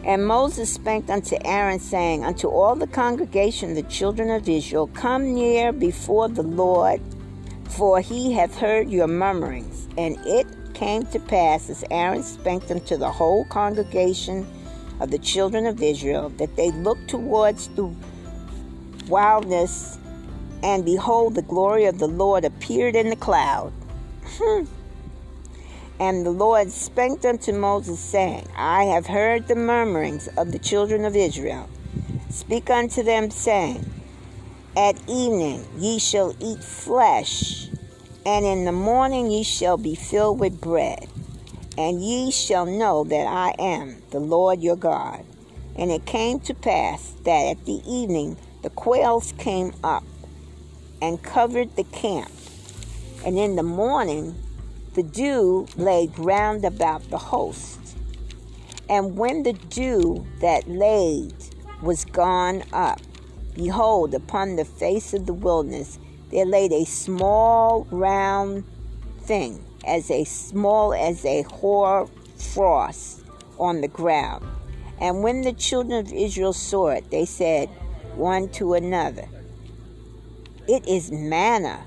And 0.05 0.25
Moses 0.25 0.73
spake 0.73 1.09
unto 1.09 1.37
Aaron, 1.43 1.79
saying, 1.79 2.23
Unto 2.23 2.47
all 2.47 2.75
the 2.75 2.87
congregation, 2.87 3.73
the 3.73 3.83
children 3.83 4.29
of 4.29 4.47
Israel, 4.47 4.87
come 4.87 5.33
near 5.33 5.71
before 5.73 6.29
the 6.29 6.43
Lord, 6.43 7.01
for 7.69 7.99
he 7.99 8.31
hath 8.33 8.57
heard 8.57 8.89
your 8.89 9.07
murmurings. 9.07 9.87
And 9.97 10.17
it 10.25 10.47
came 10.73 11.03
to 11.07 11.19
pass, 11.19 11.69
as 11.69 11.83
Aaron 11.91 12.23
spake 12.23 12.71
unto 12.71 12.95
the 12.95 13.11
whole 13.11 13.45
congregation 13.45 14.47
of 15.01 15.11
the 15.11 15.19
children 15.19 15.65
of 15.65 15.81
Israel 15.81 16.29
that 16.37 16.55
they 16.55 16.71
looked 16.71 17.09
towards 17.09 17.67
the 17.69 17.93
wildness, 19.07 19.97
and 20.63 20.85
behold, 20.85 21.35
the 21.35 21.41
glory 21.41 21.85
of 21.85 21.99
the 21.99 22.07
Lord 22.07 22.45
appeared 22.45 22.95
in 22.95 23.09
the 23.09 23.15
cloud. 23.15 23.73
Hmm. 24.23 24.65
And 25.99 26.25
the 26.25 26.31
Lord 26.31 26.71
spake 26.71 27.25
unto 27.25 27.51
Moses, 27.51 27.99
saying, 27.99 28.47
I 28.55 28.85
have 28.85 29.07
heard 29.07 29.47
the 29.47 29.55
murmurings 29.55 30.27
of 30.37 30.51
the 30.51 30.59
children 30.59 31.05
of 31.05 31.15
Israel. 31.15 31.69
Speak 32.29 32.69
unto 32.69 33.03
them, 33.03 33.29
saying, 33.29 33.85
At 34.77 34.95
evening 35.09 35.65
ye 35.77 35.99
shall 35.99 36.35
eat 36.39 36.63
flesh, 36.63 37.69
and 38.25 38.45
in 38.45 38.65
the 38.65 38.71
morning 38.71 39.29
ye 39.29 39.43
shall 39.43 39.77
be 39.77 39.95
filled 39.95 40.39
with 40.39 40.61
bread 40.61 41.09
and 41.79 42.03
ye 42.03 42.29
shall 42.29 42.65
know 42.65 43.05
that 43.05 43.25
I 43.25 43.55
am 43.57 44.01
the 44.09 44.19
Lord 44.19 44.61
your 44.61 44.75
God. 44.75 45.23
And 45.77 45.89
it 45.91 46.05
came 46.05 46.41
to 46.41 46.53
pass 46.53 47.13
that 47.23 47.51
at 47.51 47.65
the 47.65 47.81
evening 47.89 48.35
the 48.63 48.69
quails 48.69 49.33
came 49.37 49.71
up 49.81 50.03
and 51.01 51.23
covered 51.23 51.77
the 51.77 51.85
camp. 51.85 52.31
And 53.25 53.39
in 53.39 53.55
the 53.55 53.63
morning 53.63 54.35
the 54.93 55.03
dew 55.03 55.67
lay 55.75 56.09
round 56.17 56.65
about 56.65 57.09
the 57.09 57.17
host. 57.17 57.79
And 58.89 59.17
when 59.17 59.43
the 59.43 59.53
dew 59.53 60.25
that 60.41 60.67
laid 60.67 61.35
was 61.81 62.05
gone 62.05 62.63
up, 62.73 62.99
behold, 63.53 64.13
upon 64.13 64.55
the 64.55 64.65
face 64.65 65.13
of 65.13 65.25
the 65.25 65.33
wilderness 65.33 65.99
there 66.31 66.45
laid 66.45 66.71
a 66.71 66.85
small 66.85 67.87
round 67.91 68.63
thing 69.21 69.63
as 69.85 70.11
a 70.11 70.23
small 70.23 70.93
as 70.93 71.23
a 71.25 71.43
hoar 71.43 72.09
frost 72.35 73.23
on 73.59 73.81
the 73.81 73.87
ground. 73.87 74.45
And 74.99 75.23
when 75.23 75.41
the 75.41 75.53
children 75.53 75.99
of 76.05 76.11
Israel 76.11 76.53
saw 76.53 76.89
it, 76.89 77.09
they 77.09 77.25
said 77.25 77.69
one 78.15 78.49
to 78.49 78.73
another, 78.73 79.27
It 80.67 80.87
is 80.87 81.11
manna, 81.11 81.85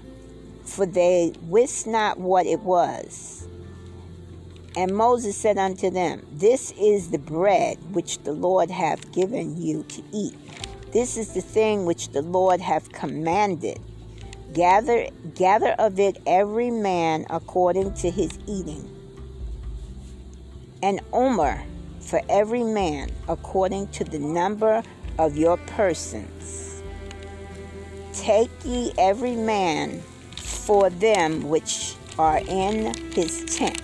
for 0.73 0.87
they 0.87 1.33
wist 1.43 1.87
not 1.87 2.19
what 2.19 2.47
it 2.47 2.61
was. 2.61 3.47
And 4.75 4.97
Moses 4.97 5.37
said 5.37 5.59
unto 5.59 5.91
them, 5.91 6.27
This 6.33 6.73
is 6.81 7.11
the 7.11 7.19
bread 7.19 7.77
which 7.95 8.19
the 8.23 8.33
Lord 8.33 8.71
hath 8.71 9.13
given 9.13 9.61
you 9.61 9.83
to 9.85 10.03
eat. 10.13 10.35
This 10.93 11.19
is 11.19 11.35
the 11.35 11.43
thing 11.43 11.85
which 11.85 12.09
the 12.13 12.23
Lord 12.23 12.61
hath 12.61 12.91
commanded. 12.91 13.79
Gather, 14.55 15.09
gather 15.35 15.73
of 15.79 16.01
it 16.01 16.19
every 16.27 16.71
man 16.71 17.27
according 17.29 17.93
to 17.95 18.11
his 18.11 18.39
eating. 18.47 18.89
An 20.83 21.01
omer 21.13 21.63
for 22.01 22.23
every 22.31 22.65
man 22.65 23.11
according 23.29 23.89
to 23.89 24.05
the 24.05 24.19
number 24.19 24.83
of 25.19 25.37
your 25.37 25.59
persons. 25.59 26.83
Take 28.15 28.51
ye 28.65 28.93
every 28.99 29.37
man 29.37 30.03
for 30.65 30.91
them 30.91 31.49
which 31.49 31.97
are 32.19 32.39
in 32.39 32.95
his 33.13 33.45
tent. 33.47 33.81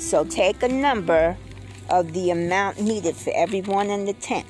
So 0.00 0.24
take 0.24 0.62
a 0.62 0.68
number 0.68 1.36
of 1.90 2.12
the 2.12 2.30
amount 2.30 2.80
needed 2.80 3.16
for 3.16 3.32
everyone 3.34 3.90
in 3.90 4.04
the 4.06 4.14
tent 4.14 4.46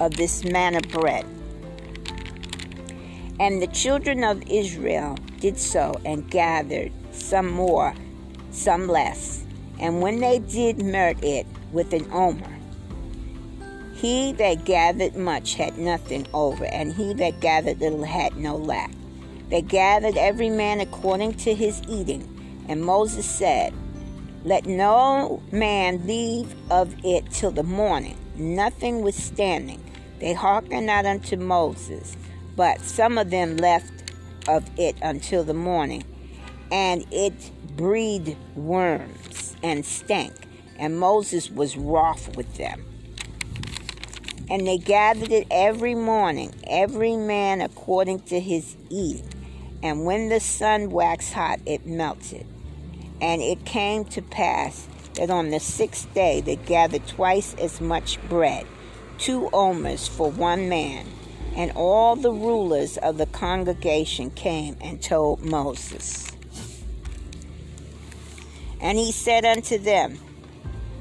of 0.00 0.16
this 0.16 0.44
manna 0.44 0.80
bread. 0.80 1.24
And 3.38 3.62
the 3.62 3.68
children 3.68 4.24
of 4.24 4.42
Israel 4.48 5.16
did 5.38 5.58
so 5.58 6.00
and 6.04 6.28
gathered 6.30 6.92
some 7.12 7.48
more, 7.48 7.94
some 8.50 8.88
less. 8.88 9.44
And 9.78 10.00
when 10.00 10.20
they 10.20 10.38
did 10.38 10.82
merit 10.82 11.22
it 11.22 11.46
with 11.72 11.92
an 11.92 12.10
omer, 12.12 12.58
he 13.94 14.32
that 14.32 14.64
gathered 14.64 15.14
much 15.14 15.54
had 15.54 15.78
nothing 15.78 16.26
over, 16.34 16.64
and 16.64 16.92
he 16.92 17.14
that 17.14 17.40
gathered 17.40 17.80
little 17.80 18.04
had 18.04 18.36
no 18.36 18.56
lack. 18.56 18.90
They 19.52 19.60
gathered 19.60 20.16
every 20.16 20.48
man 20.48 20.80
according 20.80 21.34
to 21.34 21.54
his 21.54 21.82
eating. 21.86 22.64
And 22.68 22.82
Moses 22.82 23.28
said, 23.28 23.74
Let 24.44 24.64
no 24.64 25.42
man 25.52 26.06
leave 26.06 26.54
of 26.70 26.94
it 27.04 27.30
till 27.30 27.50
the 27.50 27.62
morning, 27.62 28.16
nothing 28.34 29.02
withstanding. 29.02 29.84
They 30.20 30.32
hearkened 30.32 30.86
not 30.86 31.04
unto 31.04 31.36
Moses, 31.36 32.16
but 32.56 32.80
some 32.80 33.18
of 33.18 33.28
them 33.28 33.58
left 33.58 33.92
of 34.48 34.70
it 34.78 34.96
until 35.02 35.44
the 35.44 35.52
morning. 35.52 36.04
And 36.70 37.04
it 37.10 37.50
breathed 37.76 38.38
worms 38.56 39.54
and 39.62 39.84
stank, 39.84 40.32
and 40.78 40.98
Moses 40.98 41.50
was 41.50 41.76
wroth 41.76 42.38
with 42.38 42.54
them. 42.56 42.86
And 44.48 44.66
they 44.66 44.78
gathered 44.78 45.30
it 45.30 45.46
every 45.50 45.94
morning, 45.94 46.54
every 46.66 47.16
man 47.16 47.60
according 47.60 48.20
to 48.20 48.40
his 48.40 48.76
eating. 48.88 49.28
And 49.82 50.04
when 50.04 50.28
the 50.28 50.40
sun 50.40 50.90
waxed 50.90 51.32
hot, 51.32 51.60
it 51.66 51.86
melted. 51.86 52.46
And 53.20 53.42
it 53.42 53.64
came 53.64 54.04
to 54.06 54.22
pass 54.22 54.86
that 55.14 55.30
on 55.30 55.50
the 55.50 55.60
sixth 55.60 56.12
day 56.14 56.40
they 56.40 56.56
gathered 56.56 57.06
twice 57.06 57.54
as 57.54 57.80
much 57.80 58.20
bread, 58.28 58.66
two 59.18 59.48
omers 59.52 60.08
for 60.08 60.30
one 60.30 60.68
man. 60.68 61.06
And 61.54 61.72
all 61.74 62.16
the 62.16 62.32
rulers 62.32 62.96
of 62.96 63.18
the 63.18 63.26
congregation 63.26 64.30
came 64.30 64.76
and 64.80 65.02
told 65.02 65.44
Moses. 65.44 66.30
And 68.80 68.98
he 68.98 69.12
said 69.12 69.44
unto 69.44 69.78
them, 69.78 70.18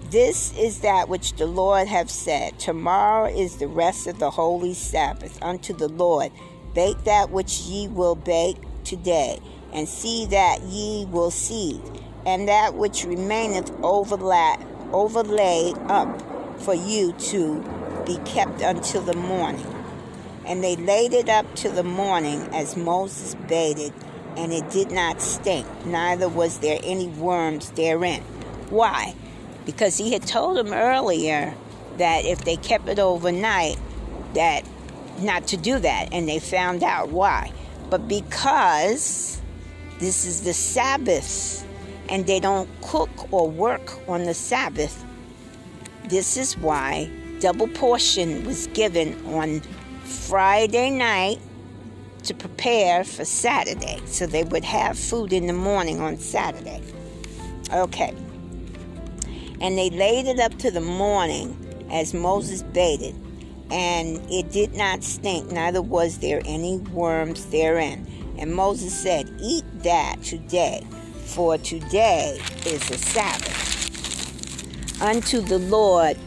This 0.09 0.55
is 0.57 0.81
that 0.81 1.07
which 1.07 1.33
the 1.33 1.45
Lord 1.47 1.87
hath 1.87 2.09
said. 2.09 2.59
Tomorrow 2.59 3.33
is 3.33 3.57
the 3.57 3.67
rest 3.67 4.07
of 4.07 4.19
the 4.19 4.29
holy 4.29 4.73
Sabbath 4.73 5.41
unto 5.41 5.73
the 5.73 5.87
Lord. 5.87 6.31
Bake 6.75 7.03
that 7.05 7.31
which 7.31 7.61
ye 7.61 7.87
will 7.87 8.15
bake 8.15 8.57
today, 8.91 9.39
and 9.73 9.87
see 9.87 10.25
that 10.25 10.61
ye 10.63 11.05
will 11.05 11.31
seed, 11.31 11.81
and 12.25 12.49
that 12.49 12.75
which 12.75 13.05
remaineth 13.05 13.71
overlay, 13.81 14.57
overlaid 14.91 15.77
up 15.87 16.21
for 16.59 16.73
you 16.73 17.13
to 17.13 17.63
be 18.05 18.17
kept 18.25 18.61
until 18.61 19.01
the 19.01 19.15
morning. 19.15 19.65
And 20.45 20.61
they 20.61 20.75
laid 20.75 21.13
it 21.13 21.29
up 21.29 21.55
to 21.57 21.69
the 21.69 21.83
morning 21.83 22.41
as 22.51 22.75
Moses 22.75 23.35
bade 23.47 23.79
it, 23.79 23.93
and 24.35 24.51
it 24.51 24.69
did 24.69 24.91
not 24.91 25.21
stink, 25.21 25.65
neither 25.85 26.27
was 26.27 26.59
there 26.59 26.79
any 26.83 27.07
worms 27.07 27.69
therein. 27.71 28.21
Why? 28.69 29.15
Because 29.65 29.97
he 29.97 30.11
had 30.11 30.27
told 30.27 30.57
them 30.57 30.73
earlier 30.73 31.53
that 31.97 32.25
if 32.25 32.43
they 32.43 32.57
kept 32.57 32.89
it 32.89 32.99
overnight, 32.99 33.77
that 34.33 34.65
not 35.19 35.47
to 35.47 35.57
do 35.57 35.79
that, 35.79 36.09
and 36.11 36.27
they 36.27 36.39
found 36.39 36.83
out 36.83 37.09
why. 37.09 37.51
But 37.91 38.07
because 38.07 39.41
this 39.99 40.25
is 40.25 40.43
the 40.43 40.53
Sabbath 40.53 41.67
and 42.07 42.25
they 42.25 42.39
don't 42.39 42.69
cook 42.81 43.31
or 43.33 43.49
work 43.49 43.99
on 44.07 44.23
the 44.23 44.33
Sabbath, 44.33 45.05
this 46.05 46.37
is 46.37 46.57
why 46.57 47.11
double 47.41 47.67
portion 47.67 48.45
was 48.45 48.67
given 48.67 49.13
on 49.25 49.59
Friday 50.05 50.89
night 50.89 51.39
to 52.23 52.33
prepare 52.33 53.03
for 53.03 53.25
Saturday. 53.25 53.99
So 54.05 54.25
they 54.25 54.45
would 54.45 54.63
have 54.63 54.97
food 54.97 55.33
in 55.33 55.47
the 55.47 55.53
morning 55.53 55.99
on 55.99 56.17
Saturday. 56.17 56.81
Okay. 57.73 58.15
And 59.59 59.77
they 59.77 59.89
laid 59.89 60.27
it 60.27 60.39
up 60.39 60.57
to 60.59 60.71
the 60.71 60.81
morning 60.81 61.57
as 61.91 62.13
Moses 62.13 62.63
bade 62.63 63.01
it, 63.01 63.15
and 63.71 64.21
it 64.29 64.51
did 64.51 64.75
not 64.75 65.03
stink, 65.03 65.51
neither 65.51 65.81
was 65.81 66.19
there 66.19 66.41
any 66.45 66.77
worms 66.77 67.45
therein. 67.47 68.07
And 68.37 68.53
Moses 68.53 68.93
said, 68.93 69.31
Eat 69.41 69.65
that 69.83 70.21
today, 70.23 70.85
for 71.25 71.57
today 71.57 72.39
is 72.65 72.87
the 72.89 72.97
Sabbath. 72.97 75.01
Unto 75.01 75.41
the 75.41 75.59
Lord 75.59 76.17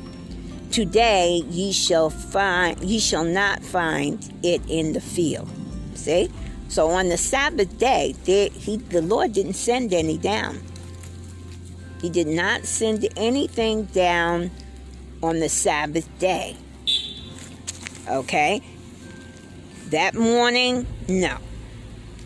today 0.71 1.43
ye 1.51 1.71
shall 1.71 2.11
find 2.11 2.83
ye 2.83 2.99
shall 2.99 3.25
not 3.25 3.63
find 3.63 4.33
it 4.43 4.61
in 4.69 4.93
the 4.93 5.01
field. 5.01 5.49
See? 5.95 6.31
So 6.69 6.91
on 6.91 7.09
the 7.09 7.19
Sabbath 7.19 7.79
day, 7.79 8.17
there, 8.25 8.49
he, 8.49 8.79
the 8.79 9.03
Lord 9.03 9.33
didn't 9.33 9.53
send 9.53 9.93
any 9.93 10.19
down. 10.19 10.61
He 12.01 12.11
did 12.11 12.27
not 12.27 12.65
send 12.65 13.07
anything 13.17 13.85
down 13.85 14.51
on 15.23 15.39
the 15.39 15.49
Sabbath 15.49 16.09
day. 16.19 16.57
Okay? 18.09 18.63
That 19.91 20.15
morning, 20.15 20.87
no. 21.09 21.39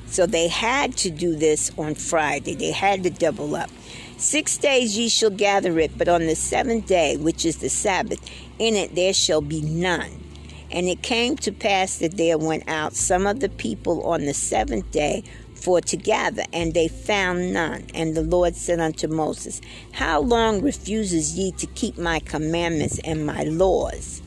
So 0.07 0.27
they 0.27 0.49
had 0.49 0.97
to 0.99 1.11
do 1.11 1.37
this 1.37 1.71
on 1.77 1.95
Friday. 1.95 2.55
They 2.55 2.73
had 2.73 3.03
to 3.03 3.11
double 3.11 3.55
up. 3.55 3.71
Six 4.17 4.57
days 4.57 4.99
ye 4.99 5.09
shall 5.09 5.31
gather 5.31 5.79
it, 5.79 5.97
but 5.97 6.09
on 6.09 6.27
the 6.27 6.35
seventh 6.35 6.87
day, 6.87 7.17
which 7.17 7.45
is 7.45 7.59
the 7.59 7.69
Sabbath, 7.69 8.19
in 8.59 8.75
it 8.75 8.95
there 8.95 9.13
shall 9.13 9.41
be 9.41 9.61
none. 9.61 10.25
And 10.71 10.89
it 10.89 11.03
came 11.03 11.37
to 11.37 11.53
pass 11.53 11.99
that 11.99 12.17
there 12.17 12.37
went 12.37 12.69
out 12.69 12.95
some 12.95 13.27
of 13.27 13.41
the 13.41 13.49
people 13.49 14.03
on 14.05 14.25
the 14.25 14.35
seventh 14.35 14.91
day 14.91 15.23
for 15.55 15.81
to 15.83 15.97
gather, 15.97 16.45
and 16.53 16.75
they 16.75 16.89
found 16.89 17.53
none. 17.53 17.85
And 17.95 18.15
the 18.15 18.23
Lord 18.23 18.55
said 18.57 18.81
unto 18.81 19.09
Moses, 19.09 19.61
How 19.93 20.21
long 20.21 20.63
refuses 20.63 21.37
ye 21.37 21.53
to 21.53 21.67
keep 21.67 21.99
my 21.99 22.21
commandments 22.21 22.99
and 23.05 23.27
my 23.27 23.45
laws? 23.45 24.23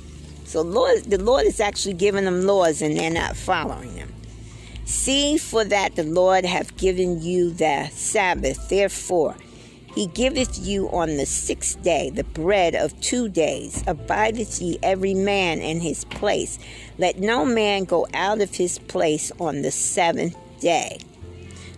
So 0.52 0.62
Lord, 0.64 1.06
the 1.06 1.18
Lord 1.18 1.46
is 1.46 1.62
actually 1.62 1.94
giving 1.94 2.26
them 2.26 2.42
laws, 2.42 2.82
and 2.82 2.98
they're 2.98 3.10
not 3.10 3.38
following 3.38 3.96
them. 3.96 4.14
See 4.84 5.38
for 5.38 5.64
that 5.64 5.96
the 5.96 6.04
Lord 6.04 6.44
hath 6.44 6.76
given 6.76 7.22
you 7.22 7.52
the 7.52 7.88
Sabbath, 7.94 8.68
therefore 8.68 9.38
he 9.96 10.08
giveth 10.08 10.60
you 10.60 10.90
on 10.90 11.16
the 11.16 11.26
sixth 11.26 11.82
day 11.84 12.10
the 12.10 12.26
bread 12.26 12.76
of 12.76 13.00
two 13.00 13.30
days. 13.30 13.82
Abideth 13.88 14.62
ye 14.62 14.78
every 14.84 15.14
man 15.14 15.60
in 15.60 15.80
his 15.80 16.04
place. 16.04 16.60
Let 16.98 17.18
no 17.18 17.46
man 17.46 17.86
go 17.86 18.06
out 18.14 18.42
of 18.42 18.54
his 18.54 18.78
place 18.78 19.32
on 19.40 19.62
the 19.62 19.72
seventh 19.72 20.36
day. 20.60 20.98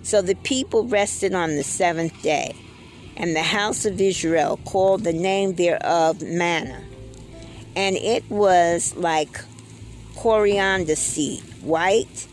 So 0.01 0.23
the 0.23 0.33
people 0.33 0.87
rested 0.87 1.35
on 1.35 1.57
the 1.57 1.63
seventh 1.63 2.19
day, 2.23 2.55
and 3.17 3.35
the 3.35 3.43
house 3.43 3.85
of 3.85 4.01
Israel 4.01 4.59
called 4.65 5.03
the 5.03 5.13
name 5.13 5.53
thereof 5.53 6.23
manna. 6.23 6.83
And 7.75 7.95
it 7.95 8.29
was 8.29 8.95
like 8.95 9.41
coriander 10.15 10.95
seed, 10.95 11.41
white, 11.61 12.27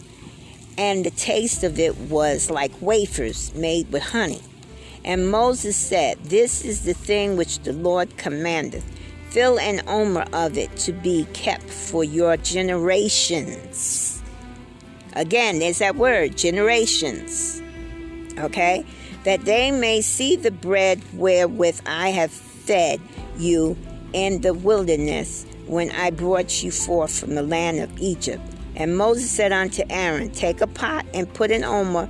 and 0.77 1.05
the 1.05 1.11
taste 1.11 1.65
of 1.65 1.79
it 1.79 1.97
was 1.97 2.51
like 2.51 2.73
wafers 2.81 3.55
made 3.55 3.91
with 3.93 4.03
honey. 4.03 4.43
And 5.05 5.31
Moses 5.31 5.77
said, 5.77 6.19
This 6.25 6.65
is 6.65 6.85
the 6.85 6.95
thing 6.95 7.37
which 7.37 7.61
the 7.61 7.73
Lord 7.73 8.17
commandeth. 8.17 8.85
Fill 9.31 9.59
an 9.61 9.83
omer 9.87 10.27
of 10.33 10.59
it 10.59 10.77
to 10.79 10.93
be 10.93 11.27
kept 11.33 11.71
for 11.71 12.05
your 12.05 12.37
generations. 12.37 14.23
Again, 15.15 15.59
there's 15.59 15.79
that 15.79 15.97
word, 15.97 16.37
generations. 16.37 17.63
Okay? 18.39 18.85
that 19.25 19.45
they 19.45 19.71
may 19.71 20.01
see 20.01 20.37
the 20.37 20.51
bread 20.51 21.03
wherewith 21.13 21.81
I 21.87 22.11
have 22.11 22.31
fed 22.31 23.01
you 23.37 23.77
in 24.13 24.41
the 24.41 24.55
wilderness 24.55 25.47
when 25.67 25.91
I 25.93 26.11
brought 26.11 26.63
you 26.63 26.71
forth 26.71 27.19
from 27.19 27.35
the 27.35 27.43
land 27.43 27.81
of 27.81 27.99
Egypt. 27.99 28.43
And 28.77 28.97
Moses 28.97 29.31
said 29.31 29.53
unto 29.53 29.83
Aaron, 29.91 30.31
Take 30.31 30.61
a 30.61 30.67
pot 30.67 31.07
and 31.13 31.33
put 31.33 31.51
an 31.51 31.65
omer 31.65 32.09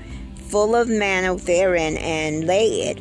full 0.48 0.74
of 0.74 0.88
manna 0.88 1.36
therein, 1.36 1.96
and 1.98 2.46
lay 2.46 2.66
it 2.66 3.00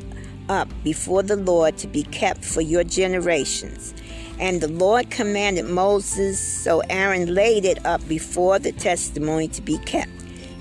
up 0.50 0.68
before 0.84 1.24
the 1.24 1.36
Lord 1.36 1.78
to 1.78 1.88
be 1.88 2.04
kept 2.04 2.46
for 2.46 2.62
your 2.62 2.84
generations. 2.84 3.94
And 4.40 4.62
the 4.62 4.68
Lord 4.68 5.10
commanded 5.10 5.66
Moses, 5.66 6.40
so 6.40 6.82
Aaron 6.90 7.34
laid 7.34 7.66
it 7.66 7.86
up 7.86 8.08
before 8.08 8.60
the 8.60 8.72
testimony 8.72 9.48
to 9.50 9.62
be 9.62 9.78
kept. 9.80 10.12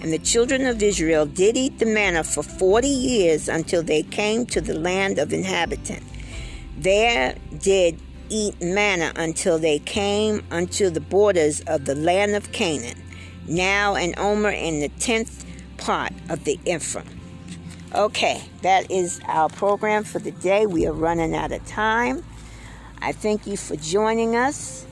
And 0.00 0.12
the 0.12 0.18
children 0.18 0.66
of 0.66 0.82
Israel 0.82 1.26
did 1.26 1.56
eat 1.56 1.78
the 1.78 1.86
manna 1.86 2.24
for 2.24 2.42
forty 2.42 2.88
years 2.88 3.48
until 3.48 3.82
they 3.82 4.02
came 4.02 4.46
to 4.46 4.60
the 4.60 4.74
land 4.74 5.18
of 5.18 5.32
inhabitant. 5.32 6.02
There 6.76 7.36
did 7.60 8.00
eat 8.28 8.60
manna 8.60 9.12
until 9.16 9.58
they 9.58 9.78
came 9.78 10.44
unto 10.50 10.90
the 10.90 11.00
borders 11.00 11.60
of 11.62 11.84
the 11.84 11.94
land 11.94 12.34
of 12.34 12.52
Canaan, 12.52 13.02
now 13.46 13.94
an 13.94 14.14
omer 14.16 14.50
in 14.50 14.80
the 14.80 14.88
tenth 15.00 15.44
part 15.78 16.12
of 16.28 16.44
the 16.44 16.58
Ephraim. 16.64 17.06
Okay, 17.94 18.42
that 18.62 18.90
is 18.90 19.20
our 19.26 19.48
program 19.48 20.04
for 20.04 20.18
the 20.18 20.32
day. 20.32 20.66
We 20.66 20.86
are 20.86 20.92
running 20.92 21.34
out 21.34 21.52
of 21.52 21.64
time. 21.66 22.24
I 23.00 23.12
thank 23.12 23.46
you 23.46 23.56
for 23.56 23.76
joining 23.76 24.36
us. 24.36 24.86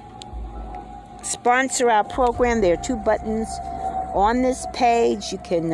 sponsor 1.24 1.90
our 1.90 2.06
program, 2.06 2.62
there 2.62 2.76
are 2.76 2.84
two 2.84 2.96
buttons 2.96 3.50
on 4.14 4.42
this 4.42 4.66
page. 4.74 5.34
You 5.34 5.40
can 5.40 5.72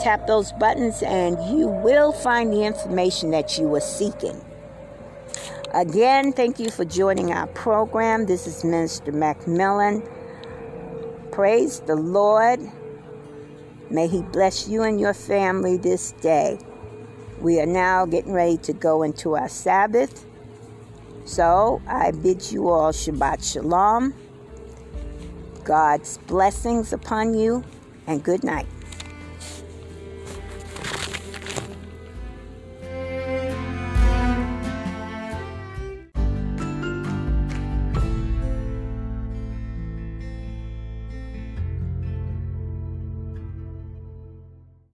tap 0.00 0.26
those 0.26 0.50
buttons 0.52 1.00
and 1.02 1.36
you 1.56 1.68
will 1.68 2.12
find 2.12 2.52
the 2.52 2.64
information 2.64 3.30
that 3.30 3.56
you 3.56 3.68
were 3.68 3.80
seeking. 3.80 4.44
Again, 5.74 6.32
thank 6.32 6.58
you 6.58 6.70
for 6.70 6.86
joining 6.86 7.30
our 7.30 7.46
program. 7.48 8.24
This 8.24 8.46
is 8.46 8.64
Minister 8.64 9.12
McMillian. 9.12 10.02
Praise 11.30 11.80
the 11.80 11.94
Lord. 11.94 12.58
May 13.90 14.08
He 14.08 14.22
bless 14.22 14.66
you 14.66 14.82
and 14.82 14.98
your 14.98 15.12
family 15.12 15.76
this 15.76 16.12
day. 16.22 16.58
We 17.42 17.60
are 17.60 17.66
now 17.66 18.06
getting 18.06 18.32
ready 18.32 18.56
to 18.58 18.72
go 18.72 19.02
into 19.02 19.36
our 19.36 19.50
Sabbath. 19.50 20.24
So 21.26 21.82
I 21.86 22.12
bid 22.12 22.50
you 22.50 22.70
all 22.70 22.90
Shabbat 22.92 23.44
Shalom. 23.52 24.14
God's 25.64 26.16
blessings 26.26 26.94
upon 26.94 27.34
you, 27.34 27.62
and 28.06 28.24
good 28.24 28.42
night. 28.42 28.66